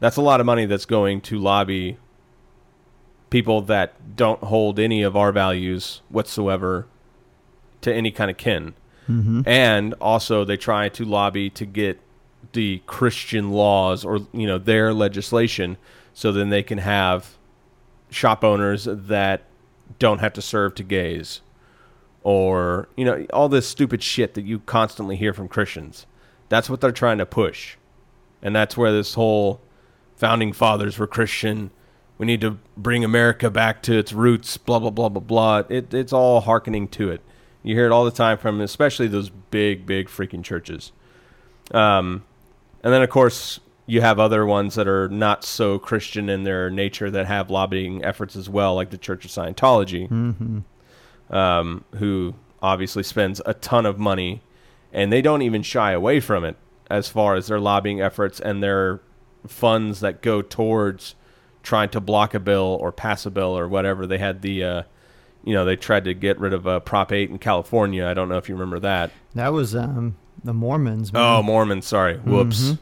that's 0.00 0.16
a 0.16 0.22
lot 0.22 0.40
of 0.40 0.46
money 0.46 0.66
that's 0.66 0.86
going 0.86 1.20
to 1.22 1.38
lobby 1.38 1.98
people 3.34 3.60
that 3.62 4.14
don't 4.14 4.44
hold 4.44 4.78
any 4.78 5.02
of 5.02 5.16
our 5.16 5.32
values 5.32 6.02
whatsoever 6.08 6.86
to 7.80 7.92
any 7.92 8.12
kind 8.12 8.30
of 8.30 8.36
kin. 8.36 8.74
Mm-hmm. 9.08 9.40
And 9.44 9.92
also, 10.00 10.44
they 10.44 10.56
try 10.56 10.88
to 10.90 11.04
lobby 11.04 11.50
to 11.50 11.66
get 11.66 12.00
the 12.52 12.80
Christian 12.86 13.50
laws 13.50 14.04
or 14.04 14.20
you 14.32 14.46
know 14.46 14.56
their 14.56 14.94
legislation, 14.94 15.78
so 16.12 16.30
then 16.30 16.50
they 16.50 16.62
can 16.62 16.78
have 16.78 17.36
shop 18.08 18.44
owners 18.44 18.86
that 18.88 19.42
don't 19.98 20.20
have 20.20 20.32
to 20.34 20.40
serve 20.40 20.76
to 20.76 20.84
gays 20.84 21.40
or 22.22 22.88
you 22.96 23.04
know 23.04 23.26
all 23.32 23.48
this 23.48 23.66
stupid 23.66 24.00
shit 24.00 24.34
that 24.34 24.44
you 24.44 24.60
constantly 24.60 25.16
hear 25.16 25.34
from 25.34 25.48
Christians. 25.48 26.06
That's 26.48 26.70
what 26.70 26.80
they're 26.80 26.92
trying 26.92 27.18
to 27.18 27.26
push. 27.26 27.76
And 28.40 28.54
that's 28.54 28.76
where 28.76 28.92
this 28.92 29.14
whole 29.14 29.60
founding 30.14 30.52
fathers 30.52 30.98
were 30.98 31.08
Christian. 31.08 31.72
We 32.18 32.26
need 32.26 32.40
to 32.42 32.58
bring 32.76 33.04
America 33.04 33.50
back 33.50 33.82
to 33.84 33.98
its 33.98 34.12
roots, 34.12 34.56
blah 34.56 34.78
blah 34.78 34.90
blah 34.90 35.08
blah 35.08 35.20
blah. 35.20 35.62
It, 35.68 35.92
it's 35.92 36.12
all 36.12 36.40
hearkening 36.40 36.88
to 36.88 37.10
it. 37.10 37.20
You 37.62 37.74
hear 37.74 37.86
it 37.86 37.92
all 37.92 38.04
the 38.04 38.10
time 38.10 38.38
from 38.38 38.60
especially 38.60 39.08
those 39.08 39.30
big, 39.30 39.86
big 39.86 40.08
freaking 40.08 40.44
churches. 40.44 40.92
Um, 41.72 42.24
and 42.82 42.92
then 42.92 43.02
of 43.02 43.10
course 43.10 43.58
you 43.86 44.00
have 44.00 44.18
other 44.18 44.46
ones 44.46 44.76
that 44.76 44.86
are 44.88 45.08
not 45.08 45.44
so 45.44 45.78
Christian 45.78 46.28
in 46.28 46.44
their 46.44 46.70
nature 46.70 47.10
that 47.10 47.26
have 47.26 47.50
lobbying 47.50 48.04
efforts 48.04 48.36
as 48.36 48.48
well, 48.48 48.74
like 48.74 48.90
the 48.90 48.98
Church 48.98 49.24
of 49.24 49.30
Scientology 49.30 50.08
um, 51.30 51.84
who 51.96 52.34
obviously 52.62 53.02
spends 53.02 53.42
a 53.44 53.54
ton 53.54 53.84
of 53.86 53.98
money, 53.98 54.40
and 54.92 55.12
they 55.12 55.20
don't 55.20 55.42
even 55.42 55.62
shy 55.62 55.92
away 55.92 56.20
from 56.20 56.44
it 56.44 56.56
as 56.90 57.08
far 57.08 57.34
as 57.34 57.46
their 57.46 57.60
lobbying 57.60 58.00
efforts 58.00 58.40
and 58.40 58.62
their 58.62 59.00
funds 59.46 60.00
that 60.00 60.22
go 60.22 60.40
towards 60.40 61.14
trying 61.64 61.88
to 61.88 62.00
block 62.00 62.34
a 62.34 62.40
bill 62.40 62.78
or 62.80 62.92
pass 62.92 63.26
a 63.26 63.30
bill 63.30 63.58
or 63.58 63.66
whatever. 63.66 64.06
They 64.06 64.18
had 64.18 64.42
the, 64.42 64.62
uh, 64.62 64.82
you 65.42 65.54
know, 65.54 65.64
they 65.64 65.74
tried 65.74 66.04
to 66.04 66.14
get 66.14 66.38
rid 66.38 66.52
of 66.52 66.68
uh, 66.68 66.78
Prop 66.80 67.10
8 67.10 67.30
in 67.30 67.38
California. 67.38 68.06
I 68.06 68.14
don't 68.14 68.28
know 68.28 68.36
if 68.36 68.48
you 68.48 68.54
remember 68.54 68.78
that. 68.80 69.10
That 69.34 69.52
was 69.52 69.74
um, 69.74 70.14
the 70.44 70.54
Mormons. 70.54 71.10
Oh. 71.12 71.42
Mormons, 71.42 71.86
sorry. 71.86 72.18
Whoops. 72.18 72.74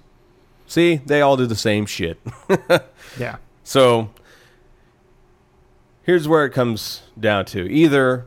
See, 0.67 0.97
they 0.97 1.23
all 1.23 1.37
do 1.37 1.47
the 1.47 1.57
same 1.57 1.87
shit. 1.87 2.21
yeah. 3.19 3.37
So 3.65 4.11
here's 6.03 6.27
where 6.27 6.45
it 6.45 6.51
comes 6.51 7.03
down 7.19 7.45
to 7.47 7.71
either 7.71 8.27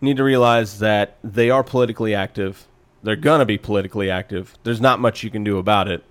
need 0.00 0.16
to 0.16 0.24
realize 0.24 0.80
that 0.80 1.16
they 1.22 1.48
are 1.48 1.62
politically 1.62 2.14
active. 2.14 2.66
They're 3.04 3.14
going 3.16 3.38
to 3.38 3.46
be 3.46 3.58
politically 3.58 4.10
active. 4.10 4.58
There's 4.64 4.80
not 4.80 5.00
much 5.00 5.22
you 5.22 5.30
can 5.30 5.44
do 5.44 5.58
about 5.58 5.88
it. 5.88 6.04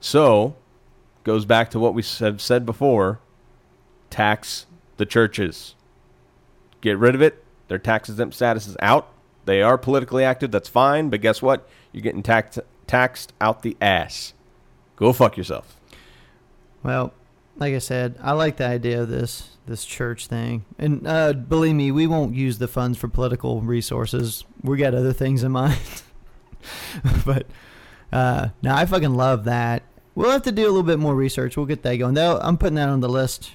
So, 0.00 0.56
goes 1.24 1.44
back 1.44 1.70
to 1.70 1.78
what 1.78 1.94
we 1.94 2.02
have 2.18 2.40
said 2.40 2.66
before 2.66 3.20
tax 4.10 4.66
the 4.96 5.06
churches. 5.06 5.74
Get 6.80 6.98
rid 6.98 7.14
of 7.14 7.22
it. 7.22 7.44
Their 7.68 7.78
tax 7.78 8.08
exempt 8.08 8.34
status 8.34 8.66
is 8.66 8.76
out. 8.80 9.08
They 9.44 9.62
are 9.62 9.78
politically 9.78 10.24
active. 10.24 10.50
That's 10.50 10.68
fine. 10.68 11.08
But 11.08 11.20
guess 11.20 11.40
what? 11.42 11.68
You're 11.92 12.02
getting 12.02 12.22
taxed, 12.22 12.60
taxed 12.86 13.32
out 13.40 13.62
the 13.62 13.76
ass. 13.80 14.34
Go 14.96 15.12
fuck 15.12 15.36
yourself. 15.36 15.76
Well, 16.82 17.12
like 17.56 17.74
I 17.74 17.78
said, 17.78 18.16
I 18.20 18.32
like 18.32 18.56
the 18.56 18.66
idea 18.66 19.02
of 19.02 19.08
this 19.08 19.48
this 19.64 19.84
church 19.84 20.26
thing, 20.26 20.64
and 20.76 21.06
uh, 21.06 21.32
believe 21.32 21.76
me, 21.76 21.92
we 21.92 22.08
won't 22.08 22.34
use 22.34 22.58
the 22.58 22.66
funds 22.66 22.98
for 22.98 23.06
political 23.06 23.60
resources. 23.60 24.44
We 24.62 24.76
got 24.76 24.94
other 24.94 25.12
things 25.12 25.44
in 25.44 25.52
mind. 25.52 26.02
but 27.24 27.46
uh, 28.12 28.48
now 28.60 28.76
I 28.76 28.86
fucking 28.86 29.14
love 29.14 29.44
that. 29.44 29.84
We'll 30.14 30.30
have 30.30 30.42
to 30.42 30.52
do 30.52 30.62
a 30.64 30.68
little 30.68 30.82
bit 30.82 30.98
more 30.98 31.14
research. 31.14 31.56
We'll 31.56 31.66
get 31.66 31.82
that 31.82 31.96
going. 31.96 32.14
Though 32.14 32.38
I'm 32.42 32.58
putting 32.58 32.74
that 32.76 32.88
on 32.88 33.00
the 33.00 33.08
list. 33.08 33.52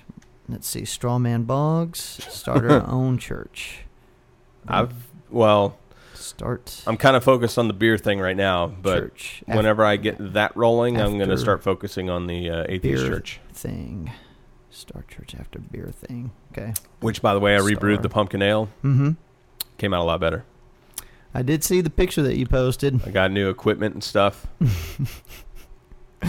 Let's 0.49 0.67
see, 0.67 0.83
Strawman 0.83 1.45
Boggs, 1.45 1.99
start 1.99 2.63
our 2.71 2.89
own 2.89 3.17
church. 3.17 3.79
I've 4.65 4.93
well, 5.29 5.77
Start 6.13 6.83
I'm 6.87 6.97
kind 6.97 7.15
of 7.15 7.23
focused 7.23 7.57
on 7.57 7.67
the 7.67 7.73
beer 7.73 7.97
thing 7.97 8.19
right 8.19 8.35
now, 8.35 8.67
but 8.67 8.99
church. 8.99 9.43
whenever 9.45 9.85
I 9.85 9.95
get 9.95 10.33
that 10.33 10.55
rolling, 10.57 10.99
I'm 10.99 11.17
going 11.17 11.29
to 11.29 11.37
start 11.37 11.63
focusing 11.63 12.09
on 12.09 12.27
the 12.27 12.49
uh, 12.49 12.65
atheist 12.67 13.03
beer 13.03 13.13
church. 13.13 13.39
thing. 13.53 14.11
Start 14.69 15.07
church 15.07 15.35
after 15.39 15.59
beer 15.59 15.89
thing. 15.93 16.31
Okay. 16.51 16.73
Which, 16.99 17.21
by 17.21 17.33
the 17.33 17.39
way, 17.39 17.55
I 17.55 17.59
rebrewed 17.59 18.01
the 18.01 18.09
pumpkin 18.09 18.41
ale. 18.41 18.67
Mm-hmm. 18.83 19.11
Came 19.77 19.93
out 19.93 20.01
a 20.01 20.03
lot 20.03 20.19
better. 20.19 20.43
I 21.33 21.43
did 21.43 21.63
see 21.63 21.81
the 21.81 21.89
picture 21.89 22.23
that 22.23 22.35
you 22.35 22.45
posted. 22.45 22.99
I 23.07 23.11
got 23.11 23.31
new 23.31 23.49
equipment 23.49 23.93
and 23.93 24.03
stuff, 24.03 24.47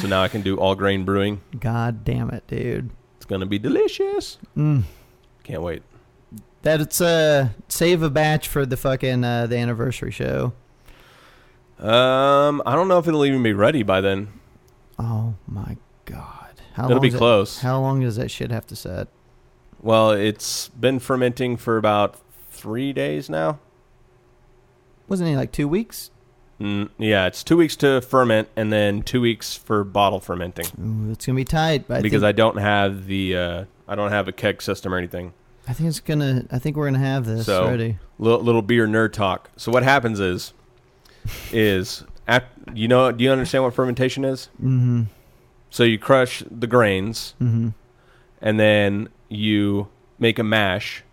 so 0.00 0.06
now 0.08 0.22
I 0.22 0.28
can 0.28 0.42
do 0.42 0.56
all 0.58 0.74
grain 0.74 1.04
brewing. 1.04 1.40
God 1.58 2.04
damn 2.04 2.30
it, 2.30 2.46
dude. 2.46 2.90
It's 3.16 3.26
going 3.26 3.40
to 3.40 3.46
be 3.46 3.58
delicious. 3.58 4.38
Mm. 4.56 4.82
Can't 5.44 5.62
wait. 5.62 5.82
That 6.62 6.78
That's 6.78 7.00
uh 7.00 7.48
save 7.68 8.02
a 8.02 8.10
batch 8.10 8.48
for 8.48 8.66
the 8.66 8.76
fucking 8.76 9.22
uh, 9.24 9.46
the 9.46 9.56
anniversary 9.56 10.10
show. 10.10 10.52
Um, 11.78 12.60
I 12.66 12.74
don't 12.74 12.88
know 12.88 12.98
if 12.98 13.06
it'll 13.06 13.24
even 13.24 13.42
be 13.42 13.52
ready 13.52 13.82
by 13.82 14.00
then. 14.00 14.28
Oh 14.98 15.34
my 15.46 15.76
god. 16.04 16.54
How 16.74 16.84
It'll 16.84 16.96
long 16.96 17.00
be 17.02 17.08
does 17.08 17.14
it- 17.14 17.18
close. 17.18 17.60
how 17.60 17.80
long 17.80 18.00
does 18.00 18.16
that 18.16 18.30
shit 18.30 18.50
have 18.50 18.66
to 18.68 18.76
set? 18.76 19.08
Well, 19.80 20.10
it's 20.10 20.68
been 20.70 20.98
fermenting 20.98 21.56
for 21.56 21.76
about 21.76 22.16
three 22.50 22.92
days 22.92 23.30
now. 23.30 23.60
Wasn't 25.06 25.28
it 25.28 25.36
like 25.36 25.52
two 25.52 25.68
weeks? 25.68 26.10
Mm, 26.60 26.88
yeah, 26.98 27.26
it's 27.26 27.44
two 27.44 27.56
weeks 27.56 27.76
to 27.76 28.00
ferment 28.00 28.48
and 28.56 28.72
then 28.72 29.02
two 29.02 29.20
weeks 29.20 29.54
for 29.54 29.84
bottle 29.84 30.18
fermenting. 30.18 30.66
Ooh, 30.80 31.12
it's 31.12 31.24
gonna 31.24 31.36
be 31.36 31.44
tight. 31.44 31.86
But 31.86 31.98
I 31.98 32.02
because 32.02 32.22
think, 32.22 32.28
I 32.28 32.32
don't 32.32 32.56
have 32.58 33.06
the 33.06 33.36
uh, 33.36 33.64
I 33.86 33.94
don't 33.94 34.10
have 34.10 34.26
a 34.28 34.32
keg 34.32 34.60
system 34.60 34.92
or 34.92 34.98
anything. 34.98 35.32
I 35.68 35.72
think 35.72 35.88
it's 35.88 36.00
gonna. 36.00 36.44
I 36.50 36.58
think 36.58 36.76
we're 36.76 36.86
gonna 36.86 36.98
have 36.98 37.26
this 37.26 37.46
So- 37.46 37.66
ready. 37.68 37.98
Little, 38.20 38.40
little 38.40 38.62
beer 38.62 38.88
nerd 38.88 39.12
talk. 39.12 39.48
So 39.56 39.70
what 39.70 39.84
happens 39.84 40.18
is, 40.18 40.52
is 41.52 42.02
at, 42.26 42.46
you 42.74 42.88
know 42.88 43.12
do 43.12 43.22
you 43.22 43.30
understand 43.30 43.62
what 43.64 43.74
fermentation 43.74 44.24
is? 44.24 44.48
Mm-hmm. 44.60 45.02
So 45.70 45.84
you 45.84 45.98
crush 45.98 46.42
the 46.50 46.66
grains 46.66 47.34
Mm-hmm. 47.40 47.68
and 48.42 48.58
then 48.58 49.08
you 49.28 49.88
make 50.18 50.38
a 50.38 50.42
mash, 50.42 51.04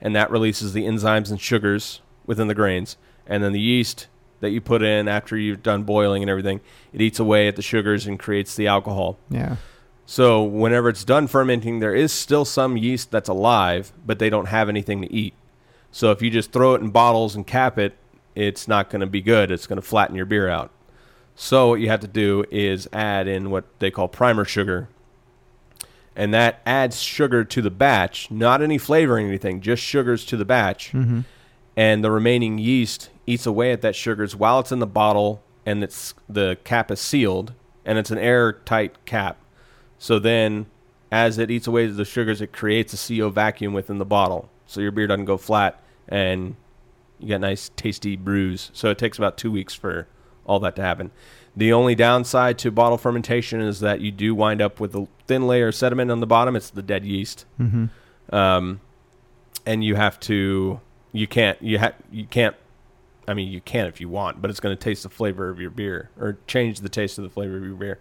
and 0.00 0.14
that 0.14 0.30
releases 0.30 0.74
the 0.74 0.84
enzymes 0.84 1.30
and 1.30 1.40
sugars 1.40 2.02
within 2.26 2.48
the 2.48 2.54
grains, 2.54 2.96
and 3.26 3.42
then 3.42 3.52
the 3.52 3.60
yeast 3.60 4.08
that 4.40 4.50
you 4.50 4.60
put 4.60 4.82
in 4.82 5.08
after 5.08 5.36
you've 5.36 5.62
done 5.62 5.84
boiling 5.84 6.22
and 6.22 6.30
everything, 6.30 6.60
it 6.92 7.00
eats 7.00 7.18
away 7.18 7.48
at 7.48 7.56
the 7.56 7.62
sugars 7.62 8.06
and 8.06 8.18
creates 8.18 8.56
the 8.56 8.66
alcohol. 8.66 9.18
Yeah. 9.28 9.56
So 10.06 10.42
whenever 10.42 10.88
it's 10.88 11.04
done 11.04 11.28
fermenting, 11.28 11.78
there 11.78 11.94
is 11.94 12.12
still 12.12 12.44
some 12.44 12.76
yeast 12.76 13.10
that's 13.10 13.28
alive, 13.28 13.92
but 14.04 14.18
they 14.18 14.28
don't 14.28 14.46
have 14.46 14.68
anything 14.68 15.02
to 15.02 15.12
eat. 15.12 15.34
So 15.92 16.10
if 16.10 16.20
you 16.20 16.30
just 16.30 16.52
throw 16.52 16.74
it 16.74 16.80
in 16.80 16.90
bottles 16.90 17.36
and 17.36 17.46
cap 17.46 17.78
it, 17.78 17.96
it's 18.34 18.66
not 18.66 18.90
going 18.90 19.00
to 19.00 19.06
be 19.06 19.20
good. 19.20 19.50
It's 19.50 19.66
going 19.66 19.80
to 19.80 19.86
flatten 19.86 20.16
your 20.16 20.26
beer 20.26 20.48
out. 20.48 20.70
So 21.34 21.68
what 21.68 21.80
you 21.80 21.88
have 21.88 22.00
to 22.00 22.08
do 22.08 22.44
is 22.50 22.88
add 22.92 23.28
in 23.28 23.50
what 23.50 23.64
they 23.78 23.90
call 23.90 24.08
primer 24.08 24.44
sugar. 24.44 24.88
And 26.16 26.34
that 26.34 26.60
adds 26.66 27.00
sugar 27.00 27.44
to 27.44 27.62
the 27.62 27.70
batch, 27.70 28.30
not 28.30 28.60
any 28.60 28.78
flavoring 28.78 29.26
or 29.26 29.28
anything, 29.28 29.60
just 29.60 29.82
sugars 29.82 30.24
to 30.26 30.36
the 30.36 30.44
batch. 30.44 30.92
Mm-hmm. 30.92 31.20
And 31.76 32.04
the 32.04 32.10
remaining 32.10 32.58
yeast 32.58 33.10
eats 33.30 33.46
away 33.46 33.72
at 33.72 33.80
that 33.82 33.94
sugars 33.94 34.34
while 34.36 34.58
it's 34.60 34.72
in 34.72 34.78
the 34.78 34.86
bottle 34.86 35.42
and 35.66 35.82
it's 35.84 36.14
the 36.28 36.56
cap 36.64 36.90
is 36.90 37.00
sealed 37.00 37.52
and 37.84 37.98
it's 37.98 38.10
an 38.10 38.18
airtight 38.18 39.04
cap. 39.04 39.36
So 39.98 40.18
then 40.18 40.66
as 41.12 41.38
it 41.38 41.50
eats 41.50 41.66
away 41.66 41.86
the 41.86 42.04
sugars, 42.04 42.40
it 42.40 42.52
creates 42.52 42.92
a 42.94 43.16
CO 43.18 43.30
vacuum 43.30 43.72
within 43.72 43.98
the 43.98 44.04
bottle, 44.04 44.48
so 44.66 44.80
your 44.80 44.92
beer 44.92 45.06
doesn't 45.08 45.24
go 45.24 45.36
flat, 45.36 45.82
and 46.08 46.54
you 47.18 47.26
get 47.28 47.40
nice, 47.40 47.70
tasty 47.76 48.14
brews. 48.16 48.70
So 48.72 48.90
it 48.90 48.98
takes 48.98 49.18
about 49.18 49.36
two 49.36 49.50
weeks 49.50 49.74
for 49.74 50.06
all 50.46 50.60
that 50.60 50.76
to 50.76 50.82
happen. 50.82 51.10
The 51.56 51.72
only 51.72 51.96
downside 51.96 52.58
to 52.58 52.70
bottle 52.70 52.96
fermentation 52.96 53.60
is 53.60 53.80
that 53.80 54.00
you 54.00 54.12
do 54.12 54.34
wind 54.36 54.62
up 54.62 54.78
with 54.78 54.94
a 54.94 55.08
thin 55.26 55.46
layer 55.48 55.68
of 55.68 55.74
sediment 55.74 56.10
on 56.12 56.20
the 56.20 56.26
bottom. 56.28 56.54
It's 56.54 56.70
the 56.70 56.82
dead 56.82 57.04
yeast, 57.04 57.44
Mm-hmm. 57.60 58.34
um, 58.34 58.80
and 59.66 59.82
you 59.84 59.96
have 59.96 60.18
to. 60.20 60.80
You 61.12 61.26
can't. 61.26 61.60
You 61.60 61.80
ha- 61.80 61.92
You 62.12 62.24
can't. 62.26 62.54
I 63.30 63.34
mean, 63.34 63.48
you 63.52 63.60
can 63.60 63.86
if 63.86 64.00
you 64.00 64.08
want, 64.08 64.42
but 64.42 64.50
it's 64.50 64.58
going 64.60 64.76
to 64.76 64.82
taste 64.82 65.04
the 65.04 65.08
flavor 65.08 65.48
of 65.50 65.60
your 65.60 65.70
beer 65.70 66.10
or 66.18 66.38
change 66.46 66.80
the 66.80 66.88
taste 66.88 67.16
of 67.18 67.24
the 67.24 67.30
flavor 67.30 67.56
of 67.56 67.64
your 67.64 67.74
beer. 67.76 67.98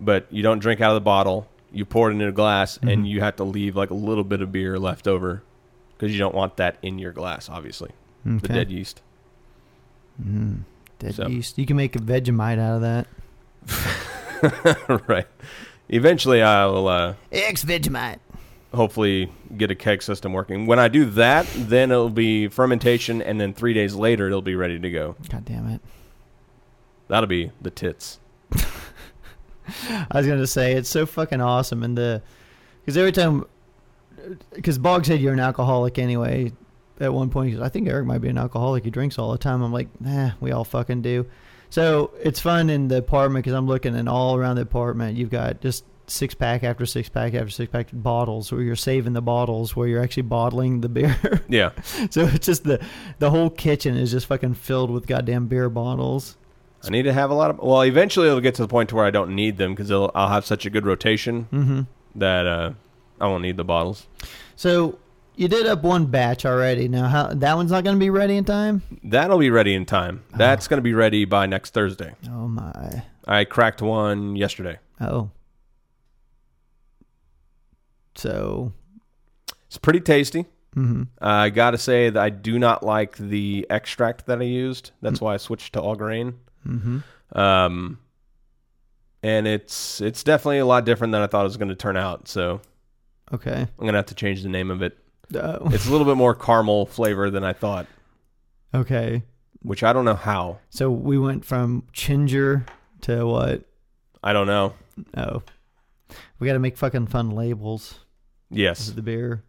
But 0.00 0.26
you 0.30 0.42
don't 0.42 0.60
drink 0.60 0.80
out 0.80 0.90
of 0.90 0.94
the 0.94 1.00
bottle. 1.00 1.48
You 1.72 1.84
pour 1.84 2.08
it 2.10 2.14
into 2.14 2.28
a 2.28 2.32
glass, 2.32 2.78
and 2.82 3.04
Mhm. 3.04 3.08
you 3.08 3.20
have 3.20 3.36
to 3.36 3.44
leave 3.44 3.76
like 3.76 3.90
a 3.90 3.94
little 3.94 4.24
bit 4.24 4.40
of 4.40 4.50
beer 4.52 4.78
left 4.78 5.06
over 5.08 5.42
because 5.96 6.12
you 6.12 6.18
don't 6.18 6.34
want 6.34 6.56
that 6.56 6.76
in 6.82 6.98
your 6.98 7.12
glass. 7.12 7.48
Obviously, 7.48 7.90
the 8.24 8.48
dead 8.48 8.70
yeast. 8.70 9.02
Mm. 10.24 10.60
Dead 10.98 11.14
So- 11.14 11.28
yeast. 11.28 11.58
You 11.58 11.66
can 11.66 11.76
make 11.76 11.96
a 11.96 11.98
Vegemite 11.98 12.58
out 12.58 12.76
of 12.76 12.82
that. 12.82 13.06
right. 15.08 15.26
Eventually, 15.88 16.42
I'll 16.42 16.86
uh, 16.88 17.14
Ex 17.32 17.64
Vegemite. 17.64 18.18
Hopefully 18.72 19.32
get 19.56 19.70
a 19.70 19.74
keg 19.74 20.02
system 20.02 20.32
working. 20.32 20.66
When 20.66 20.78
I 20.78 20.88
do 20.88 21.04
that, 21.06 21.46
then 21.56 21.90
it'll 21.90 22.08
be 22.08 22.48
fermentation, 22.48 23.20
and 23.20 23.40
then 23.40 23.52
three 23.52 23.74
days 23.74 23.94
later, 23.94 24.28
it'll 24.28 24.42
be 24.42 24.54
ready 24.54 24.78
to 24.78 24.90
go. 24.90 25.16
God 25.28 25.44
damn 25.44 25.68
it. 25.68 25.80
That'll 27.08 27.26
be 27.26 27.50
the 27.60 27.70
tits. 27.70 28.20
I 28.52 30.06
was 30.14 30.26
gonna 30.26 30.46
say 30.46 30.74
it's 30.74 30.88
so 30.88 31.06
fucking 31.06 31.40
awesome, 31.40 31.82
and 31.82 31.98
the 31.98 32.22
because 32.80 32.96
every 32.96 33.12
time, 33.12 33.44
uh, 34.18 34.34
because 34.52 34.78
Boggs 34.78 35.08
said 35.08 35.20
you're 35.20 35.32
an 35.32 35.40
alcoholic 35.40 35.98
anyway. 35.98 36.52
At 37.00 37.14
one 37.14 37.30
point, 37.30 37.48
he 37.48 37.56
goes, 37.56 37.62
I 37.62 37.70
think 37.70 37.88
Eric 37.88 38.06
might 38.06 38.18
be 38.18 38.28
an 38.28 38.36
alcoholic. 38.36 38.84
He 38.84 38.90
drinks 38.90 39.18
all 39.18 39.32
the 39.32 39.38
time. 39.38 39.62
I'm 39.62 39.72
like, 39.72 39.88
nah, 40.00 40.32
we 40.38 40.52
all 40.52 40.64
fucking 40.64 41.00
do. 41.00 41.26
So 41.70 42.10
it's 42.22 42.40
fun 42.40 42.68
in 42.68 42.88
the 42.88 42.98
apartment 42.98 43.44
because 43.44 43.56
I'm 43.56 43.66
looking 43.66 43.94
and 43.94 44.08
all 44.08 44.36
around 44.36 44.56
the 44.56 44.62
apartment, 44.62 45.16
you've 45.16 45.30
got 45.30 45.62
just 45.62 45.84
six 46.10 46.34
pack 46.34 46.64
after 46.64 46.84
six 46.86 47.08
pack 47.08 47.34
after 47.34 47.50
six 47.50 47.70
pack 47.70 47.88
bottles 47.92 48.50
where 48.52 48.62
you're 48.62 48.76
saving 48.76 49.12
the 49.12 49.22
bottles 49.22 49.76
where 49.76 49.86
you're 49.88 50.02
actually 50.02 50.24
bottling 50.24 50.80
the 50.80 50.88
beer. 50.88 51.16
Yeah. 51.48 51.70
so 52.10 52.22
it's 52.26 52.46
just 52.46 52.64
the 52.64 52.84
the 53.18 53.30
whole 53.30 53.50
kitchen 53.50 53.96
is 53.96 54.10
just 54.10 54.26
fucking 54.26 54.54
filled 54.54 54.90
with 54.90 55.06
goddamn 55.06 55.46
beer 55.46 55.68
bottles. 55.68 56.36
I 56.84 56.88
need 56.90 57.02
to 57.02 57.12
have 57.12 57.30
a 57.30 57.34
lot 57.34 57.50
of. 57.50 57.58
Well, 57.58 57.82
eventually, 57.82 58.26
it'll 58.28 58.40
get 58.40 58.54
to 58.56 58.62
the 58.62 58.68
point 58.68 58.88
to 58.88 58.94
where 58.96 59.04
I 59.04 59.10
don't 59.10 59.34
need 59.34 59.58
them 59.58 59.74
because 59.74 59.90
I'll 59.90 60.10
have 60.28 60.46
such 60.46 60.64
a 60.66 60.70
good 60.70 60.86
rotation 60.86 61.46
Mm-hmm. 61.52 61.80
that 62.16 62.46
uh, 62.46 62.72
I 63.20 63.26
won't 63.28 63.42
need 63.42 63.56
the 63.58 63.64
bottles. 63.64 64.06
So 64.56 64.98
you 65.36 65.46
did 65.48 65.66
up 65.66 65.82
one 65.82 66.06
batch 66.06 66.46
already. 66.46 66.88
Now 66.88 67.08
how 67.08 67.26
that 67.34 67.54
one's 67.56 67.70
not 67.70 67.84
going 67.84 67.96
to 67.96 68.00
be 68.00 68.08
ready 68.10 68.36
in 68.36 68.44
time? 68.44 68.82
That'll 69.04 69.38
be 69.38 69.50
ready 69.50 69.74
in 69.74 69.84
time. 69.86 70.24
That's 70.34 70.68
going 70.68 70.78
to 70.78 70.82
be 70.82 70.94
ready 70.94 71.24
by 71.26 71.44
next 71.46 71.74
Thursday. 71.74 72.14
Oh 72.30 72.48
my. 72.48 73.02
I 73.26 73.44
cracked 73.44 73.82
one 73.82 74.34
yesterday. 74.36 74.78
Oh. 75.00 75.30
So. 78.14 78.72
It's 79.66 79.78
pretty 79.78 80.00
tasty. 80.00 80.46
hmm 80.74 81.04
I 81.20 81.50
got 81.50 81.70
to 81.72 81.78
say 81.78 82.10
that 82.10 82.20
I 82.20 82.28
do 82.30 82.58
not 82.58 82.82
like 82.82 83.16
the 83.16 83.66
extract 83.70 84.26
that 84.26 84.40
I 84.40 84.44
used. 84.44 84.90
That's 85.00 85.20
why 85.20 85.34
I 85.34 85.36
switched 85.36 85.74
to 85.74 85.80
all 85.80 85.94
grain. 85.94 86.34
hmm 86.64 86.98
Um, 87.32 87.98
and 89.22 89.46
it's 89.46 90.00
it's 90.00 90.24
definitely 90.24 90.58
a 90.58 90.66
lot 90.66 90.84
different 90.84 91.12
than 91.12 91.22
I 91.22 91.26
thought 91.28 91.42
it 91.42 91.44
was 91.44 91.56
going 91.56 91.68
to 91.68 91.74
turn 91.76 91.96
out. 91.96 92.26
So 92.26 92.60
Okay. 93.32 93.60
I'm 93.78 93.86
gonna 93.86 93.98
have 93.98 94.06
to 94.06 94.14
change 94.16 94.42
the 94.42 94.48
name 94.48 94.70
of 94.72 94.82
it. 94.82 94.98
Oh. 95.34 95.68
It's 95.72 95.86
a 95.86 95.90
little 95.92 96.06
bit 96.06 96.16
more 96.16 96.34
caramel 96.34 96.86
flavor 96.86 97.30
than 97.30 97.44
I 97.44 97.52
thought, 97.52 97.86
okay. 98.74 99.22
which 99.62 99.84
I 99.84 99.92
don't 99.92 100.04
know 100.04 100.16
how. 100.16 100.58
So 100.70 100.90
we 100.90 101.16
went 101.16 101.44
from 101.44 101.84
ginger 101.92 102.66
to 103.02 103.24
what? 103.24 103.62
I 104.24 104.32
don't 104.32 104.48
know. 104.48 104.74
Oh. 105.16 105.42
We 106.38 106.46
got 106.46 106.54
to 106.54 106.58
make 106.58 106.76
fucking 106.76 107.06
fun 107.08 107.30
labels 107.30 107.98
Yes. 108.50 108.88
the 108.90 109.02
beer. 109.02 109.44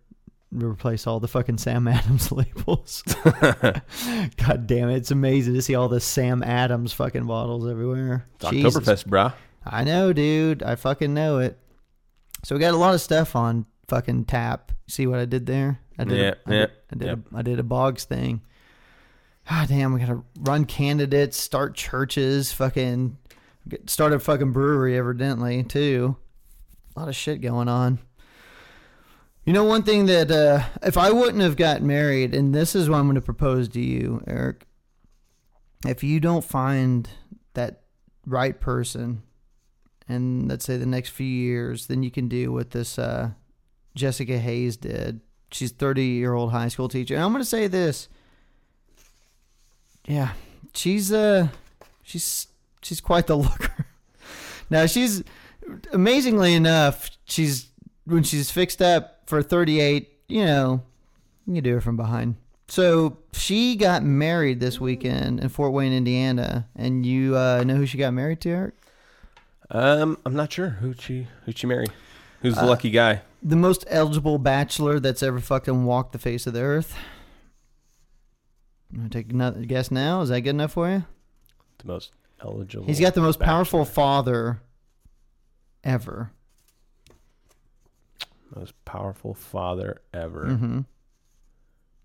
Replace 0.51 1.07
all 1.07 1.19
the 1.19 1.27
fucking 1.29 1.57
Sam 1.59 1.87
Adams 1.87 2.31
labels. 2.31 3.03
God 3.31 4.67
damn 4.67 4.89
it. 4.89 4.97
It's 4.97 5.11
amazing 5.11 5.53
to 5.53 5.61
see 5.61 5.75
all 5.75 5.87
the 5.87 6.01
Sam 6.01 6.43
Adams 6.43 6.91
fucking 6.93 7.25
bottles 7.25 7.67
everywhere. 7.67 8.27
It's 8.35 8.49
Jesus 8.49 8.75
Oktoberfest, 8.75 9.05
brah. 9.07 9.33
I 9.65 9.83
know, 9.83 10.11
dude. 10.11 10.61
I 10.63 10.75
fucking 10.75 11.13
know 11.13 11.39
it. 11.39 11.57
So 12.43 12.55
we 12.55 12.59
got 12.59 12.73
a 12.73 12.77
lot 12.77 12.93
of 12.93 13.01
stuff 13.01 13.35
on 13.35 13.65
fucking 13.87 14.25
tap. 14.25 14.71
See 14.87 15.07
what 15.07 15.19
I 15.19 15.25
did 15.25 15.45
there? 15.45 15.79
I 15.97 16.03
did. 16.03 16.17
Yeah, 16.17 16.33
a, 16.45 16.49
I 16.49 16.53
yeah, 16.53 16.59
did, 16.59 16.71
I 16.91 16.95
did, 16.95 17.07
yep. 17.07 17.19
a, 17.31 17.37
I 17.37 17.41
did 17.43 17.59
a 17.59 17.63
Boggs 17.63 18.03
thing. 18.03 18.41
Ah, 19.49 19.65
damn. 19.67 19.93
We 19.93 19.99
gotta 19.99 20.21
run 20.39 20.65
candidates, 20.65 21.37
start 21.37 21.75
churches, 21.75 22.51
fucking 22.51 23.17
start 23.85 24.11
a 24.11 24.19
fucking 24.19 24.51
brewery, 24.51 24.97
evidently 24.97 25.63
too. 25.63 26.17
A 26.95 26.99
lot 26.99 27.09
of 27.09 27.15
shit 27.15 27.41
going 27.41 27.67
on. 27.67 27.99
You 29.45 29.53
know, 29.53 29.63
one 29.63 29.83
thing 29.83 30.05
that 30.05 30.29
uh, 30.29 30.63
if 30.83 30.97
I 30.97 31.11
wouldn't 31.11 31.41
have 31.41 31.55
got 31.55 31.81
married, 31.81 32.35
and 32.35 32.53
this 32.53 32.75
is 32.75 32.89
what 32.89 32.97
I'm 32.97 33.05
going 33.05 33.15
to 33.15 33.21
propose 33.21 33.69
to 33.69 33.81
you, 33.81 34.23
Eric. 34.27 34.65
If 35.85 36.03
you 36.03 36.19
don't 36.19 36.43
find 36.43 37.09
that 37.53 37.81
right 38.27 38.59
person 38.59 39.23
and 40.07 40.47
let's 40.47 40.65
say 40.65 40.77
the 40.77 40.85
next 40.85 41.09
few 41.09 41.25
years, 41.25 41.87
then 41.87 42.03
you 42.03 42.11
can 42.11 42.27
do 42.27 42.51
what 42.51 42.71
this 42.71 42.99
uh, 42.99 43.31
Jessica 43.95 44.37
Hayes 44.37 44.77
did. 44.77 45.21
She's 45.51 45.71
30 45.71 46.03
year 46.03 46.33
old 46.33 46.51
high 46.51 46.67
school 46.67 46.87
teacher. 46.87 47.15
And 47.15 47.23
I'm 47.23 47.31
going 47.31 47.41
to 47.41 47.49
say 47.49 47.67
this. 47.67 48.09
Yeah, 50.07 50.33
she's 50.73 51.11
uh, 51.11 51.49
she's 52.03 52.47
she's 52.81 52.99
quite 52.99 53.27
the 53.27 53.37
looker. 53.37 53.85
now 54.69 54.85
she's 54.85 55.23
amazingly 55.93 56.53
enough, 56.53 57.09
she's 57.25 57.67
when 58.05 58.23
she's 58.23 58.51
fixed 58.51 58.81
up 58.81 59.23
for 59.27 59.41
38. 59.43 60.09
You 60.27 60.45
know, 60.45 60.83
you 61.45 61.55
can 61.55 61.63
do 61.63 61.73
her 61.73 61.81
from 61.81 61.97
behind. 61.97 62.35
So 62.67 63.17
she 63.33 63.75
got 63.75 64.01
married 64.03 64.59
this 64.61 64.79
weekend 64.79 65.41
in 65.41 65.49
Fort 65.49 65.73
Wayne, 65.73 65.91
Indiana, 65.91 66.67
and 66.75 67.05
you 67.05 67.35
uh, 67.35 67.63
know 67.65 67.75
who 67.75 67.85
she 67.85 67.97
got 67.97 68.13
married 68.13 68.39
to, 68.41 68.49
Eric? 68.49 68.75
Um, 69.69 70.17
I'm 70.25 70.35
not 70.35 70.51
sure 70.53 70.69
who 70.69 70.93
she 70.93 71.27
who 71.45 71.51
she 71.51 71.67
marry. 71.67 71.87
Who's 72.41 72.55
the 72.55 72.63
Uh, 72.63 72.67
lucky 72.67 72.89
guy? 72.89 73.21
The 73.43 73.55
most 73.55 73.85
eligible 73.87 74.37
bachelor 74.37 74.99
that's 74.99 75.21
ever 75.23 75.39
fucking 75.39 75.83
walked 75.85 76.13
the 76.13 76.19
face 76.19 76.47
of 76.47 76.53
the 76.53 76.61
earth. 76.61 76.95
I'm 78.91 78.97
gonna 78.99 79.09
take 79.09 79.31
another 79.31 79.61
guess 79.65 79.91
now. 79.91 80.21
Is 80.21 80.29
that 80.29 80.41
good 80.41 80.51
enough 80.51 80.73
for 80.73 80.89
you? 80.89 81.05
The 81.79 81.87
most 81.87 82.11
eligible. 82.41 82.85
He's 82.85 82.99
got 82.99 83.15
the 83.15 83.21
most 83.21 83.39
powerful 83.39 83.85
father 83.85 84.61
ever. 85.83 86.31
most 88.55 88.73
powerful 88.85 89.33
father 89.33 90.01
ever. 90.13 90.45
hmm 90.55 90.79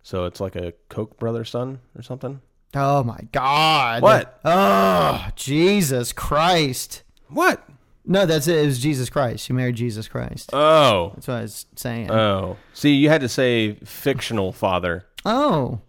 So 0.03 0.25
it's 0.27 0.41
like 0.41 0.57
a 0.57 0.73
Koch 0.89 1.19
brother 1.19 1.45
son 1.45 1.81
or 1.97 2.03
something. 2.03 2.41
Oh 2.75 3.03
my 3.05 3.21
God! 3.33 4.03
What? 4.03 4.41
Oh 4.45 5.29
Jesus 5.37 6.13
Christ! 6.13 7.03
What? 7.29 7.67
No, 8.05 8.25
that's 8.27 8.47
it. 8.47 8.59
It 8.59 8.67
was 8.67 8.79
Jesus 8.79 9.11
Christ. 9.11 9.45
She 9.47 9.53
married 9.53 9.75
Jesus 9.75 10.07
Christ. 10.07 10.51
Oh. 10.53 11.11
That's 11.15 11.27
what 11.27 11.35
I 11.39 11.43
was 11.43 11.67
saying. 11.75 12.09
Oh. 12.11 12.57
See, 12.73 12.93
you 12.95 13.09
had 13.09 13.21
to 13.23 13.29
say 13.29 13.75
fictional 13.85 14.53
father. 14.53 15.07
oh, 15.25 15.81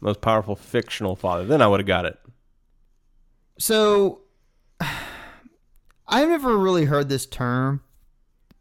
Most 0.00 0.22
powerful 0.22 0.56
fictional 0.56 1.16
father. 1.16 1.44
Then 1.44 1.60
I 1.60 1.66
would 1.66 1.80
have 1.80 1.86
got 1.86 2.06
it. 2.06 2.18
So 3.58 4.20
I've 6.08 6.28
never 6.28 6.56
really 6.56 6.84
heard 6.84 7.08
this 7.08 7.26
term, 7.26 7.82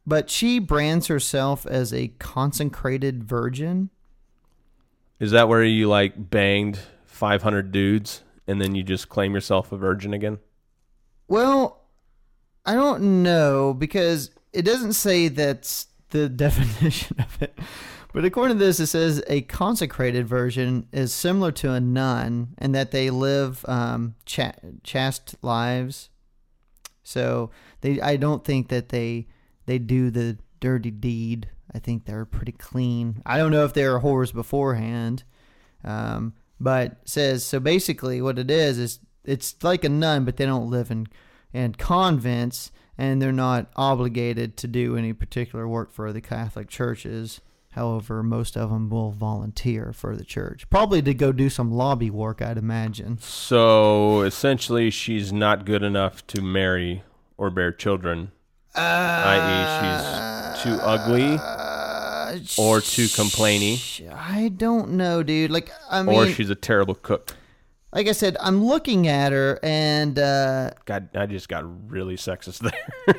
but 0.06 0.30
she 0.30 0.60
brands 0.60 1.08
herself 1.08 1.66
as 1.66 1.93
a 1.93 2.10
consecrated 2.20 3.24
virgin. 3.24 3.89
Is 5.20 5.32
that 5.32 5.48
where 5.48 5.64
you 5.64 5.88
like 5.88 6.30
banged 6.30 6.80
500 7.06 7.72
dudes 7.72 8.24
and 8.48 8.62
then 8.62 8.76
you 8.76 8.84
just 8.84 9.10
claim 9.10 9.34
yourself 9.34 9.72
a 9.72 9.78
virgin 9.78 10.14
again? 10.14 10.39
Well, 11.28 11.82
I 12.66 12.74
don't 12.74 13.24
know 13.24 13.74
because 13.74 14.32
it 14.54 14.64
doesn't 14.64 14.93
say 14.93 15.28
that's 15.28 15.88
the 16.10 16.30
definition 16.30 17.18
of 17.20 17.41
it. 17.41 17.58
But 18.14 18.24
according 18.24 18.58
to 18.60 18.64
this, 18.64 18.80
it 18.80 18.88
says 18.88 19.22
a 19.28 19.41
consecrated 19.41 20.26
virgin 20.28 20.88
is 20.93 21.14
similar 21.14 21.52
to 21.54 21.74
a 21.74 21.82
nun 21.82 22.56
and 22.58 22.74
that 22.74 22.91
they 22.91 23.10
live 23.10 23.66
um, 23.68 24.16
cha- 24.26 24.54
chaste 24.84 25.36
lives. 25.41 26.10
So 27.06 27.51
they, 27.82 28.01
I 28.01 28.18
don't 28.18 28.43
think 28.43 28.68
that 28.70 28.89
they 28.89 29.28
they 29.68 29.78
do 29.78 30.10
the 30.10 30.38
dirty 30.60 30.91
deed. 30.91 31.49
I 31.74 31.80
think 31.80 32.06
they're 32.06 32.26
pretty 32.26 32.51
clean. 32.51 33.22
I 33.26 33.38
don't 33.38 33.51
know 33.51 33.64
if 33.64 33.74
they 33.74 33.88
were 33.88 34.01
whores 34.01 34.34
beforehand, 34.34 35.24
um, 35.84 36.34
but 36.60 36.97
says 37.06 37.45
so. 37.45 37.60
Basically, 37.60 38.22
what 38.22 38.39
it 38.39 38.49
is 38.49 38.80
is 38.80 38.99
it's 39.24 39.56
like 39.62 39.84
a 39.84 39.89
nun, 39.89 40.26
but 40.26 40.38
they 40.38 40.45
don't 40.45 40.70
live 40.70 40.89
in 40.89 41.08
in 41.53 41.76
convents, 41.76 42.72
and 42.97 43.22
they're 43.22 43.32
not 43.32 43.72
obligated 43.76 44.58
to 44.58 44.68
do 44.68 44.97
any 44.97 45.14
particular 45.14 45.68
work 45.68 45.91
for 45.91 46.12
the 46.12 46.22
Catholic 46.22 46.70
churches. 46.70 47.39
However, 47.76 48.23
most 48.23 48.55
of 48.55 48.69
them 48.69 48.89
will 48.89 49.11
volunteer 49.11 49.91
for 49.91 50.15
the 50.15 50.23
church, 50.23 50.69
probably 50.69 51.01
to 51.01 51.13
go 51.13 51.34
do 51.34 51.49
some 51.49 51.71
lobby 51.71 52.09
work, 52.09 52.41
I'd 52.41 52.57
imagine. 52.57 53.17
So 53.19 54.21
essentially, 54.21 54.89
she's 54.89 55.34
not 55.34 55.65
good 55.65 55.84
enough 55.84 56.26
to 56.28 56.41
marry 56.41 57.03
or 57.38 57.49
bear 57.49 57.73
children, 57.73 58.32
i.e., 58.76 60.55
she's 60.55 60.63
too 60.63 60.80
ugly 60.82 61.38
Uh, 61.38 62.38
or 62.57 62.80
too 62.80 63.05
complainy, 63.07 64.09
I 64.09 64.47
don't 64.49 64.91
know, 64.91 65.21
dude. 65.21 65.51
Like, 65.51 65.69
I 65.91 66.01
mean, 66.01 66.15
or 66.15 66.28
she's 66.28 66.49
a 66.49 66.55
terrible 66.55 66.95
cook. 66.95 67.36
like 67.91 68.07
I 68.07 68.13
said, 68.13 68.38
I'm 68.39 68.63
looking 68.63 69.07
at 69.09 69.34
her, 69.34 69.59
and 69.61 70.17
uh, 70.17 70.71
God, 70.86 71.09
I 71.13 71.26
just 71.26 71.49
got 71.49 71.65
really 71.91 72.15
sexist 72.15 72.59
there. 72.59 73.15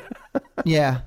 yeah. 0.64 1.02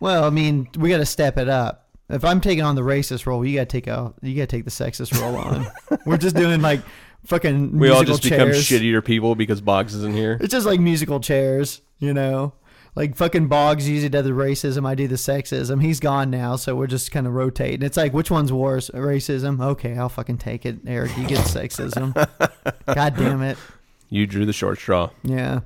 well, 0.00 0.24
I 0.24 0.30
mean, 0.30 0.68
we 0.76 0.88
got 0.88 0.98
to 0.98 1.06
step 1.06 1.38
it 1.38 1.48
up. 1.48 1.87
If 2.10 2.24
I'm 2.24 2.40
taking 2.40 2.64
on 2.64 2.74
the 2.74 2.82
racist 2.82 3.26
role, 3.26 3.44
you 3.44 3.56
got 3.58 3.68
to 3.68 3.72
take 3.80 3.86
a 3.86 4.14
you 4.22 4.34
got 4.34 4.48
to 4.48 4.56
take 4.56 4.64
the 4.64 4.70
sexist 4.70 5.20
role 5.20 5.36
on. 5.36 5.66
We're 6.06 6.16
just 6.16 6.36
doing 6.36 6.62
like 6.62 6.80
fucking 7.26 7.78
we 7.78 7.90
all 7.90 8.04
just 8.04 8.22
become 8.22 8.48
shittier 8.48 9.04
people 9.04 9.34
because 9.34 9.60
Boggs 9.60 9.94
isn't 9.94 10.14
here. 10.14 10.38
It's 10.40 10.52
just 10.52 10.66
like 10.66 10.80
musical 10.80 11.20
chairs, 11.20 11.82
you 11.98 12.14
know. 12.14 12.54
Like 12.94 13.14
fucking 13.14 13.48
Boggs 13.48 13.88
usually 13.88 14.08
does 14.08 14.24
the 14.24 14.30
racism, 14.30 14.86
I 14.86 14.94
do 14.94 15.06
the 15.06 15.16
sexism. 15.16 15.82
He's 15.82 16.00
gone 16.00 16.30
now, 16.30 16.56
so 16.56 16.74
we're 16.74 16.86
just 16.86 17.12
kind 17.12 17.26
of 17.26 17.34
rotating. 17.34 17.82
It's 17.82 17.96
like 17.96 18.12
which 18.12 18.30
one's 18.30 18.52
worse, 18.52 18.90
racism? 18.90 19.60
Okay, 19.62 19.96
I'll 19.96 20.08
fucking 20.08 20.38
take 20.38 20.64
it. 20.66 20.78
Eric, 20.86 21.16
you 21.16 21.26
get 21.26 21.40
sexism. 21.40 22.14
God 22.86 23.16
damn 23.16 23.42
it. 23.42 23.58
You 24.08 24.26
drew 24.26 24.46
the 24.46 24.52
short 24.54 24.78
straw. 24.78 25.10
Yeah. 25.22 25.60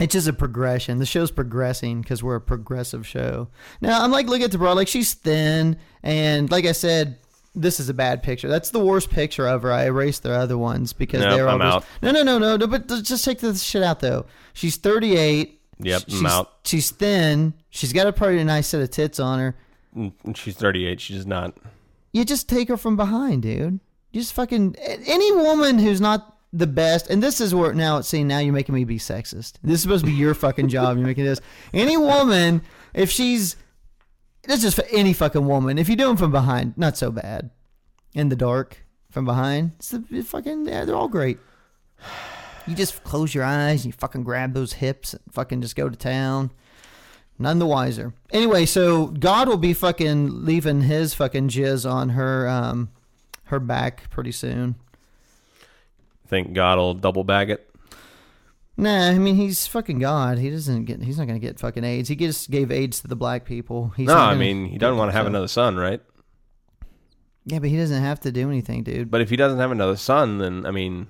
It's 0.00 0.12
just 0.14 0.26
a 0.26 0.32
progression. 0.32 0.98
The 0.98 1.06
show's 1.06 1.30
progressing 1.30 2.00
because 2.02 2.22
we're 2.22 2.36
a 2.36 2.40
progressive 2.40 3.06
show. 3.06 3.48
Now, 3.80 4.02
I'm 4.02 4.10
like, 4.10 4.26
look 4.26 4.40
at 4.40 4.50
the 4.50 4.58
bra. 4.58 4.72
Like, 4.72 4.88
she's 4.88 5.14
thin. 5.14 5.76
And 6.02 6.50
like 6.50 6.64
I 6.64 6.72
said, 6.72 7.18
this 7.54 7.78
is 7.78 7.88
a 7.88 7.94
bad 7.94 8.22
picture. 8.22 8.48
That's 8.48 8.70
the 8.70 8.78
worst 8.80 9.10
picture 9.10 9.46
of 9.46 9.62
her. 9.62 9.70
I 9.70 9.84
erased 9.84 10.22
the 10.22 10.32
other 10.32 10.56
ones 10.56 10.92
because 10.92 11.20
Nope, 11.20 11.30
they're 11.34 11.48
I'm 11.48 11.60
all 11.60 11.68
out. 11.68 11.84
No, 12.02 12.10
no, 12.10 12.22
no, 12.22 12.38
no, 12.38 12.56
no. 12.56 12.66
But 12.66 12.88
just 12.88 13.24
take 13.24 13.40
this 13.40 13.62
shit 13.62 13.82
out, 13.82 14.00
though. 14.00 14.26
She's 14.54 14.76
38. 14.76 15.60
Yep, 15.78 16.02
she's, 16.08 16.20
I'm 16.20 16.26
out. 16.26 16.52
She's 16.64 16.90
thin. 16.90 17.54
She's 17.70 17.92
got 17.92 18.06
a 18.06 18.12
pretty 18.12 18.42
nice 18.44 18.68
set 18.68 18.80
of 18.80 18.90
tits 18.90 19.20
on 19.20 19.38
her. 19.38 19.56
Mm, 19.96 20.36
She's 20.36 20.56
38. 20.56 21.00
She's 21.00 21.16
just 21.18 21.28
not. 21.28 21.56
You 22.12 22.24
just 22.24 22.48
take 22.48 22.68
her 22.68 22.76
from 22.76 22.96
behind, 22.96 23.42
dude. 23.42 23.80
You 24.12 24.20
just 24.20 24.32
fucking 24.32 24.76
any 24.78 25.32
woman 25.32 25.78
who's 25.78 26.00
not 26.00 26.31
the 26.52 26.66
best, 26.66 27.08
and 27.08 27.22
this 27.22 27.40
is 27.40 27.54
where 27.54 27.72
now 27.72 27.98
it's 27.98 28.08
saying 28.08 28.28
now 28.28 28.38
you're 28.38 28.52
making 28.52 28.74
me 28.74 28.84
be 28.84 28.98
sexist. 28.98 29.54
This 29.62 29.76
is 29.76 29.82
supposed 29.82 30.04
to 30.04 30.10
be 30.10 30.16
your 30.16 30.34
fucking 30.34 30.68
job. 30.68 30.96
You're 30.96 31.06
making 31.06 31.24
this. 31.24 31.40
Any 31.72 31.96
woman, 31.96 32.62
if 32.92 33.10
she's, 33.10 33.56
this 34.42 34.62
is 34.62 34.74
for 34.74 34.84
any 34.90 35.12
fucking 35.12 35.46
woman. 35.46 35.78
If 35.78 35.88
you 35.88 35.96
do 35.96 36.06
them 36.06 36.16
from 36.16 36.30
behind, 36.30 36.76
not 36.76 36.96
so 36.96 37.10
bad. 37.10 37.50
In 38.14 38.28
the 38.28 38.36
dark, 38.36 38.84
from 39.10 39.24
behind, 39.24 39.72
it's 39.76 39.88
the 39.88 40.22
fucking 40.22 40.66
yeah, 40.66 40.84
they're 40.84 40.94
all 40.94 41.08
great. 41.08 41.38
You 42.66 42.74
just 42.74 43.02
close 43.02 43.34
your 43.34 43.44
eyes 43.44 43.84
and 43.84 43.94
you 43.94 43.98
fucking 43.98 44.22
grab 44.22 44.52
those 44.52 44.74
hips 44.74 45.14
and 45.14 45.22
fucking 45.32 45.62
just 45.62 45.76
go 45.76 45.88
to 45.88 45.96
town. 45.96 46.50
None 47.38 47.58
the 47.58 47.66
wiser. 47.66 48.12
Anyway, 48.30 48.66
so 48.66 49.06
God 49.06 49.48
will 49.48 49.56
be 49.56 49.72
fucking 49.72 50.44
leaving 50.44 50.82
his 50.82 51.14
fucking 51.14 51.48
jizz 51.48 51.90
on 51.90 52.10
her 52.10 52.46
um 52.46 52.90
her 53.44 53.58
back 53.58 54.10
pretty 54.10 54.32
soon. 54.32 54.76
Think 56.32 56.54
God 56.54 56.78
will 56.78 56.94
double 56.94 57.24
bag 57.24 57.50
it. 57.50 57.68
Nah, 58.78 59.10
I 59.10 59.18
mean 59.18 59.34
he's 59.34 59.66
fucking 59.66 59.98
God. 59.98 60.38
He 60.38 60.48
doesn't 60.48 60.86
get. 60.86 61.02
He's 61.02 61.18
not 61.18 61.26
gonna 61.26 61.38
get 61.38 61.60
fucking 61.60 61.84
AIDS. 61.84 62.08
He 62.08 62.16
just 62.16 62.50
gave 62.50 62.70
AIDS 62.72 63.02
to 63.02 63.08
the 63.08 63.14
black 63.14 63.44
people. 63.44 63.92
He's 63.98 64.06
no, 64.06 64.16
I 64.16 64.34
mean 64.34 64.64
he 64.64 64.78
doesn't 64.78 64.96
want 64.96 65.10
to 65.10 65.12
have 65.12 65.26
another 65.26 65.46
son, 65.46 65.76
right? 65.76 66.00
Yeah, 67.44 67.58
but 67.58 67.68
he 67.68 67.76
doesn't 67.76 68.00
have 68.02 68.18
to 68.20 68.32
do 68.32 68.48
anything, 68.48 68.82
dude. 68.82 69.10
But 69.10 69.20
if 69.20 69.28
he 69.28 69.36
doesn't 69.36 69.58
have 69.58 69.72
another 69.72 69.96
son, 69.98 70.38
then 70.38 70.64
I 70.64 70.70
mean, 70.70 71.08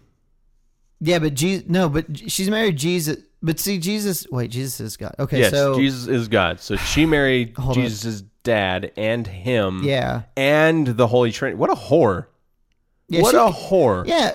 yeah, 1.01 1.21
but 1.21 1.35
Jesus. 1.35 1.69
No, 1.69 1.89
but 1.89 2.07
she's 2.29 2.51
married 2.51 2.77
Jesus. 2.77 3.19
But 3.45 3.61
see, 3.61 3.79
Jesus. 3.79 4.27
Wait, 4.33 4.51
Jesus 4.51 4.81
is 4.81 4.97
God. 4.97 5.15
Okay, 5.21 5.39
yes, 5.39 5.53
so 5.53 5.77
Jesus 5.77 6.09
is 6.09 6.27
God. 6.27 6.59
So 6.59 6.75
she 6.75 7.07
married. 7.07 7.55
Jesus' 7.75 8.25
dad 8.43 8.91
and 8.97 9.25
him. 9.25 9.85
yeah, 9.85 10.23
and 10.37 10.85
the 10.89 11.07
Holy 11.07 11.31
Trinity. 11.31 11.59
What 11.59 11.71
a 11.71 11.77
whore! 11.77 12.27
yeah, 13.09 13.23
what 13.23 13.31
she- 13.31 13.37
a 13.37 13.51
whore! 13.53 14.05
Yeah. 14.05 14.33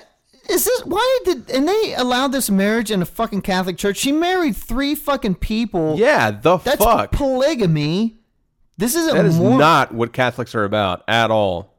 Is 0.50 0.64
this 0.66 0.82
why 0.86 1.20
did 1.26 1.50
and 1.52 1.68
they 1.68 1.94
allowed 1.96 2.32
this 2.32 2.50
marriage 2.50 2.92
in 2.92 3.02
a 3.02 3.06
fucking 3.06 3.42
Catholic 3.42 3.78
church? 3.78 3.98
She 3.98 4.12
married 4.12 4.56
three 4.56 4.96
fucking 4.96 5.36
people. 5.36 5.96
Yeah, 5.98 6.32
the 6.32 6.58
That's 6.58 6.84
fuck. 6.84 7.12
polygamy. 7.12 8.18
This 8.78 8.96
isn't 8.96 9.16
that 9.16 9.26
is 9.26 9.38
more. 9.38 9.58
not 9.58 9.94
what 9.94 10.14
Catholics 10.14 10.54
are 10.56 10.64
about 10.64 11.04
at 11.08 11.32
all. 11.32 11.74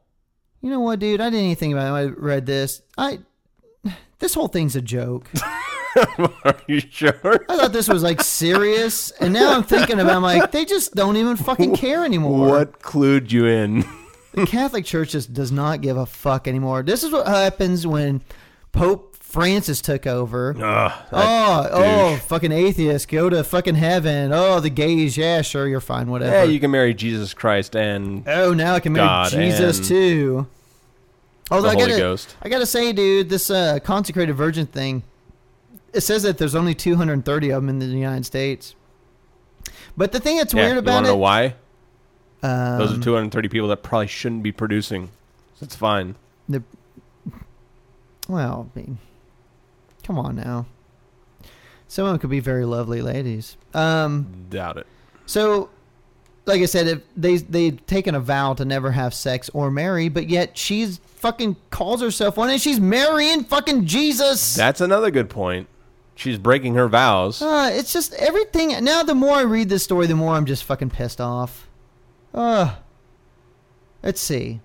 you 0.61 0.69
know 0.69 0.81
what, 0.81 0.99
dude? 0.99 1.21
I 1.21 1.29
didn't 1.29 1.45
even 1.45 1.55
think 1.55 1.73
about 1.73 1.87
it 1.87 1.97
I 1.97 2.05
read 2.05 2.45
this. 2.45 2.81
I 2.97 3.19
this 4.19 4.33
whole 4.33 4.49
thing's 4.49 4.75
a 4.75 4.81
joke. 4.81 5.29
are 6.43 6.57
you 6.67 6.79
sure? 6.81 7.45
I 7.49 7.57
thought 7.57 7.73
this 7.73 7.87
was 7.87 8.03
like 8.03 8.21
serious, 8.21 9.11
and 9.11 9.33
now 9.33 9.55
I'm 9.55 9.63
thinking 9.63 9.99
about 9.99 10.21
like 10.21 10.51
they 10.51 10.65
just 10.65 10.93
don't 10.93 11.17
even 11.17 11.37
fucking 11.37 11.75
care 11.75 12.03
anymore. 12.05 12.47
What 12.47 12.81
clued 12.81 13.31
you 13.31 13.45
in? 13.47 13.85
The 14.33 14.45
Catholic 14.45 14.85
Church 14.85 15.11
just 15.11 15.33
does 15.33 15.51
not 15.51 15.81
give 15.81 15.97
a 15.97 16.05
fuck 16.05 16.47
anymore. 16.47 16.83
This 16.83 17.03
is 17.03 17.11
what 17.11 17.25
happens 17.27 17.87
when 17.87 18.21
Pope 18.71 19.15
Francis 19.19 19.81
took 19.81 20.07
over. 20.07 20.55
Ugh, 20.59 20.91
Oh, 21.11 21.67
oh, 21.71 22.15
fucking 22.27 22.51
atheists, 22.51 23.05
go 23.05 23.29
to 23.29 23.43
fucking 23.43 23.75
heaven. 23.75 24.31
Oh, 24.33 24.59
the 24.59 24.69
gays, 24.69 25.17
yeah, 25.17 25.41
sure, 25.41 25.67
you're 25.67 25.79
fine, 25.81 26.09
whatever. 26.09 26.31
Yeah, 26.31 26.43
you 26.43 26.59
can 26.59 26.71
marry 26.71 26.93
Jesus 26.93 27.33
Christ 27.33 27.75
and 27.75 28.27
oh, 28.27 28.53
now 28.53 28.73
I 28.75 28.79
can 28.79 28.93
marry 28.93 29.07
God 29.07 29.31
Jesus 29.31 29.87
too. 29.87 30.47
Although 31.51 31.69
the 31.71 31.77
I 31.77 31.79
gotta, 31.79 31.97
Ghost. 31.97 32.35
I 32.41 32.49
gotta 32.49 32.65
say, 32.65 32.91
dude, 32.93 33.29
this 33.29 33.49
uh, 33.49 33.79
consecrated 33.83 34.33
virgin 34.33 34.65
thing, 34.67 35.03
it 35.93 36.01
says 36.01 36.21
that 36.23 36.37
there's 36.37 36.53
only 36.55 36.75
230 36.75 37.49
of 37.49 37.55
them 37.63 37.69
in 37.69 37.79
the 37.79 37.85
United 37.87 38.25
States. 38.25 38.75
But 39.97 40.11
the 40.11 40.19
thing 40.19 40.37
that's 40.37 40.53
Yeah, 40.53 40.63
weird 40.63 40.73
you 40.73 40.79
about 40.79 40.93
wanna 40.93 41.07
it, 41.07 41.11
know 41.11 41.17
why? 41.17 41.55
um, 42.43 42.77
Those 42.79 42.97
are 42.97 43.01
230 43.01 43.49
people 43.49 43.67
that 43.69 43.81
probably 43.83 44.07
shouldn't 44.07 44.43
be 44.43 44.51
producing. 44.51 45.09
So 45.59 45.65
it's 45.65 45.75
fine. 45.75 46.15
Well, 48.29 48.69
I 48.73 48.79
mean, 48.79 48.99
come 50.03 50.17
on 50.19 50.35
now. 50.35 50.67
Some 51.87 52.05
of 52.05 52.11
them 52.11 52.19
could 52.19 52.29
be 52.29 52.39
very 52.39 52.63
lovely 52.63 53.01
ladies. 53.01 53.57
Um, 53.73 54.45
Doubt 54.49 54.77
it. 54.77 54.87
so, 55.25 55.69
like 56.45 56.61
I 56.61 56.65
said, 56.65 56.87
if 56.87 57.01
they 57.17 57.37
they've 57.37 57.83
taken 57.87 58.13
a 58.13 58.19
vow 58.19 58.53
to 58.53 58.63
never 58.63 58.91
have 58.91 59.13
sex 59.15 59.49
or 59.53 59.71
marry, 59.71 60.07
but 60.07 60.29
yet 60.29 60.55
she's 60.57 60.99
fucking 60.99 61.55
calls 61.71 62.01
herself 62.01 62.37
one, 62.37 62.51
and 62.51 62.61
she's 62.61 62.79
marrying 62.79 63.43
fucking 63.43 63.87
Jesus. 63.87 64.55
That's 64.55 64.79
another 64.81 65.09
good 65.09 65.29
point. 65.31 65.67
She's 66.13 66.37
breaking 66.37 66.75
her 66.75 66.87
vows. 66.87 67.41
Uh, 67.41 67.71
it's 67.73 67.91
just 67.93 68.13
everything. 68.13 68.83
Now, 68.83 69.01
the 69.03 69.15
more 69.15 69.35
I 69.37 69.41
read 69.43 69.69
this 69.69 69.83
story, 69.83 70.05
the 70.05 70.15
more 70.15 70.33
I'm 70.35 70.45
just 70.45 70.65
fucking 70.65 70.91
pissed 70.91 71.21
off. 71.21 71.67
Uh, 72.33 72.75
let's 74.03 74.19
see. 74.21 74.59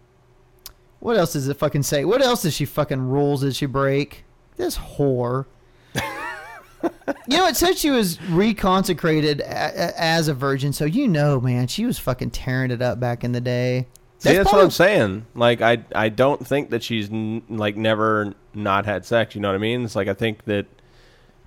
What 1.05 1.19
else 1.19 1.35
does 1.35 1.49
it 1.49 1.59
fucking 1.59 1.83
say? 1.83 2.07
What 2.07 2.23
else 2.23 2.41
does 2.41 2.55
she 2.55 2.65
fucking 2.65 2.99
rules 3.11 3.43
did 3.43 3.55
she 3.55 3.67
break? 3.67 4.25
This 4.57 4.79
whore. 4.79 5.45
you 5.95 7.37
know, 7.37 7.47
it 7.47 7.57
said 7.57 7.77
she 7.77 7.91
was 7.91 8.17
reconsecrated 8.17 9.41
a- 9.41 9.43
a- 9.45 10.01
as 10.01 10.29
a 10.29 10.35
virgin, 10.35 10.73
so 10.73 10.87
you 10.87 11.07
know, 11.07 11.43
man, 11.43 11.67
she 11.67 11.85
was 11.85 11.99
fucking 11.99 12.31
tearing 12.31 12.71
it 12.71 12.81
up 12.81 12.99
back 13.01 13.23
in 13.23 13.33
the 13.33 13.41
day. 13.43 13.87
See, 14.19 14.33
that's, 14.35 14.51
what 14.51 14.63
I'm 14.65 14.71
saying. 14.71 15.27
Like, 15.35 15.61
I 15.61 15.85
I 15.95 16.09
don't 16.09 16.47
think 16.47 16.71
that 16.71 16.83
she's 16.83 17.11
n- 17.11 17.43
like 17.51 17.77
never 17.77 18.33
not 18.55 18.87
had 18.87 19.05
sex. 19.05 19.35
You 19.35 19.43
know 19.43 19.49
what 19.49 19.57
I 19.57 19.59
mean? 19.59 19.85
It's 19.85 19.95
like 19.95 20.09
I 20.09 20.15
think 20.15 20.45
that 20.45 20.65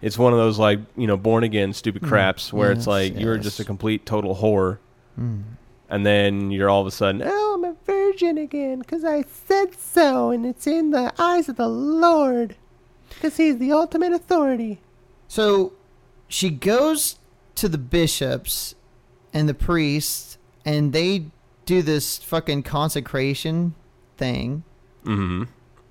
it's 0.03 0.19
one 0.19 0.33
of 0.33 0.37
those 0.37 0.59
like 0.59 0.81
you 0.95 1.07
know 1.07 1.17
born 1.17 1.43
again 1.43 1.73
stupid 1.73 2.03
craps 2.03 2.53
where 2.53 2.71
it's 2.71 2.85
Mm. 2.85 3.01
Yes, 3.05 3.11
like 3.15 3.19
you're 3.19 3.37
just 3.39 3.59
a 3.59 3.65
complete 3.65 4.05
total 4.05 4.35
whore, 4.35 4.77
Mm. 5.19 5.41
and 5.89 6.05
then 6.05 6.51
you're 6.51 6.69
all 6.69 6.81
of 6.81 6.85
a 6.87 6.91
sudden 6.91 7.23
oh 7.25 7.46
virgin 8.17 8.37
again 8.37 8.79
because 8.79 9.03
I 9.03 9.23
said 9.23 9.77
so, 9.77 10.31
and 10.31 10.45
it's 10.45 10.65
in 10.65 10.91
the 10.91 11.13
eyes 11.19 11.49
of 11.49 11.55
the 11.55 11.67
Lord 11.67 12.55
because 13.09 13.37
He's 13.37 13.57
the 13.57 13.71
ultimate 13.71 14.11
authority. 14.11 14.79
So 15.27 15.73
she 16.27 16.49
goes 16.49 17.17
to 17.55 17.69
the 17.69 17.77
bishops 17.77 18.75
and 19.33 19.47
the 19.47 19.53
priests, 19.53 20.37
and 20.65 20.93
they 20.93 21.25
do 21.65 21.81
this 21.81 22.17
fucking 22.17 22.63
consecration 22.63 23.75
thing. 24.17 24.63
Mm-hmm. 25.05 25.43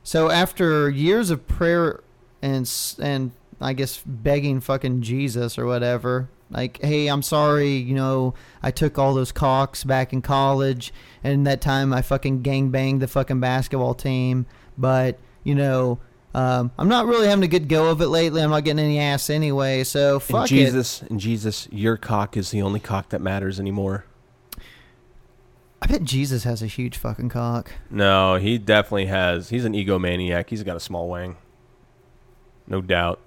So 0.03 0.31
after 0.31 0.91
years 0.91 1.31
of 1.31 1.47
prayer 1.47 2.03
and 2.43 2.71
and 3.01 3.31
I 3.61 3.73
guess 3.73 4.03
begging 4.05 4.61
fucking 4.61 5.03
Jesus 5.03 5.59
or 5.59 5.67
whatever, 5.67 6.29
like, 6.51 6.81
hey, 6.83 7.09
I'm 7.09 7.23
sorry, 7.23 7.75
you 7.77 7.95
know, 7.95 8.35
I 8.63 8.71
took 8.71 8.99
all 8.99 9.15
those 9.15 9.33
cocks 9.33 9.85
back 9.85 10.13
in 10.13 10.23
college, 10.23 10.93
and 11.25 11.47
that 11.47 11.61
time 11.61 11.93
I 11.93 12.03
fucking 12.03 12.43
gang 12.43 12.71
banged 12.71 13.03
the 13.03 13.09
fucking 13.09 13.41
basketball 13.41 13.95
team, 13.95 14.47
but 14.79 15.19
you 15.45 15.55
know, 15.55 15.99
Um, 16.35 16.71
I'm 16.79 16.89
not 16.89 17.07
really 17.07 17.29
having 17.29 17.45
a 17.45 17.49
good 17.49 17.67
go 17.67 17.89
of 17.91 18.03
it 18.03 18.09
lately. 18.09 18.43
I'm 18.43 18.51
not 18.51 18.63
getting 18.63 18.85
any 18.85 18.99
ass 18.99 19.31
anyway, 19.31 19.85
so 19.85 20.21
fuck 20.21 20.51
and 20.51 20.61
it. 20.61 20.65
Jesus, 20.67 21.01
and 21.01 21.19
Jesus, 21.19 21.67
your 21.73 21.97
cock 21.97 22.37
is 22.37 22.51
the 22.51 22.61
only 22.61 22.79
cock 22.79 23.09
that 23.09 23.23
matters 23.23 23.59
anymore. 23.59 24.05
I 25.81 25.87
bet 25.87 26.03
Jesus 26.03 26.45
has 26.45 26.61
a 26.61 26.67
huge 26.67 26.99
fucking 26.99 27.31
cock. 27.31 27.73
No, 27.89 28.35
he 28.37 28.59
definitely 28.59 29.07
has. 29.07 29.49
He's 29.49 29.65
an 29.65 29.73
egomaniac. 29.73 30.51
He's 30.51 30.63
got 30.63 30.77
a 30.77 30.81
small 30.81 31.09
wang. 31.09 31.37
No 32.67 32.83
doubt. 32.83 33.19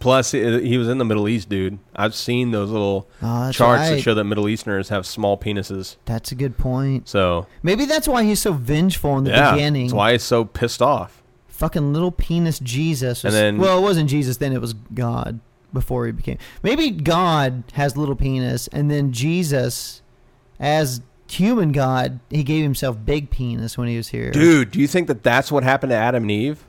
Plus, 0.00 0.32
he 0.32 0.66
he 0.68 0.76
was 0.78 0.88
in 0.88 0.98
the 0.98 1.04
Middle 1.04 1.28
East, 1.28 1.48
dude. 1.48 1.78
I've 1.94 2.14
seen 2.14 2.50
those 2.50 2.70
little 2.70 3.08
Oh, 3.22 3.44
that's 3.44 3.56
charts 3.56 3.80
right. 3.82 3.90
that 3.90 4.00
show 4.02 4.14
that 4.14 4.24
Middle 4.24 4.48
Easterners 4.48 4.88
have 4.88 5.06
small 5.06 5.38
penises. 5.38 5.96
That's 6.06 6.32
a 6.32 6.34
good 6.34 6.56
point. 6.58 7.08
So, 7.08 7.46
Maybe 7.62 7.84
that's 7.84 8.08
why 8.08 8.24
he's 8.24 8.40
so 8.40 8.52
vengeful 8.52 9.18
in 9.18 9.24
the 9.24 9.30
yeah, 9.30 9.52
beginning. 9.52 9.86
that's 9.86 9.94
why 9.94 10.12
he's 10.12 10.22
so 10.24 10.44
pissed 10.46 10.82
off. 10.82 11.22
fucking 11.48 11.92
little 11.92 12.10
penis 12.10 12.58
Jesus. 12.58 13.22
Was, 13.22 13.34
And 13.34 13.56
then- 13.58 13.58
well, 13.62 13.78
it 13.78 13.82
wasn't 13.82 14.08
Jesus 14.10 14.38
then; 14.38 14.52
it 14.54 14.60
was 14.62 14.72
God 14.72 15.38
before 15.72 16.06
he 16.06 16.12
became. 16.12 16.38
Maybe 16.62 16.90
God 16.90 17.62
has 17.74 17.96
little 17.96 18.16
penis, 18.16 18.66
and 18.68 18.90
then 18.90 19.12
Jesus, 19.12 20.00
as 20.58 21.02
human 21.28 21.70
God, 21.72 22.18
he 22.30 22.42
gave 22.42 22.62
himself 22.62 22.96
big 23.04 23.30
penis 23.30 23.76
when 23.78 23.86
he 23.88 23.96
was 23.98 24.08
here. 24.08 24.30
Dude, 24.30 24.70
do 24.70 24.80
you 24.80 24.88
think 24.88 25.06
that 25.08 25.22
that's 25.22 25.52
what 25.52 25.62
happened 25.62 25.90
to 25.90 25.96
Adam 25.96 26.24
and 26.24 26.30
Eve? 26.30 26.64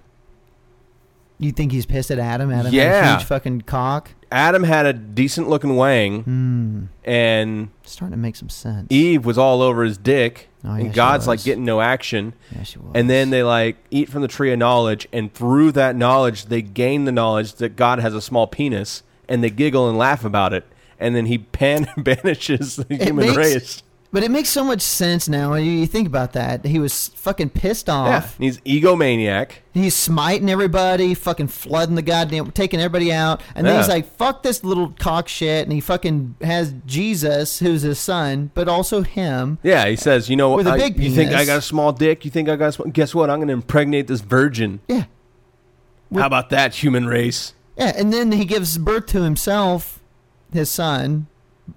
You 1.46 1.52
think 1.52 1.72
he's 1.72 1.86
pissed 1.86 2.12
at 2.12 2.20
Adam? 2.20 2.52
Adam 2.52 2.72
had 2.74 3.06
a 3.06 3.12
huge 3.18 3.26
fucking 3.28 3.62
cock. 3.62 4.12
Adam 4.32 4.64
had 4.64 4.86
a 4.86 4.94
decent 4.94 5.50
looking 5.50 5.76
wang, 5.76 6.24
Hmm, 6.24 6.84
and 7.04 7.70
starting 7.84 8.14
to 8.16 8.18
make 8.22 8.36
some 8.38 8.48
sense. 8.50 8.88
Eve 8.90 9.26
was 9.26 9.38
all 9.38 9.62
over 9.62 9.84
his 9.84 9.98
dick, 9.98 10.48
Oh, 10.64 10.76
yeah, 10.76 10.84
and 10.86 10.92
she 10.92 10.96
God's 10.96 11.28
like 11.28 11.40
was. 11.40 11.44
getting 11.44 11.66
no 11.66 11.82
action. 11.82 12.34
yeah, 12.56 12.64
she 12.64 12.80
was. 12.80 12.92
And 12.96 13.10
then 13.10 13.30
they 13.30 13.44
like 13.44 13.76
eat 13.92 14.08
from 14.10 14.22
the 14.22 14.28
tree 14.30 14.54
of 14.54 14.60
knowledge, 14.60 15.08
and 15.12 15.34
through 15.34 15.74
that 15.74 15.96
knowledge, 15.98 16.46
they 16.46 16.62
gain 16.62 17.04
the 17.06 17.12
knowledge 17.12 17.56
that 17.56 17.76
God 17.76 18.00
has 18.00 18.14
a 18.14 18.22
small 18.22 18.48
penis, 18.48 19.04
and 19.28 19.44
they 19.44 19.50
giggle 19.50 19.90
and 19.90 19.98
laugh 19.98 20.24
about 20.24 20.54
it. 20.54 20.66
And 21.00 21.14
then 21.16 21.26
he 21.26 21.38
pan- 21.60 21.88
banishes 21.98 22.78
the 22.78 22.96
human 22.96 23.26
makes- 23.26 23.36
race. 23.38 23.84
But 24.12 24.24
it 24.24 24.32
makes 24.32 24.50
so 24.50 24.64
much 24.64 24.82
sense 24.82 25.30
now. 25.30 25.54
You, 25.54 25.72
you 25.72 25.88
think 25.88 26.06
about 26.08 26.34
that. 26.34 26.66
He 26.66 26.80
was 26.80 27.10
fucking 27.16 27.52
pissed 27.52 27.90
off. 27.90 28.36
and 28.38 28.44
he's 28.44 28.60
egomaniac. 28.60 29.52
He's 29.74 29.96
smiting 29.96 30.50
everybody, 30.50 31.14
fucking 31.14 31.48
flooding 31.48 31.96
the 31.96 32.02
goddamn, 32.02 32.52
taking 32.52 32.80
everybody 32.82 33.14
out, 33.14 33.42
and 33.56 33.66
then 33.66 33.78
he's 33.78 33.88
like, 33.88 34.06
"Fuck 34.18 34.44
this 34.44 34.64
little 34.66 34.90
cock 35.00 35.28
shit," 35.30 35.64
and 35.64 35.72
he 35.72 35.80
fucking 35.80 36.36
has 36.42 36.74
Jesus, 36.86 37.60
who's 37.60 37.84
his 37.84 37.98
son, 38.00 38.52
but 38.54 38.68
also 38.68 39.02
him. 39.02 39.60
Yeah, 39.64 39.86
he 39.88 39.96
says, 39.96 40.30
you 40.30 40.36
know, 40.36 40.56
With 40.56 40.68
a 40.68 40.72
I- 40.72 40.78
big 40.78 41.00
you 41.00 41.12
think 41.12 41.32
I 41.32 41.46
got 41.46 41.60
a 41.60 41.62
small 41.62 41.94
dick? 41.94 42.26
You 42.26 42.32
think 42.32 42.50
I 42.50 42.58
got 42.58 42.68
a 42.68 42.72
small? 42.74 42.88
Guess 42.90 43.16
what? 43.16 43.30
I'm 43.30 43.38
going 43.38 43.48
to 43.48 43.54
impregnate 43.54 44.08
this 44.08 44.20
virgin. 44.22 44.82
Yeah, 44.90 45.06
How 46.14 46.26
about 46.28 46.50
that, 46.50 46.76
human 46.76 47.06
race? 47.08 47.54
yeah, 47.78 47.94
and 47.96 48.12
then 48.12 48.34
he 48.34 48.44
gives 48.44 48.78
birth 48.78 49.06
to 49.08 49.22
himself, 49.24 50.02
his 50.52 50.70
son, 50.70 51.28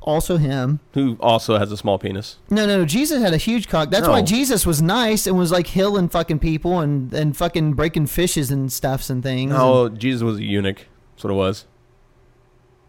also 0.01 0.37
him. 0.37 0.81
Who 0.95 1.17
also 1.21 1.59
has 1.59 1.71
a 1.73 1.77
small 1.77 1.99
penis. 1.99 2.37
No, 2.51 2.67
no, 2.67 2.79
no. 2.79 2.85
Jesus 2.85 3.23
had 3.23 3.33
a 3.35 3.37
huge 3.39 3.69
cock. 3.69 3.91
That's 3.91 4.09
why 4.09 4.23
Jesus 4.23 4.65
was 4.67 4.81
nice 4.83 5.27
and 5.27 5.37
was 5.37 5.51
like 5.53 5.67
healing 5.69 6.09
fucking 6.09 6.39
people 6.41 6.81
and 6.81 7.13
and 7.13 7.37
fucking 7.37 7.75
breaking 7.75 8.07
fishes 8.07 8.51
and 8.51 8.73
stuffs 8.73 9.11
and 9.11 9.23
things. 9.23 9.53
Oh, 9.55 9.89
Jesus 9.89 10.23
was 10.23 10.39
a 10.39 10.45
eunuch. 10.45 10.87
That's 11.15 11.25
what 11.25 11.31
it 11.31 11.37
was. 11.37 11.65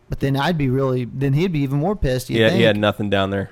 but 0.09 0.19
then 0.19 0.35
I'd 0.37 0.57
be 0.57 0.69
really, 0.69 1.05
then 1.05 1.33
he'd 1.33 1.51
be 1.51 1.59
even 1.59 1.79
more 1.79 1.95
pissed. 1.95 2.29
You 2.29 2.39
Yeah, 2.39 2.49
think? 2.49 2.57
he 2.59 2.63
had 2.63 2.77
nothing 2.77 3.09
down 3.09 3.29
there. 3.31 3.49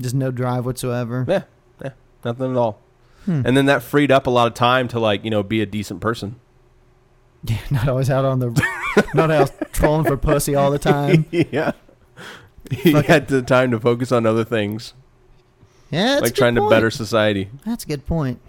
just 0.00 0.14
no 0.14 0.30
drive 0.30 0.64
whatsoever. 0.64 1.24
Yeah, 1.28 1.42
yeah, 1.82 1.90
nothing 2.24 2.50
at 2.52 2.56
all. 2.56 2.80
Hmm. 3.26 3.42
And 3.44 3.54
then 3.56 3.66
that 3.66 3.82
freed 3.82 4.10
up 4.10 4.26
a 4.26 4.30
lot 4.30 4.46
of 4.46 4.54
time 4.54 4.88
to 4.88 4.98
like 4.98 5.24
you 5.24 5.30
know 5.30 5.42
be 5.42 5.60
a 5.60 5.66
decent 5.66 6.00
person. 6.00 6.36
Yeah, 7.42 7.56
not 7.70 7.88
always 7.88 8.10
out 8.10 8.26
on 8.26 8.38
the, 8.40 8.50
not 9.14 9.30
out 9.30 9.50
trolling 9.72 10.04
for 10.04 10.18
pussy 10.18 10.54
all 10.54 10.70
the 10.70 10.78
time. 10.78 11.24
yeah, 11.30 11.72
he 12.76 12.92
had 12.92 13.28
the 13.28 13.42
time 13.42 13.70
to 13.70 13.80
focus 13.80 14.12
on 14.12 14.26
other 14.26 14.44
things, 14.44 14.94
Yeah, 15.90 16.20
like 16.20 16.34
trying 16.34 16.54
to 16.54 16.68
better 16.68 16.90
society. 16.90 17.50
That's 17.66 17.84
a 17.84 17.86
good 17.86 18.06
point. 18.06 18.40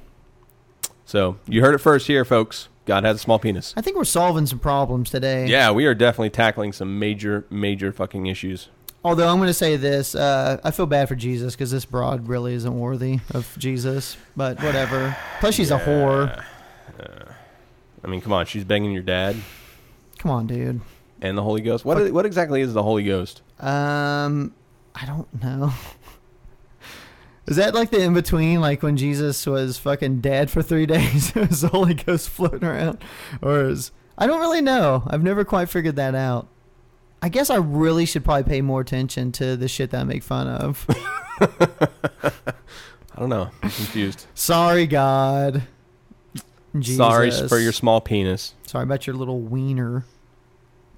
So 1.06 1.38
you 1.48 1.62
heard 1.62 1.76
it 1.76 1.80
first 1.80 2.08
here, 2.08 2.24
folks. 2.24 2.70
God 2.86 3.04
has 3.04 3.18
a 3.18 3.20
small 3.20 3.40
penis. 3.40 3.74
I 3.78 3.82
think 3.82 3.96
we're 3.98 4.06
solving 4.06 4.46
some 4.46 4.60
problems 4.60 5.10
today. 5.10 5.46
Yeah, 5.48 5.72
we 5.72 5.86
are 5.86 5.94
definitely 5.94 6.32
tackling 6.32 6.74
some 6.74 7.00
major, 7.00 7.46
major 7.50 7.92
fucking 7.92 8.26
issues. 8.26 8.70
Although 9.04 9.28
I'm 9.28 9.38
going 9.38 9.48
to 9.48 9.54
say 9.54 9.78
this, 9.78 10.14
uh, 10.16 10.60
I 10.64 10.72
feel 10.72 10.86
bad 10.86 11.08
for 11.08 11.16
Jesus 11.16 11.56
because 11.56 11.72
this 11.72 11.86
broad 11.86 12.28
really 12.28 12.54
isn't 12.54 12.80
worthy 12.80 13.20
of 13.34 13.56
Jesus. 13.58 14.18
But 14.36 14.62
whatever. 14.62 15.16
Plus, 15.40 15.56
she's 15.56 15.72
a 15.72 15.80
whore. 15.80 16.44
I 18.04 18.08
mean, 18.08 18.22
come 18.22 18.34
on, 18.34 18.46
she's 18.46 18.64
banging 18.64 18.92
your 18.92 19.04
dad 19.04 19.36
Come 20.22 20.30
on, 20.30 20.46
dude. 20.46 20.82
And 21.22 21.38
the 21.38 21.44
Holy 21.44 21.62
Ghost. 21.62 21.86
What? 21.86 22.12
What 22.12 22.26
exactly 22.26 22.62
is 22.62 22.74
the 22.74 22.84
Holy 22.84 23.04
Ghost? 23.04 23.42
Um, 23.60 24.54
I 24.96 25.06
don't 25.06 25.42
know. 25.42 25.74
Is 27.48 27.58
that 27.58 27.74
like 27.74 27.90
the 27.90 28.00
in 28.00 28.14
between, 28.14 28.62
like 28.62 28.84
when 28.84 28.98
Jesus 28.98 29.46
was 29.48 29.78
fucking 29.78 30.22
dead 30.22 30.52
for 30.52 30.62
three 30.62 30.86
days? 30.88 31.36
it 31.36 31.50
was 31.50 31.62
the 31.62 31.70
Holy 31.70 31.96
Ghost 31.96 32.30
floating 32.30 32.64
around, 32.64 33.04
or 33.42 33.66
is 33.66 33.92
I 34.18 34.28
don't 34.28 34.40
really 34.40 34.62
know. 34.62 35.04
I've 35.08 35.24
never 35.24 35.44
quite 35.44 35.68
figured 35.68 35.96
that 35.96 36.14
out. 36.14 36.48
I 37.22 37.30
guess 37.30 37.50
I 37.50 37.56
really 37.58 38.06
should 38.06 38.24
probably 38.24 38.44
pay 38.44 38.62
more 38.62 38.82
attention 38.82 39.32
to 39.34 39.58
the 39.58 39.68
shit 39.68 39.90
that 39.90 40.02
I 40.02 40.04
make 40.04 40.24
fun 40.24 40.48
of. 40.48 40.86
I 41.42 43.20
don't 43.20 43.30
know. 43.30 43.50
I'm 43.62 43.70
confused. 43.70 44.28
Sorry, 44.34 44.88
God. 44.88 45.64
Jesus. 46.78 46.98
Sorry 46.98 47.32
for 47.50 47.60
your 47.60 47.74
small 47.74 48.02
penis. 48.02 48.54
Sorry 48.66 48.84
about 48.84 49.06
your 49.06 49.16
little 49.16 49.42
wiener. 49.42 50.06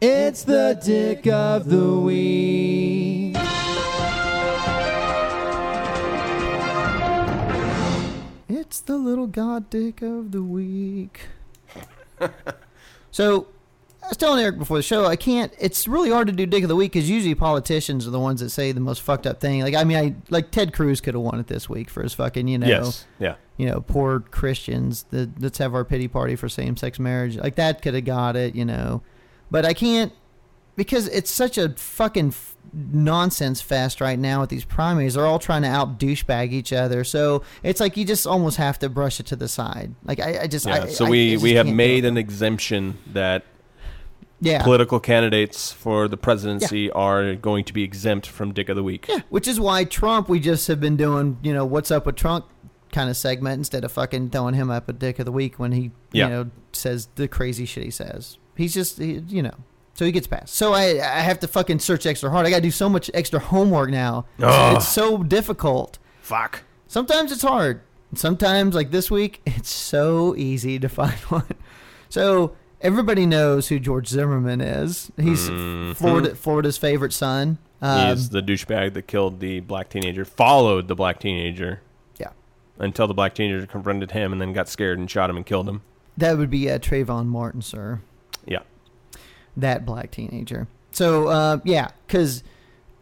It's 0.06 0.43
the 0.43 0.78
dick 0.84 1.28
of 1.28 1.70
the 1.70 1.97
week. 1.97 3.38
It's 8.49 8.82
the 8.82 8.97
little 8.97 9.28
god 9.28 9.70
dick 9.70 10.01
of 10.01 10.32
the 10.32 10.43
week. 10.43 11.28
so, 13.12 13.47
I 14.04 14.10
was 14.10 14.18
telling 14.18 14.43
Eric 14.43 14.58
before 14.58 14.76
the 14.78 14.84
show, 14.84 15.06
I 15.06 15.16
can't. 15.16 15.54
It's 15.58 15.88
really 15.88 16.10
hard 16.10 16.28
to 16.28 16.34
do 16.34 16.45
dick 16.45 16.64
of 16.64 16.70
the 16.70 16.76
week 16.76 16.91
because 16.91 17.10
usually 17.10 17.34
politicians 17.36 18.06
are 18.06 18.12
the 18.12 18.20
ones 18.20 18.41
that 18.41 18.49
say 18.49 18.74
the 18.74 18.82
most 18.82 19.01
fucked 19.01 19.26
up 19.26 19.39
thing. 19.39 19.62
Like, 19.62 19.76
I 19.76 19.86
mean, 19.86 19.97
I 19.97 20.16
like 20.30 20.51
Ted 20.51 20.74
Cruz 20.74 20.99
could 20.99 21.14
have 21.14 21.24
won 21.24 21.39
it 21.39 21.47
this 21.47 21.70
week 21.70 21.89
for 21.89 22.04
his 22.04 22.14
fucking, 22.14 22.49
you 22.49 22.58
know, 22.58 22.68
Yes. 22.68 23.06
Yeah. 23.20 23.36
you 23.56 23.68
know, 23.68 23.80
poor 23.80 24.20
Christians. 24.20 25.04
The 25.12 25.30
let's 25.39 25.60
have 25.60 25.74
our 25.74 25.86
pity 25.86 26.10
party 26.10 26.36
for 26.36 26.49
same-sex 26.49 26.99
marriage. 26.99 27.38
Like 27.38 27.56
that 27.56 27.82
could 27.82 27.93
have 27.93 28.04
got 28.06 28.36
it, 28.36 28.54
you 28.54 28.66
know. 28.66 29.01
But 29.51 29.65
I 29.65 29.73
can't 29.73 30.11
because 30.75 31.07
it's 31.09 31.29
such 31.31 31.57
a 31.57 31.69
fucking 31.69 32.29
f- 32.29 32.55
nonsense 32.73 33.61
fest 33.61 34.01
right 34.01 34.17
now 34.17 34.41
with 34.41 34.49
these 34.49 34.65
primaries. 34.65 35.13
They're 35.13 35.25
all 35.27 35.37
trying 35.39 35.61
to 35.61 35.67
out 35.67 35.99
douchebag 35.99 36.51
each 36.51 36.73
other. 36.73 37.03
So 37.03 37.43
it's 37.61 37.79
like 37.79 37.95
you 37.97 38.05
just 38.05 38.25
almost 38.25 38.57
have 38.57 38.79
to 38.79 38.89
brush 38.89 39.19
it 39.19 39.27
to 39.27 39.35
the 39.35 39.47
side. 39.47 39.93
Like 40.03 40.19
I, 40.19 40.41
I 40.43 40.47
just, 40.47 40.65
Yeah. 40.65 40.83
I, 40.83 40.87
so 40.87 41.05
I- 41.05 41.09
we 41.09 41.31
just 41.33 41.43
we 41.43 41.53
have 41.53 41.67
made 41.67 42.05
an 42.05 42.17
exemption 42.17 42.97
that 43.13 43.43
yeah. 44.41 44.63
political 44.63 44.99
candidates 44.99 45.71
for 45.71 46.07
the 46.07 46.17
presidency 46.17 46.89
are 46.91 47.35
going 47.35 47.63
to 47.65 47.73
be 47.73 47.83
exempt 47.83 48.27
from 48.27 48.51
Dick 48.53 48.67
of 48.69 48.75
the 48.75 48.83
Week. 48.83 49.05
Yeah, 49.07 49.19
which 49.29 49.47
is 49.47 49.59
why 49.59 49.83
Trump, 49.85 50.27
we 50.27 50.39
just 50.39 50.67
have 50.67 50.79
been 50.81 50.97
doing, 50.97 51.37
you 51.43 51.53
know, 51.53 51.65
what's 51.65 51.91
up 51.91 52.05
with 52.07 52.15
Trump 52.15 52.47
kind 52.91 53.09
of 53.09 53.15
segment 53.17 53.57
instead 53.59 53.83
of 53.83 53.91
fucking 53.91 54.29
throwing 54.31 54.53
him 54.55 54.69
up 54.69 54.89
a 54.89 54.93
dick 54.93 55.17
of 55.19 55.25
the 55.25 55.31
week 55.31 55.57
when 55.59 55.71
he, 55.71 55.91
Yeah. 56.11 56.25
you 56.25 56.29
know, 56.33 56.51
says 56.73 57.07
the 57.15 57.27
crazy 57.27 57.65
shit 57.65 57.83
he 57.85 57.89
says. 57.91 58.37
He's 58.56 58.74
just, 58.74 58.97
he, 58.99 59.24
you 59.28 59.41
know, 59.41 59.54
so 59.93 60.06
he 60.06 60.12
gets 60.12 60.28
passed. 60.28 60.54
So 60.56 60.74
I, 60.74 60.84
I 60.99 61.20
have 61.22 61.39
to 61.39 61.47
fucking 61.47 61.80
search 61.80 62.06
extra 62.06 62.30
hard. 62.30 62.45
I 62.45 62.49
got 62.49 62.58
to 62.58 62.62
do 62.62 62.72
so 62.72 62.89
much 62.89 63.10
extra 63.14 63.39
homework 63.39 63.89
now. 63.89 64.26
Ugh. 64.41 64.78
It's 64.78 64.88
so 64.88 65.24
difficult. 65.24 65.97
Fuck. 66.22 66.64
Sometimes 66.88 67.32
it's 67.32 67.41
hard. 67.41 67.82
Sometimes, 68.16 68.76
like 68.76 68.91
this 68.91 69.10
week, 69.10 69.41
it's 69.45 69.70
so 69.72 70.36
easy 70.36 70.78
to 70.80 70.88
find 70.89 71.14
one. 71.30 71.45
So 72.10 72.56
everybody 72.82 73.26
knows 73.26 73.70
who 73.70 73.80
George 73.80 74.08
Zimmerman 74.08 74.62
is. 74.62 75.12
He's 75.18 75.49
Mhm. 75.49 75.95
Florida, 75.95 76.36
Florida's 76.36 76.78
favorite 76.78 77.14
son. 77.14 77.58
Um, 77.82 78.10
He's 78.16 78.30
the 78.30 78.41
douchebag 78.41 78.93
that 78.93 79.08
killed 79.08 79.39
the 79.39 79.60
black 79.60 79.89
teenager, 79.89 80.24
followed 80.26 80.88
the 80.88 80.95
black 80.95 81.20
teenager. 81.20 81.82
Yeah. 82.18 82.30
Until 82.80 83.08
the 83.08 83.14
black 83.14 83.36
teenager 83.36 83.66
confronted 83.66 84.12
him 84.12 84.32
and 84.32 84.39
then 84.39 84.54
got 84.54 84.70
scared 84.70 84.99
and 84.99 85.10
shot 85.12 85.30
him 85.30 85.36
and 85.38 85.45
killed 85.45 85.68
him. 85.68 85.82
That 86.16 86.38
would 86.38 86.49
be 86.49 86.70
uh, 86.70 86.78
Trayvon 86.80 87.26
Martin, 87.26 87.62
sir. 87.62 87.99
That 89.56 89.86
black 89.86 90.12
teenager. 90.12 90.68
So, 90.91 91.28
uh, 91.28 91.60
yeah, 91.64 91.89
because, 92.08 92.43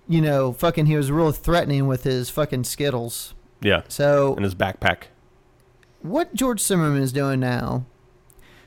you 0.08 0.22
know, 0.22 0.54
fucking, 0.54 0.86
he 0.86 0.96
was 0.96 1.12
real 1.12 1.32
threatening 1.32 1.88
with 1.88 2.04
his 2.04 2.30
fucking 2.30 2.64
Skittles. 2.66 3.34
Yeah. 3.62 3.82
So, 3.88 4.36
In 4.36 4.44
his 4.44 4.56
backpack. 4.56 5.04
what 6.02 6.34
George 6.34 6.60
Zimmerman 6.60 7.02
is 7.04 7.12
doing 7.14 7.40
now, 7.40 7.86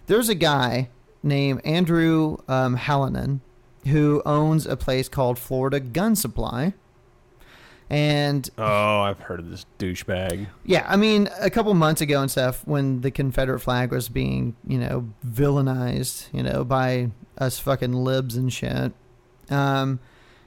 there's 0.07 0.29
a 0.29 0.35
guy 0.35 0.89
named 1.23 1.61
Andrew 1.65 2.37
um, 2.49 2.77
Hallinan 2.77 3.41
who 3.87 4.23
owns 4.25 4.67
a 4.67 4.77
place 4.77 5.09
called 5.09 5.39
Florida 5.39 5.81
Gun 5.81 6.15
Supply. 6.17 6.73
And 7.91 8.49
Oh, 8.57 9.01
I've 9.03 9.19
heard 9.21 9.41
of 9.41 9.51
this 9.51 9.67
douchebag. 9.79 10.47
yeah, 10.65 10.85
I 10.89 10.97
mean, 10.97 11.29
a 11.41 11.51
couple 11.51 11.73
months 11.75 12.01
ago 12.01 12.21
and 12.23 12.31
stuff, 12.31 12.67
when 12.67 13.03
the 13.03 13.11
Confederate 13.11 13.61
flag 13.61 13.93
was 13.93 14.09
being, 14.09 14.57
you 14.67 14.79
know, 14.79 15.09
villainized, 15.27 16.29
you 16.33 16.43
know, 16.43 16.65
by 16.65 17.11
us 17.39 17.59
fucking 17.59 17.93
libs 17.93 18.37
and 18.37 18.53
shit, 18.53 18.93
um, 19.51 20.01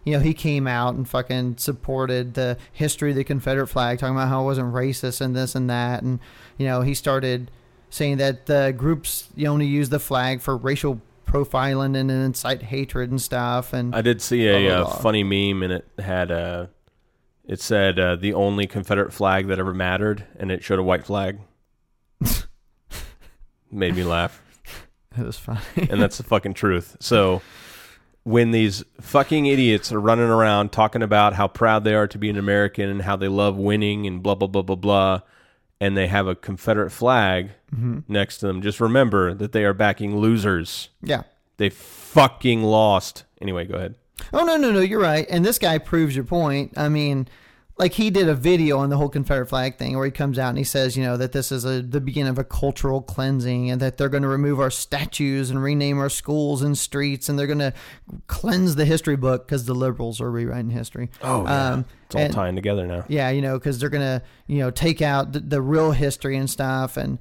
you 0.04 0.14
know, 0.14 0.20
he 0.20 0.34
came 0.34 0.68
out 0.68 0.96
and 0.96 1.08
fucking 1.08 1.58
supported 1.58 2.34
the 2.34 2.58
history 2.72 3.12
of 3.12 3.16
the 3.18 3.24
Confederate 3.24 3.68
flag, 3.68 4.00
talking 4.00 4.16
about 4.16 4.30
how 4.30 4.42
it 4.42 4.46
wasn't 4.46 4.74
racist 4.74 5.22
and 5.22 5.36
this 5.36 5.54
and 5.54 5.70
that. 5.70 6.02
And, 6.02 6.20
you 6.58 6.66
know, 6.66 6.82
he 6.82 6.94
started 6.94 7.52
saying 7.90 8.18
that 8.18 8.46
the 8.48 8.74
groups 8.76 9.30
you 9.36 9.48
only 9.48 9.66
use 9.66 9.90
the 9.90 10.00
flag 10.00 10.42
for 10.42 10.56
racial 10.58 11.02
profiling 11.26 11.96
and 11.98 12.10
incite 12.10 12.64
hatred 12.64 13.12
and 13.12 13.22
stuff. 13.22 13.74
And 13.74 13.94
I 13.94 14.02
did 14.02 14.22
see 14.22 14.48
a 14.48 14.54
Blah, 14.54 14.62
blah, 14.62 14.70
uh, 14.70 14.84
blah. 14.86 14.96
funny 15.02 15.24
meme, 15.24 15.62
and 15.64 15.74
it 15.74 15.86
had 16.00 16.32
uh, 16.32 16.68
it 17.48 17.60
said 17.62 17.98
uh, 17.98 18.16
the 18.16 18.34
only 18.34 18.68
Confederate 18.68 19.14
flag 19.14 19.48
that 19.48 19.58
ever 19.60 19.74
mattered, 19.74 20.26
and 20.38 20.52
it 20.52 20.64
showed 20.64 20.80
a 20.80 20.84
white 20.84 21.06
flag. 21.06 21.40
Made 23.72 23.96
me 23.96 24.04
laugh, 24.04 24.42
it 25.18 25.26
was 25.26 25.38
funny. 25.38 25.60
and 25.90 26.02
that's 26.02 26.18
the 26.18 26.24
fucking 26.24 26.54
truth. 26.54 26.96
So 27.00 27.42
when 28.24 28.52
these 28.52 28.84
fucking 29.02 29.46
idiots 29.46 29.92
are 29.92 30.00
running 30.00 30.30
around 30.30 30.72
talking 30.72 31.02
about 31.02 31.34
how 31.34 31.48
proud 31.48 31.84
they 31.84 31.94
are 31.94 32.08
to 32.08 32.18
be 32.18 32.30
an 32.30 32.38
American 32.38 32.90
and 32.90 33.02
how 33.02 33.16
they 33.18 33.28
love 33.28 33.58
winning 33.58 34.08
and 34.08 34.24
blah 34.24 34.36
blah 34.36 34.48
blah 34.48 34.62
blah 34.62 34.76
blah, 34.78 35.20
and 35.82 35.98
they 35.98 36.08
have 36.08 36.28
a 36.28 36.36
Confederate 36.36 36.92
flag 36.92 37.52
next 38.08 38.38
to 38.40 38.48
them, 38.48 38.62
just 38.62 38.80
remember 38.80 39.34
that 39.34 39.52
they 39.52 39.66
are 39.66 39.74
backing 39.74 40.18
losers. 40.18 40.90
yeah. 41.02 41.24
They 41.58 41.70
fucking 41.70 42.62
lost. 42.64 43.24
Anyway, 43.42 43.66
go 43.66 43.76
ahead. 43.76 43.96
Oh 44.34 44.44
no, 44.46 44.58
no, 44.58 44.72
no, 44.72 44.80
you're 44.80 45.00
right. 45.02 45.26
And 45.30 45.46
this 45.46 45.60
guy 45.60 45.78
proves 45.78 46.16
your 46.16 46.26
point. 46.26 46.74
I 46.78 46.90
mean, 46.90 47.28
like 47.78 47.94
he 47.94 48.10
did 48.10 48.28
a 48.28 48.34
video 48.34 48.80
on 48.80 48.90
the 48.90 48.98
whole 48.98 49.08
Confederate 49.10 49.46
flag 49.48 49.78
thing 49.78 49.96
where 49.96 50.06
he 50.06 50.12
comes 50.12 50.40
out 50.40 50.50
and 50.50 50.58
he 50.58 50.64
says, 50.64 50.98
you 50.98 51.04
know, 51.04 51.16
that 51.18 51.32
this 51.32 51.52
is 51.52 51.64
a 51.64 51.82
the 51.84 52.02
beginning 52.02 52.30
of 52.32 52.40
a 52.40 52.44
cultural 52.44 53.02
cleansing 53.04 53.70
and 53.70 53.80
that 53.82 53.98
they're 53.98 54.10
going 54.10 54.24
to 54.24 54.30
remove 54.30 54.60
our 54.60 54.72
statues 54.72 55.52
and 55.52 55.62
rename 55.62 56.00
our 56.00 56.10
schools 56.10 56.64
and 56.64 56.76
streets 56.76 57.30
and 57.30 57.38
they're 57.38 57.46
going 57.46 57.60
to 57.60 57.74
cleanse 58.26 58.76
the 58.76 58.86
history 58.86 59.16
book 59.16 59.46
because 59.46 59.66
the 59.66 59.76
liberals 59.76 60.20
are 60.20 60.32
rewriting 60.32 60.72
history. 60.72 61.10
Oh, 61.22 61.44
yeah. 61.44 61.70
Um, 61.74 61.86
It's 62.08 62.16
all 62.16 62.22
and- 62.22 62.34
tying 62.34 62.56
together 62.56 62.88
now. 62.88 63.06
Yeah, 63.08 63.30
you 63.30 63.44
know, 63.44 63.60
because 63.60 63.80
they're 63.80 63.90
gonna, 63.90 64.24
you 64.48 64.58
know, 64.58 64.72
take 64.72 65.04
out 65.04 65.34
the, 65.34 65.40
the 65.42 65.62
real 65.62 65.92
history 65.92 66.36
and 66.38 66.50
stuff, 66.50 66.98
and 66.98 67.20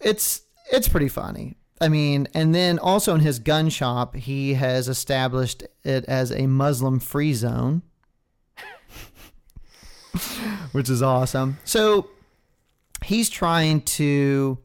it's 0.00 0.42
it's 0.72 0.86
pretty 0.88 1.08
funny. 1.08 1.56
I 1.80 1.88
mean, 1.88 2.26
and 2.34 2.54
then 2.54 2.78
also 2.78 3.14
in 3.14 3.20
his 3.20 3.38
gun 3.38 3.68
shop, 3.68 4.16
he 4.16 4.54
has 4.54 4.88
established 4.88 5.62
it 5.84 6.04
as 6.06 6.32
a 6.32 6.46
Muslim 6.46 7.00
free 7.00 7.34
zone, 7.34 7.82
which 10.72 10.88
is 10.88 11.02
awesome. 11.02 11.58
So 11.64 12.08
he's 13.04 13.28
trying 13.28 13.82
to 13.82 14.58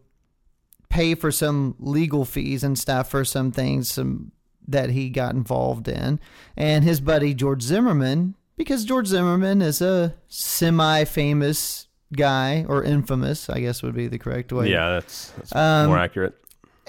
pay 0.90 1.16
for 1.16 1.32
some 1.32 1.76
legal 1.80 2.26
fees 2.26 2.64
and 2.64 2.78
stuff 2.78 3.10
for 3.10 3.24
some 3.24 3.52
things 3.52 3.90
some 3.92 4.32
that 4.68 4.90
he 4.90 5.10
got 5.10 5.34
involved 5.34 5.88
in 5.88 6.20
and 6.58 6.84
his 6.84 7.00
buddy 7.00 7.34
George 7.34 7.62
Zimmerman 7.62 8.36
because 8.58 8.84
George 8.84 9.08
Zimmerman 9.08 9.62
is 9.62 9.82
a 9.82 10.14
semi-famous 10.28 11.88
guy 12.14 12.66
or 12.68 12.84
infamous 12.84 13.50
I 13.50 13.62
guess 13.62 13.82
would 13.82 13.96
be 13.96 14.08
the 14.08 14.20
correct 14.20 14.52
way. 14.52 14.70
Yeah, 14.70 14.90
that's, 14.92 15.30
that's 15.32 15.56
Um, 15.56 15.88
more 15.88 15.98
accurate. 15.98 16.38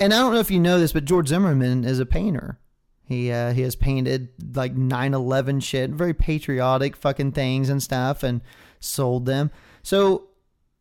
And 0.03 0.13
I 0.13 0.19
don't 0.19 0.35
know 0.35 0.41
if 0.41 0.51
you 0.51 0.59
know 0.59 0.81
this 0.81 0.93
but 0.93 1.05
George 1.05 1.29
Zimmerman 1.29 1.85
is 1.85 2.01
a 2.01 2.07
painter. 2.07 2.59
He 3.05 3.31
uh, 3.31 3.53
he 3.53 3.63
has 3.63 3.77
painted 3.77 4.31
like 4.57 4.75
9/11 4.75 5.63
shit, 5.63 5.91
very 5.91 6.13
patriotic 6.13 6.97
fucking 6.97 7.33
things 7.33 7.69
and 7.69 7.81
stuff 7.81 8.25
and 8.25 8.41
sold 8.81 9.27
them. 9.27 9.53
So 9.85 10.31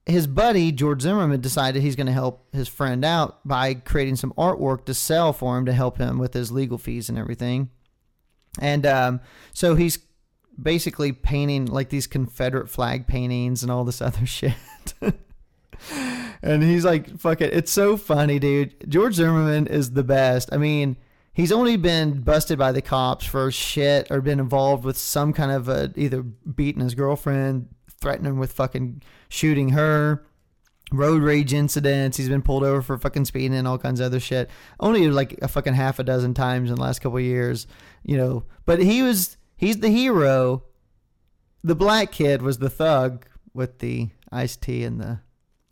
his 0.08 0.26
buddy 0.26 0.72
George 0.72 1.02
Zimmerman 1.04 1.40
decided 1.40 1.84
he's 1.84 1.96
going 1.96 2.08
to 2.08 2.14
help 2.14 2.52
his 2.52 2.68
friend 2.68 3.06
out 3.06 3.48
by 3.48 3.76
creating 3.76 4.16
some 4.16 4.34
artwork 4.40 4.86
to 4.86 4.96
sell 4.96 5.34
for 5.34 5.56
him 5.56 5.68
to 5.68 5.74
help 5.74 6.00
him 6.00 6.18
with 6.18 6.34
his 6.34 6.52
legal 6.52 6.80
fees 6.80 7.08
and 7.08 7.20
everything. 7.20 7.70
And 8.60 8.88
um, 8.88 9.22
so 9.54 9.76
he's 9.76 10.00
basically 10.60 11.12
painting 11.12 11.68
like 11.68 11.90
these 11.90 12.08
Confederate 12.08 12.72
flag 12.72 13.06
paintings 13.06 13.62
and 13.62 13.72
all 13.72 13.84
this 13.84 14.02
other 14.02 14.26
shit. 14.26 14.56
And 16.44 16.64
he's 16.64 16.86
like, 16.86 17.20
fuck 17.20 17.42
it. 17.42 17.54
It's 17.54 17.72
so 17.72 17.98
funny, 17.98 18.40
dude. 18.40 18.90
George 18.90 19.16
Zimmerman 19.16 19.68
is 19.68 19.92
the 19.92 20.04
best. 20.04 20.50
I 20.52 20.58
mean, 20.58 20.98
he's 21.34 21.52
only 21.52 21.78
been 21.78 22.22
busted 22.22 22.58
by 22.58 22.72
the 22.72 22.82
cops 22.82 23.26
for 23.26 23.52
shit 23.52 24.10
or 24.10 24.22
been 24.22 24.40
involved 24.40 24.84
with 24.84 24.98
some 24.98 25.34
kind 25.34 25.52
of 25.52 25.70
a, 25.70 25.92
either 25.96 26.22
beating 26.22 26.82
his 26.82 26.96
girlfriend, 26.96 27.68
threatening 28.00 28.40
with 28.40 28.52
fucking 28.54 29.04
shooting 29.30 29.70
her, 29.70 30.26
road 30.92 31.22
rage 31.22 31.54
incidents. 31.54 32.18
He's 32.18 32.30
been 32.30 32.42
pulled 32.42 32.64
over 32.64 32.82
for 32.82 32.98
fucking 32.98 33.26
speeding 33.26 33.56
and 33.56 33.68
all 33.68 33.78
kinds 33.78 34.00
of 34.00 34.08
other 34.08 34.20
shit. 34.20 34.50
Only 34.80 35.10
like 35.10 35.38
a 35.42 35.48
fucking 35.48 35.76
half 35.76 36.00
a 36.00 36.04
dozen 36.04 36.34
times 36.34 36.70
in 36.70 36.76
the 36.76 36.82
last 36.82 37.00
couple 37.00 37.20
years, 37.20 37.68
you 38.04 38.18
know. 38.18 38.46
But 38.66 38.80
he 38.80 39.04
was, 39.04 39.38
he's 39.58 39.80
the 39.80 39.90
hero. 39.90 40.64
The 41.64 41.76
black 41.76 42.12
kid 42.12 42.42
was 42.42 42.58
the 42.58 42.70
thug 42.72 43.28
with 43.54 43.80
the 43.80 44.10
iced 44.32 44.64
tea 44.64 44.84
and 44.84 45.00
the 45.00 45.20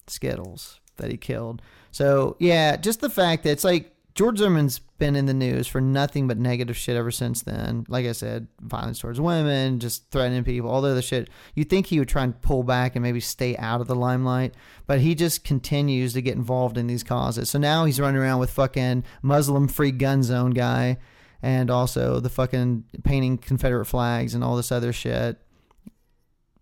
Skittles 0.09 0.79
that 0.97 1.11
he 1.11 1.17
killed. 1.17 1.61
So 1.91 2.35
yeah, 2.39 2.75
just 2.75 3.01
the 3.01 3.09
fact 3.09 3.43
that 3.43 3.51
it's 3.51 3.63
like 3.63 3.95
George 4.15 4.37
Zimmerman's 4.37 4.79
been 4.97 5.15
in 5.15 5.27
the 5.27 5.33
news 5.33 5.65
for 5.65 5.79
nothing 5.79 6.27
but 6.27 6.37
negative 6.37 6.75
shit 6.75 6.97
ever 6.97 7.09
since 7.09 7.41
then. 7.41 7.85
Like 7.87 8.05
I 8.05 8.11
said, 8.11 8.47
violence 8.59 8.99
towards 8.99 9.21
women, 9.21 9.79
just 9.79 10.11
threatening 10.11 10.43
people, 10.43 10.69
all 10.69 10.81
the 10.81 10.89
other 10.89 11.01
shit. 11.01 11.29
You'd 11.55 11.69
think 11.69 11.85
he 11.85 11.99
would 11.99 12.09
try 12.09 12.23
and 12.23 12.39
pull 12.41 12.63
back 12.63 12.95
and 12.95 13.03
maybe 13.03 13.21
stay 13.21 13.55
out 13.55 13.79
of 13.79 13.87
the 13.87 13.95
limelight, 13.95 14.55
but 14.87 14.99
he 14.99 15.15
just 15.15 15.45
continues 15.45 16.13
to 16.13 16.21
get 16.21 16.35
involved 16.35 16.77
in 16.77 16.87
these 16.87 17.03
causes. 17.03 17.49
So 17.49 17.59
now 17.59 17.85
he's 17.85 17.99
running 18.01 18.21
around 18.21 18.39
with 18.39 18.51
fucking 18.51 19.05
Muslim 19.21 19.69
free 19.69 19.91
gun 19.91 20.21
zone 20.21 20.51
guy 20.51 20.97
and 21.41 21.71
also 21.71 22.19
the 22.19 22.29
fucking 22.29 22.83
painting 23.05 23.37
Confederate 23.37 23.85
flags 23.85 24.35
and 24.35 24.43
all 24.43 24.57
this 24.57 24.71
other 24.71 24.91
shit 24.91 25.39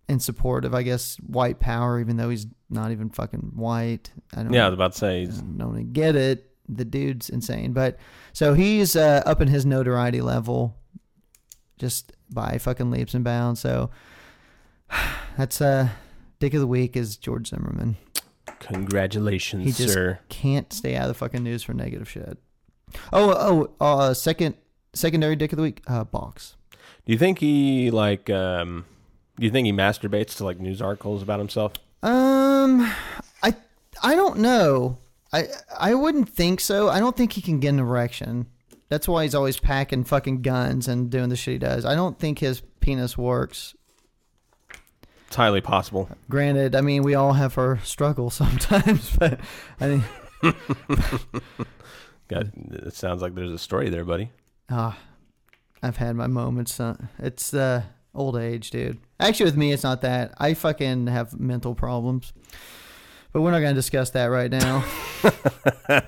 in 0.08 0.20
support 0.20 0.64
of, 0.64 0.74
I 0.74 0.82
guess, 0.82 1.16
white 1.16 1.60
power, 1.60 2.00
even 2.00 2.16
though 2.16 2.30
he's 2.30 2.46
not 2.70 2.90
even 2.92 3.10
fucking 3.10 3.52
white. 3.54 4.10
I 4.34 4.42
don't 4.42 4.52
Yeah, 4.52 4.64
I 4.66 4.68
was 4.68 4.74
about 4.74 4.92
to 4.92 4.98
say. 4.98 5.16
I 5.16 5.20
he's- 5.20 5.38
don't 5.38 5.74
even 5.74 5.92
get 5.92 6.16
it. 6.16 6.50
The 6.68 6.84
dude's 6.84 7.30
insane. 7.30 7.72
But 7.72 7.98
so 8.32 8.54
he's 8.54 8.94
uh, 8.96 9.22
up 9.24 9.40
in 9.40 9.48
his 9.48 9.64
notoriety 9.66 10.20
level 10.20 10.76
just 11.78 12.12
by 12.30 12.58
fucking 12.58 12.90
leaps 12.90 13.14
and 13.14 13.24
bounds. 13.24 13.60
So 13.60 13.90
that's 15.38 15.60
uh 15.60 15.88
Dick 16.40 16.54
of 16.54 16.60
the 16.60 16.66
Week 16.66 16.96
is 16.96 17.16
George 17.16 17.48
Zimmerman. 17.48 17.96
Congratulations, 18.60 19.64
He 19.64 19.72
just 19.72 19.94
sir. 19.94 20.18
can't 20.28 20.72
stay 20.72 20.94
out 20.94 21.02
of 21.02 21.08
the 21.08 21.14
fucking 21.14 21.42
news 21.42 21.62
for 21.62 21.72
negative 21.74 22.08
shit. 22.08 22.38
Oh, 23.12 23.68
oh, 23.80 23.84
uh, 23.84 24.14
second 24.14 24.54
secondary 24.94 25.36
Dick 25.36 25.52
of 25.52 25.56
the 25.56 25.62
Week, 25.62 25.82
uh, 25.86 26.04
Boggs. 26.04 26.56
Do 27.06 27.12
you 27.12 27.18
think 27.18 27.38
he 27.38 27.90
like? 27.90 28.28
um 28.30 28.84
Do 29.38 29.44
you 29.44 29.50
think 29.50 29.66
he 29.66 29.72
masturbates 29.72 30.36
to 30.38 30.44
like 30.44 30.58
news 30.58 30.82
articles 30.82 31.22
about 31.22 31.38
himself? 31.38 31.72
Um, 32.02 32.92
I 33.42 33.54
I 34.02 34.14
don't 34.14 34.38
know. 34.38 34.98
I 35.32 35.46
I 35.78 35.94
wouldn't 35.94 36.28
think 36.28 36.60
so. 36.60 36.88
I 36.88 36.98
don't 36.98 37.16
think 37.16 37.32
he 37.32 37.42
can 37.42 37.60
get 37.60 37.70
an 37.70 37.78
erection. 37.78 38.46
That's 38.88 39.06
why 39.06 39.24
he's 39.24 39.34
always 39.34 39.60
packing 39.60 40.04
fucking 40.04 40.42
guns 40.42 40.88
and 40.88 41.10
doing 41.10 41.28
the 41.28 41.36
shit 41.36 41.52
he 41.52 41.58
does. 41.58 41.84
I 41.84 41.94
don't 41.94 42.18
think 42.18 42.38
his 42.38 42.62
penis 42.80 43.18
works. 43.18 43.74
It's 45.26 45.36
highly 45.36 45.60
possible. 45.60 46.08
Granted, 46.30 46.74
I 46.74 46.80
mean 46.80 47.02
we 47.02 47.14
all 47.14 47.34
have 47.34 47.58
our 47.58 47.78
struggles 47.80 48.34
sometimes, 48.42 49.14
but 49.16 49.38
I 49.80 50.00
think 50.00 50.04
God, 52.28 52.52
it 52.70 52.94
sounds 52.94 53.22
like 53.22 53.34
there's 53.34 53.52
a 53.52 53.58
story 53.58 53.88
there, 53.90 54.04
buddy. 54.04 54.30
ah, 54.70 54.98
I've 55.82 55.96
had 55.98 56.16
my 56.16 56.26
moments. 56.26 56.78
Uh, 56.80 56.96
it's 57.18 57.54
uh, 57.54 57.82
old 58.18 58.36
age, 58.36 58.70
dude. 58.70 58.98
Actually, 59.20 59.46
with 59.46 59.56
me, 59.56 59.72
it's 59.72 59.82
not 59.82 60.02
that. 60.02 60.34
I 60.38 60.54
fucking 60.54 61.06
have 61.06 61.38
mental 61.38 61.74
problems, 61.74 62.32
but 63.32 63.42
we're 63.42 63.52
not 63.52 63.60
gonna 63.60 63.74
discuss 63.74 64.10
that 64.10 64.26
right 64.26 64.50
now. 64.50 64.84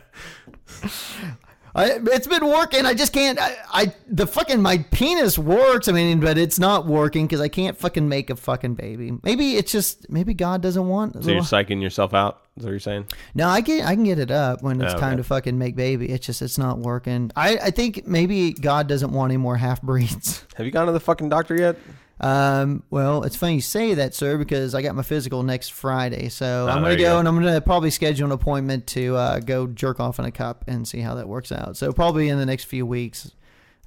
I, 1.74 2.00
it's 2.12 2.26
been 2.26 2.46
working. 2.46 2.84
I 2.86 2.94
just 2.94 3.12
can't. 3.12 3.38
I, 3.40 3.56
I 3.72 3.94
the 4.08 4.26
fucking 4.26 4.60
my 4.60 4.78
penis 4.90 5.38
works. 5.38 5.86
I 5.88 5.92
mean, 5.92 6.20
but 6.20 6.36
it's 6.38 6.58
not 6.58 6.86
working 6.86 7.26
because 7.26 7.40
I 7.40 7.48
can't 7.48 7.76
fucking 7.76 8.08
make 8.08 8.30
a 8.30 8.36
fucking 8.36 8.74
baby. 8.74 9.12
Maybe 9.22 9.56
it's 9.56 9.70
just 9.70 10.10
maybe 10.10 10.34
God 10.34 10.62
doesn't 10.62 10.88
want. 10.88 11.22
So 11.22 11.30
you're 11.30 11.42
psyching 11.42 11.80
yourself 11.80 12.12
out? 12.14 12.42
Is 12.56 12.64
that 12.64 12.68
what 12.68 12.70
you're 12.72 12.80
saying? 12.80 13.06
no, 13.34 13.48
I 13.48 13.62
can 13.62 13.82
I 13.82 13.94
can 13.94 14.04
get 14.04 14.18
it 14.18 14.30
up 14.30 14.62
when 14.62 14.80
it's 14.82 14.94
Oh, 14.94 14.98
time 14.98 15.10
okay. 15.14 15.16
to 15.18 15.24
fucking 15.24 15.56
make 15.58 15.76
baby. 15.76 16.08
It's 16.10 16.26
just 16.26 16.42
it's 16.42 16.58
not 16.58 16.78
working. 16.78 17.30
I 17.36 17.56
I 17.58 17.70
think 17.70 18.06
maybe 18.06 18.52
God 18.52 18.88
doesn't 18.88 19.12
want 19.12 19.30
any 19.30 19.38
more 19.38 19.56
half 19.56 19.80
breeds. 19.82 20.44
Have 20.56 20.66
you 20.66 20.72
gone 20.72 20.86
to 20.86 20.92
the 20.92 21.00
fucking 21.00 21.28
doctor 21.28 21.54
yet? 21.56 21.76
Um, 22.20 22.82
well, 22.90 23.22
it's 23.22 23.34
funny 23.36 23.54
you 23.54 23.60
say 23.62 23.94
that, 23.94 24.14
sir, 24.14 24.36
because 24.36 24.74
I 24.74 24.82
got 24.82 24.94
my 24.94 25.02
physical 25.02 25.42
next 25.42 25.70
Friday. 25.72 26.28
So 26.28 26.66
Oh, 26.68 26.72
I'm 26.72 26.82
gonna 26.82 26.96
go, 26.96 27.02
go. 27.14 27.18
and 27.18 27.26
I'm 27.26 27.34
gonna 27.36 27.60
probably 27.62 27.90
schedule 27.90 28.26
an 28.26 28.32
appointment 28.32 28.86
to 28.88 29.16
uh, 29.16 29.40
go 29.40 29.66
jerk 29.66 30.00
off 30.00 30.18
in 30.18 30.26
a 30.26 30.30
cup 30.30 30.64
and 30.68 30.86
see 30.86 31.00
how 31.00 31.14
that 31.14 31.26
works 31.28 31.50
out. 31.50 31.76
So 31.78 31.92
probably 31.92 32.28
in 32.28 32.38
the 32.38 32.44
next 32.46 32.64
few 32.64 32.84
weeks, 32.84 33.30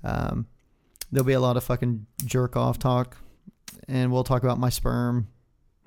um, 0.03 0.47
there'll 1.11 1.25
be 1.27 1.33
a 1.33 1.39
lot 1.39 1.57
of 1.57 1.63
fucking 1.63 2.07
jerk 2.25 2.55
off 2.57 2.79
talk. 2.79 3.17
and 3.87 4.11
we'll 4.11 4.23
talk 4.23 4.43
about 4.43 4.57
my 4.59 4.69
sperm. 4.69 5.27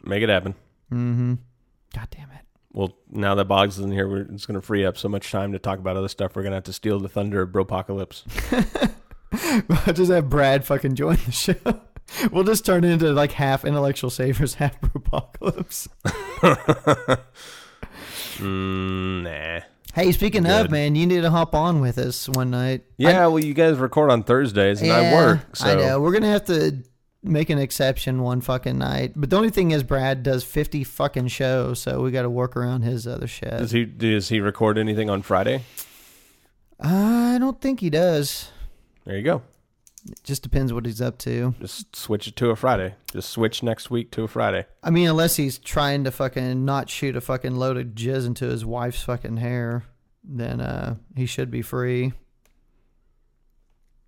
Make 0.05 0.23
it 0.23 0.29
happen. 0.29 0.55
Mm-hmm. 0.93 1.35
God 1.95 2.09
damn 2.13 2.31
it. 2.31 2.43
Well, 2.73 2.97
now 3.11 3.35
that 3.37 3.47
Boggs 3.47 3.79
isn't 3.79 3.91
here, 3.93 4.07
we're, 4.07 4.21
it's 4.33 4.45
going 4.47 4.61
to 4.61 4.65
free 4.65 4.85
up 4.85 4.99
so 4.99 5.09
much 5.09 5.33
time 5.33 5.53
to 5.53 5.59
talk 5.59 5.79
about 5.79 5.97
other 5.97 6.09
stuff. 6.09 6.37
We're 6.37 6.43
going 6.43 6.51
to 6.53 6.57
have 6.57 6.65
to 6.65 6.73
steal 6.75 7.01
the 7.01 7.09
thunder 7.09 7.41
of 7.43 7.49
Bropocalypse. 7.51 8.23
I'll 9.87 9.95
just 9.95 10.11
have 10.13 10.29
Brad 10.29 10.65
fucking 10.65 10.95
join 10.95 11.17
the 11.25 11.33
show. 11.33 11.55
We'll 12.33 12.45
just 12.45 12.65
turn 12.65 12.85
it 12.85 12.91
into 12.91 13.13
like 13.13 13.33
half 13.33 13.65
intellectual 13.65 14.11
saviors, 14.11 14.55
half 14.63 14.77
apocalypse. 14.95 15.89
mm, 18.39 19.23
nah. 19.23 19.61
Hey, 19.95 20.13
speaking 20.13 20.47
of 20.47 20.71
man, 20.71 20.95
you 20.95 21.07
need 21.07 21.23
to 21.23 21.31
hop 21.31 21.55
on 21.55 21.81
with 21.81 21.97
us 21.99 22.29
one 22.29 22.51
night. 22.51 22.85
Yeah, 22.99 23.27
well, 23.29 23.39
you 23.39 23.55
guys 23.55 23.79
record 23.79 24.11
on 24.11 24.25
Thursdays, 24.25 24.83
and 24.83 24.93
I 24.93 25.15
work. 25.15 25.57
So 25.57 25.67
I 25.67 25.75
know. 25.75 26.01
We're 26.01 26.13
gonna 26.13 26.31
have 26.31 26.45
to 26.47 26.83
make 27.23 27.49
an 27.49 27.59
exception 27.59 28.23
one 28.23 28.41
fucking 28.43 28.77
night. 28.77 29.13
But 29.17 29.31
the 29.31 29.37
only 29.37 29.51
thing 29.51 29.71
is, 29.71 29.83
Brad 29.83 30.23
does 30.23 30.45
fifty 30.45 30.85
fucking 30.85 31.29
shows, 31.29 31.81
so 31.81 32.03
we 32.03 32.11
got 32.11 32.23
to 32.23 32.31
work 32.31 32.57
around 32.57 32.83
his 32.83 33.07
other 33.07 33.27
shit. 33.27 33.57
does 33.57 33.71
he 33.71 33.87
does 33.87 34.29
he 34.29 34.41
record 34.41 34.77
anything 34.77 35.09
on 35.09 35.23
Friday? 35.23 35.63
I 36.79 37.39
don't 37.41 37.59
think 37.61 37.81
he 37.81 37.89
does. 37.89 38.51
There 39.07 39.17
you 39.17 39.23
go. 39.23 39.43
It 40.09 40.23
just 40.23 40.43
depends 40.43 40.73
what 40.73 40.87
he's 40.87 41.01
up 41.01 41.19
to. 41.19 41.55
Just 41.61 41.97
switch 41.97 42.29
it 42.29 42.37
to 42.37 42.51
a 42.51 42.57
Friday. 42.57 42.95
Just 43.13 43.31
switch 43.31 43.63
next 43.63 43.91
week 43.91 44.11
to 44.13 44.23
a 44.23 44.29
Friday. 44.29 44.67
I 44.83 44.91
mean, 44.91 45.09
unless 45.09 45.37
he's 45.37 45.59
trying 45.59 46.05
to 46.05 46.11
fucking 46.11 46.65
not 46.65 46.89
shoot 46.89 47.17
a 47.17 47.21
fucking 47.21 47.57
load 47.57 47.77
of 47.77 47.87
jizz 47.89 48.27
into 48.27 48.47
his 48.47 48.65
wife's 48.65 49.03
fucking 49.03 49.39
hair, 49.39 49.85
then 50.23 50.61
uh 50.61 50.97
he 51.17 51.27
should 51.27 51.51
be 51.51 51.63
free. 51.63 52.13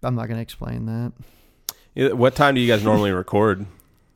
I'm 0.03 0.15
not 0.15 0.29
gonna 0.29 0.41
explain 0.43 0.87
that. 0.87 1.13
Yeah, 1.95 2.13
What 2.13 2.37
time 2.37 2.55
do 2.55 2.61
you 2.61 2.69
guys 2.69 2.85
normally 2.85 3.11
record? 3.13 3.67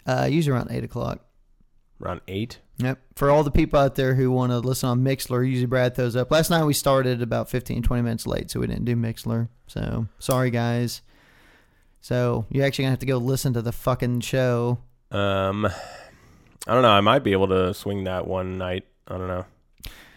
Uh, 0.06 0.28
usually 0.30 0.56
around 0.56 0.70
eight 0.70 0.84
o'clock. 0.84 1.20
Around 2.00 2.20
eight. 2.28 2.58
Yep. 2.78 2.98
For 3.14 3.30
all 3.30 3.44
the 3.44 3.50
people 3.50 3.78
out 3.78 3.94
there 3.94 4.14
who 4.14 4.30
want 4.30 4.50
to 4.50 4.58
listen 4.58 4.88
on 4.88 5.04
Mixlr, 5.04 5.46
usually 5.48 5.66
Brad 5.66 5.94
throws 5.94 6.16
up. 6.16 6.30
Last 6.30 6.50
night 6.50 6.64
we 6.64 6.74
started 6.74 7.22
about 7.22 7.48
15, 7.48 7.82
20 7.82 8.02
minutes 8.02 8.26
late, 8.26 8.50
so 8.50 8.58
we 8.58 8.66
didn't 8.66 8.84
do 8.84 8.96
Mixlr. 8.96 9.48
So 9.68 10.06
sorry, 10.18 10.50
guys. 10.50 11.02
So 12.02 12.44
you're 12.50 12.66
actually 12.66 12.82
gonna 12.84 12.90
have 12.92 12.98
to 12.98 13.06
go 13.06 13.16
listen 13.16 13.54
to 13.54 13.62
the 13.62 13.72
fucking 13.72 14.20
show. 14.20 14.78
Um, 15.10 15.66
I 16.66 16.74
don't 16.74 16.82
know. 16.82 16.90
I 16.90 17.00
might 17.00 17.20
be 17.24 17.32
able 17.32 17.48
to 17.48 17.72
swing 17.72 18.04
that 18.04 18.26
one 18.26 18.58
night. 18.58 18.84
I 19.08 19.16
don't 19.16 19.28
know. 19.28 19.46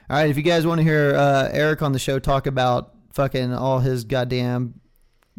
All 0.10 0.18
right, 0.18 0.30
if 0.30 0.36
you 0.38 0.44
guys 0.44 0.68
want 0.68 0.80
to 0.80 0.84
hear 0.84 1.16
uh, 1.16 1.50
Eric 1.52 1.82
on 1.82 1.92
the 1.92 2.00
show 2.00 2.20
talk 2.20 2.48
about 2.48 2.94
fucking 3.14 3.54
all 3.54 3.80
his 3.80 4.04
goddamn 4.04 4.80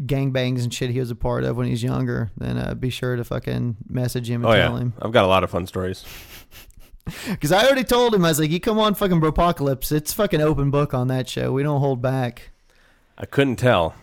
gangbangs 0.01 0.63
and 0.63 0.73
shit 0.73 0.91
he 0.91 0.99
was 1.01 1.11
a 1.11 1.15
part 1.15 1.45
of 1.45 1.57
when 1.57 1.67
he 1.67 1.73
was 1.73 1.83
younger, 1.83 2.31
then 2.37 2.59
uh, 2.59 2.75
be 2.75 2.91
sure 2.91 3.17
to 3.17 3.25
fucking 3.25 3.77
message 3.89 4.29
him 4.31 4.45
and 4.45 4.47
Oh 4.53 4.57
tell 4.57 4.73
yeah, 4.73 4.79
him. 4.79 4.93
I've 5.01 5.13
got 5.13 5.25
a 5.25 5.29
lot 5.29 5.45
of 5.45 5.51
fun 5.51 5.67
stories. 5.67 6.05
Because 7.31 7.53
I 7.53 7.65
already 7.65 7.85
told 7.85 8.17
him, 8.17 8.25
I 8.25 8.31
was 8.31 8.41
like, 8.41 8.51
you 8.51 8.59
come 8.59 8.81
on 8.81 8.97
fucking 8.97 9.21
Bropocalypse. 9.21 9.93
It's 9.93 10.13
fucking 10.13 10.41
open 10.41 10.73
book 10.73 10.93
on 10.93 11.07
that 11.07 11.29
show. 11.29 11.53
We 11.53 11.63
don't 11.63 11.79
hold 11.79 12.03
back. 12.03 12.51
I 13.17 13.27
couldn't 13.27 13.57
tell. 13.57 13.95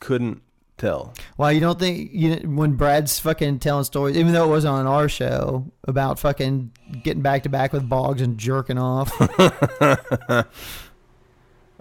Couldn't 0.00 0.40
tell. 0.80 1.14
Why 1.36 1.50
you 1.52 1.60
don't 1.60 1.78
think 1.78 2.10
you 2.12 2.36
when 2.36 2.72
Brad's 2.72 3.18
fucking 3.20 3.58
telling 3.60 3.84
stories, 3.84 4.16
even 4.16 4.32
though 4.32 4.44
it 4.46 4.48
wasn't 4.48 4.74
on 4.74 4.86
our 4.86 5.08
show 5.08 5.70
about 5.84 6.18
fucking 6.18 6.72
getting 7.04 7.22
back 7.22 7.42
to 7.44 7.48
back 7.48 7.72
with 7.72 7.88
Boggs 7.88 8.20
and 8.22 8.36
jerking 8.38 8.78
off, 8.78 9.12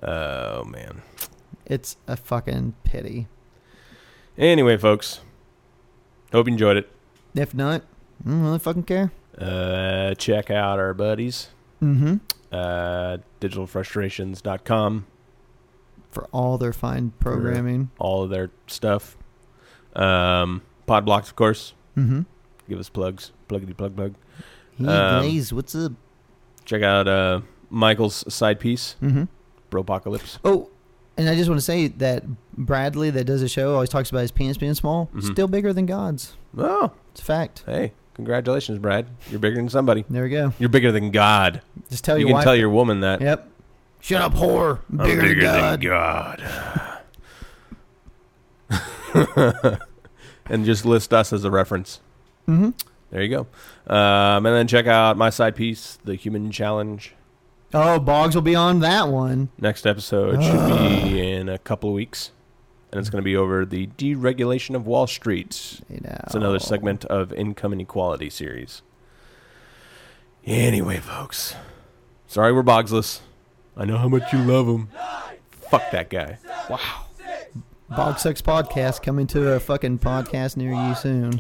Oh 0.02 0.64
man. 0.66 1.02
it's 1.66 1.98
a 2.08 2.16
fucking 2.16 2.76
pity. 2.84 3.28
Anyway, 4.38 4.78
folks. 4.78 5.20
Hope 6.32 6.48
you 6.48 6.54
enjoyed 6.54 6.78
it. 6.78 6.90
If 7.36 7.54
not, 7.54 7.82
I 8.26 8.30
don't 8.30 8.44
really 8.44 8.60
fucking 8.60 8.84
care. 8.84 9.12
Uh, 9.38 10.14
check 10.16 10.50
out 10.52 10.80
our 10.80 10.94
buddies. 10.94 11.48
Mm-hmm. 11.82 12.18
Uh, 12.52 13.18
digitalfrustrations.com. 13.42 15.06
For 16.12 16.26
all 16.32 16.58
their 16.58 16.74
fine 16.74 17.14
programming. 17.20 17.92
All 18.00 18.24
of 18.24 18.30
their 18.30 18.50
stuff. 18.68 19.16
Um, 19.96 20.62
Podblocks, 20.88 21.28
of 21.30 21.36
course. 21.36 21.74
Mm-hmm. 21.98 22.22
Give 22.68 22.80
us 22.80 22.90
plugs. 22.90 23.32
Pluggity 23.48 23.76
plug 23.76 23.96
plug. 23.96 24.16
Hey, 24.78 24.86
Um, 24.88 25.56
what's 25.56 25.76
up? 25.76 25.92
Check 26.66 26.82
out 26.84 27.08
uh, 27.08 27.42
Michael's 27.70 28.32
side 28.34 28.60
piece, 28.60 28.96
Mm-hmm. 29.02 29.24
Bropocalypse. 29.72 30.40
Oh, 30.44 30.70
and 31.18 31.30
I 31.30 31.36
just 31.36 31.50
want 31.50 31.60
to 31.60 31.66
say 31.66 31.88
that 31.88 32.24
Bradley, 32.58 33.10
that 33.12 33.26
does 33.26 33.42
the 33.42 33.48
show, 33.50 33.74
always 33.74 33.90
talks 33.90 34.10
about 34.10 34.22
his 34.22 34.32
penis 34.32 34.58
being 34.58 34.74
small. 34.74 35.10
Mhm. 35.14 35.32
Still 35.32 35.48
bigger 35.48 35.74
than 35.74 35.86
God's. 35.86 36.36
Oh, 36.58 36.92
It's 37.12 37.22
a 37.22 37.24
fact. 37.26 37.64
hey. 37.66 37.94
Congratulations, 38.16 38.80
Brad. 38.80 39.08
You're 39.30 39.40
bigger 39.40 39.56
than 39.58 39.70
somebody. 39.70 40.04
There 40.10 40.24
we 40.24 40.30
go. 40.30 40.54
You're 40.60 40.70
bigger 40.70 40.92
than 40.92 41.12
God. 41.12 41.62
Just 41.90 42.04
tell 42.04 42.18
you 42.18 42.22
your 42.22 42.30
can 42.30 42.34
wife. 42.36 42.44
tell 42.44 42.56
your 42.56 42.70
woman 42.70 43.00
that. 43.02 43.22
Yep. 43.22 43.49
Shut 44.00 44.22
up, 44.22 44.34
whore. 44.34 44.80
I'm 44.92 45.02
I'm 45.02 45.08
bigger, 45.08 45.42
than 45.42 45.80
God. 45.80 46.42
God. 46.42 46.42
and 50.46 50.66
just 50.66 50.86
list 50.86 51.14
us 51.14 51.34
as 51.34 51.44
a 51.44 51.52
reference. 51.52 52.00
Mm-hmm. 52.48 52.70
There 53.12 53.24
you 53.24 53.30
go. 53.30 53.94
Um, 53.94 54.46
and 54.46 54.56
then 54.56 54.68
check 54.68 54.88
out 54.88 55.18
my 55.18 55.30
side 55.30 55.56
piece, 55.56 55.98
The 56.04 56.16
Human 56.16 56.52
Challenge. 56.52 57.14
Oh, 57.74 58.00
Boggs 58.00 58.36
will 58.36 58.42
be 58.42 58.56
on 58.56 58.80
that 58.80 59.10
one. 59.10 59.50
Next 59.60 59.86
episode 59.86 60.44
should 60.44 60.68
be 60.68 61.20
in 61.34 61.50
a 61.50 61.58
couple 61.58 61.90
of 61.90 61.96
weeks. 61.96 62.32
And 62.92 63.00
it's 63.00 63.10
going 63.12 63.22
to 63.22 63.26
be 63.26 63.36
over 63.36 63.66
the 63.66 63.88
deregulation 63.88 64.76
of 64.76 64.88
Wall 64.88 65.06
Street. 65.06 65.82
You 65.90 66.00
know. 66.02 66.20
It's 66.24 66.34
another 66.34 66.58
segment 66.58 67.06
of 67.06 67.32
Income 67.34 67.74
Inequality 67.74 68.32
series. 68.32 68.82
Anyway, 70.44 70.98
folks. 70.98 71.56
Sorry 72.26 72.52
we're 72.52 72.64
Bogsless. 72.64 73.20
I 73.80 73.86
know 73.86 73.98
how 73.98 74.10
much 74.10 74.34
you 74.34 74.40
love 74.40 74.68
him. 74.68 74.90
Fuck 75.72 75.90
that 75.92 76.10
guy. 76.10 76.38
Wow. 76.70 77.06
Boggs 77.90 78.24
Sucks 78.24 78.42
Podcast 78.42 79.02
coming 79.02 79.26
to 79.28 79.54
a 79.54 79.60
fucking 79.62 80.00
podcast 80.00 80.58
near 80.58 80.74
you 80.74 80.96
soon. 80.96 81.32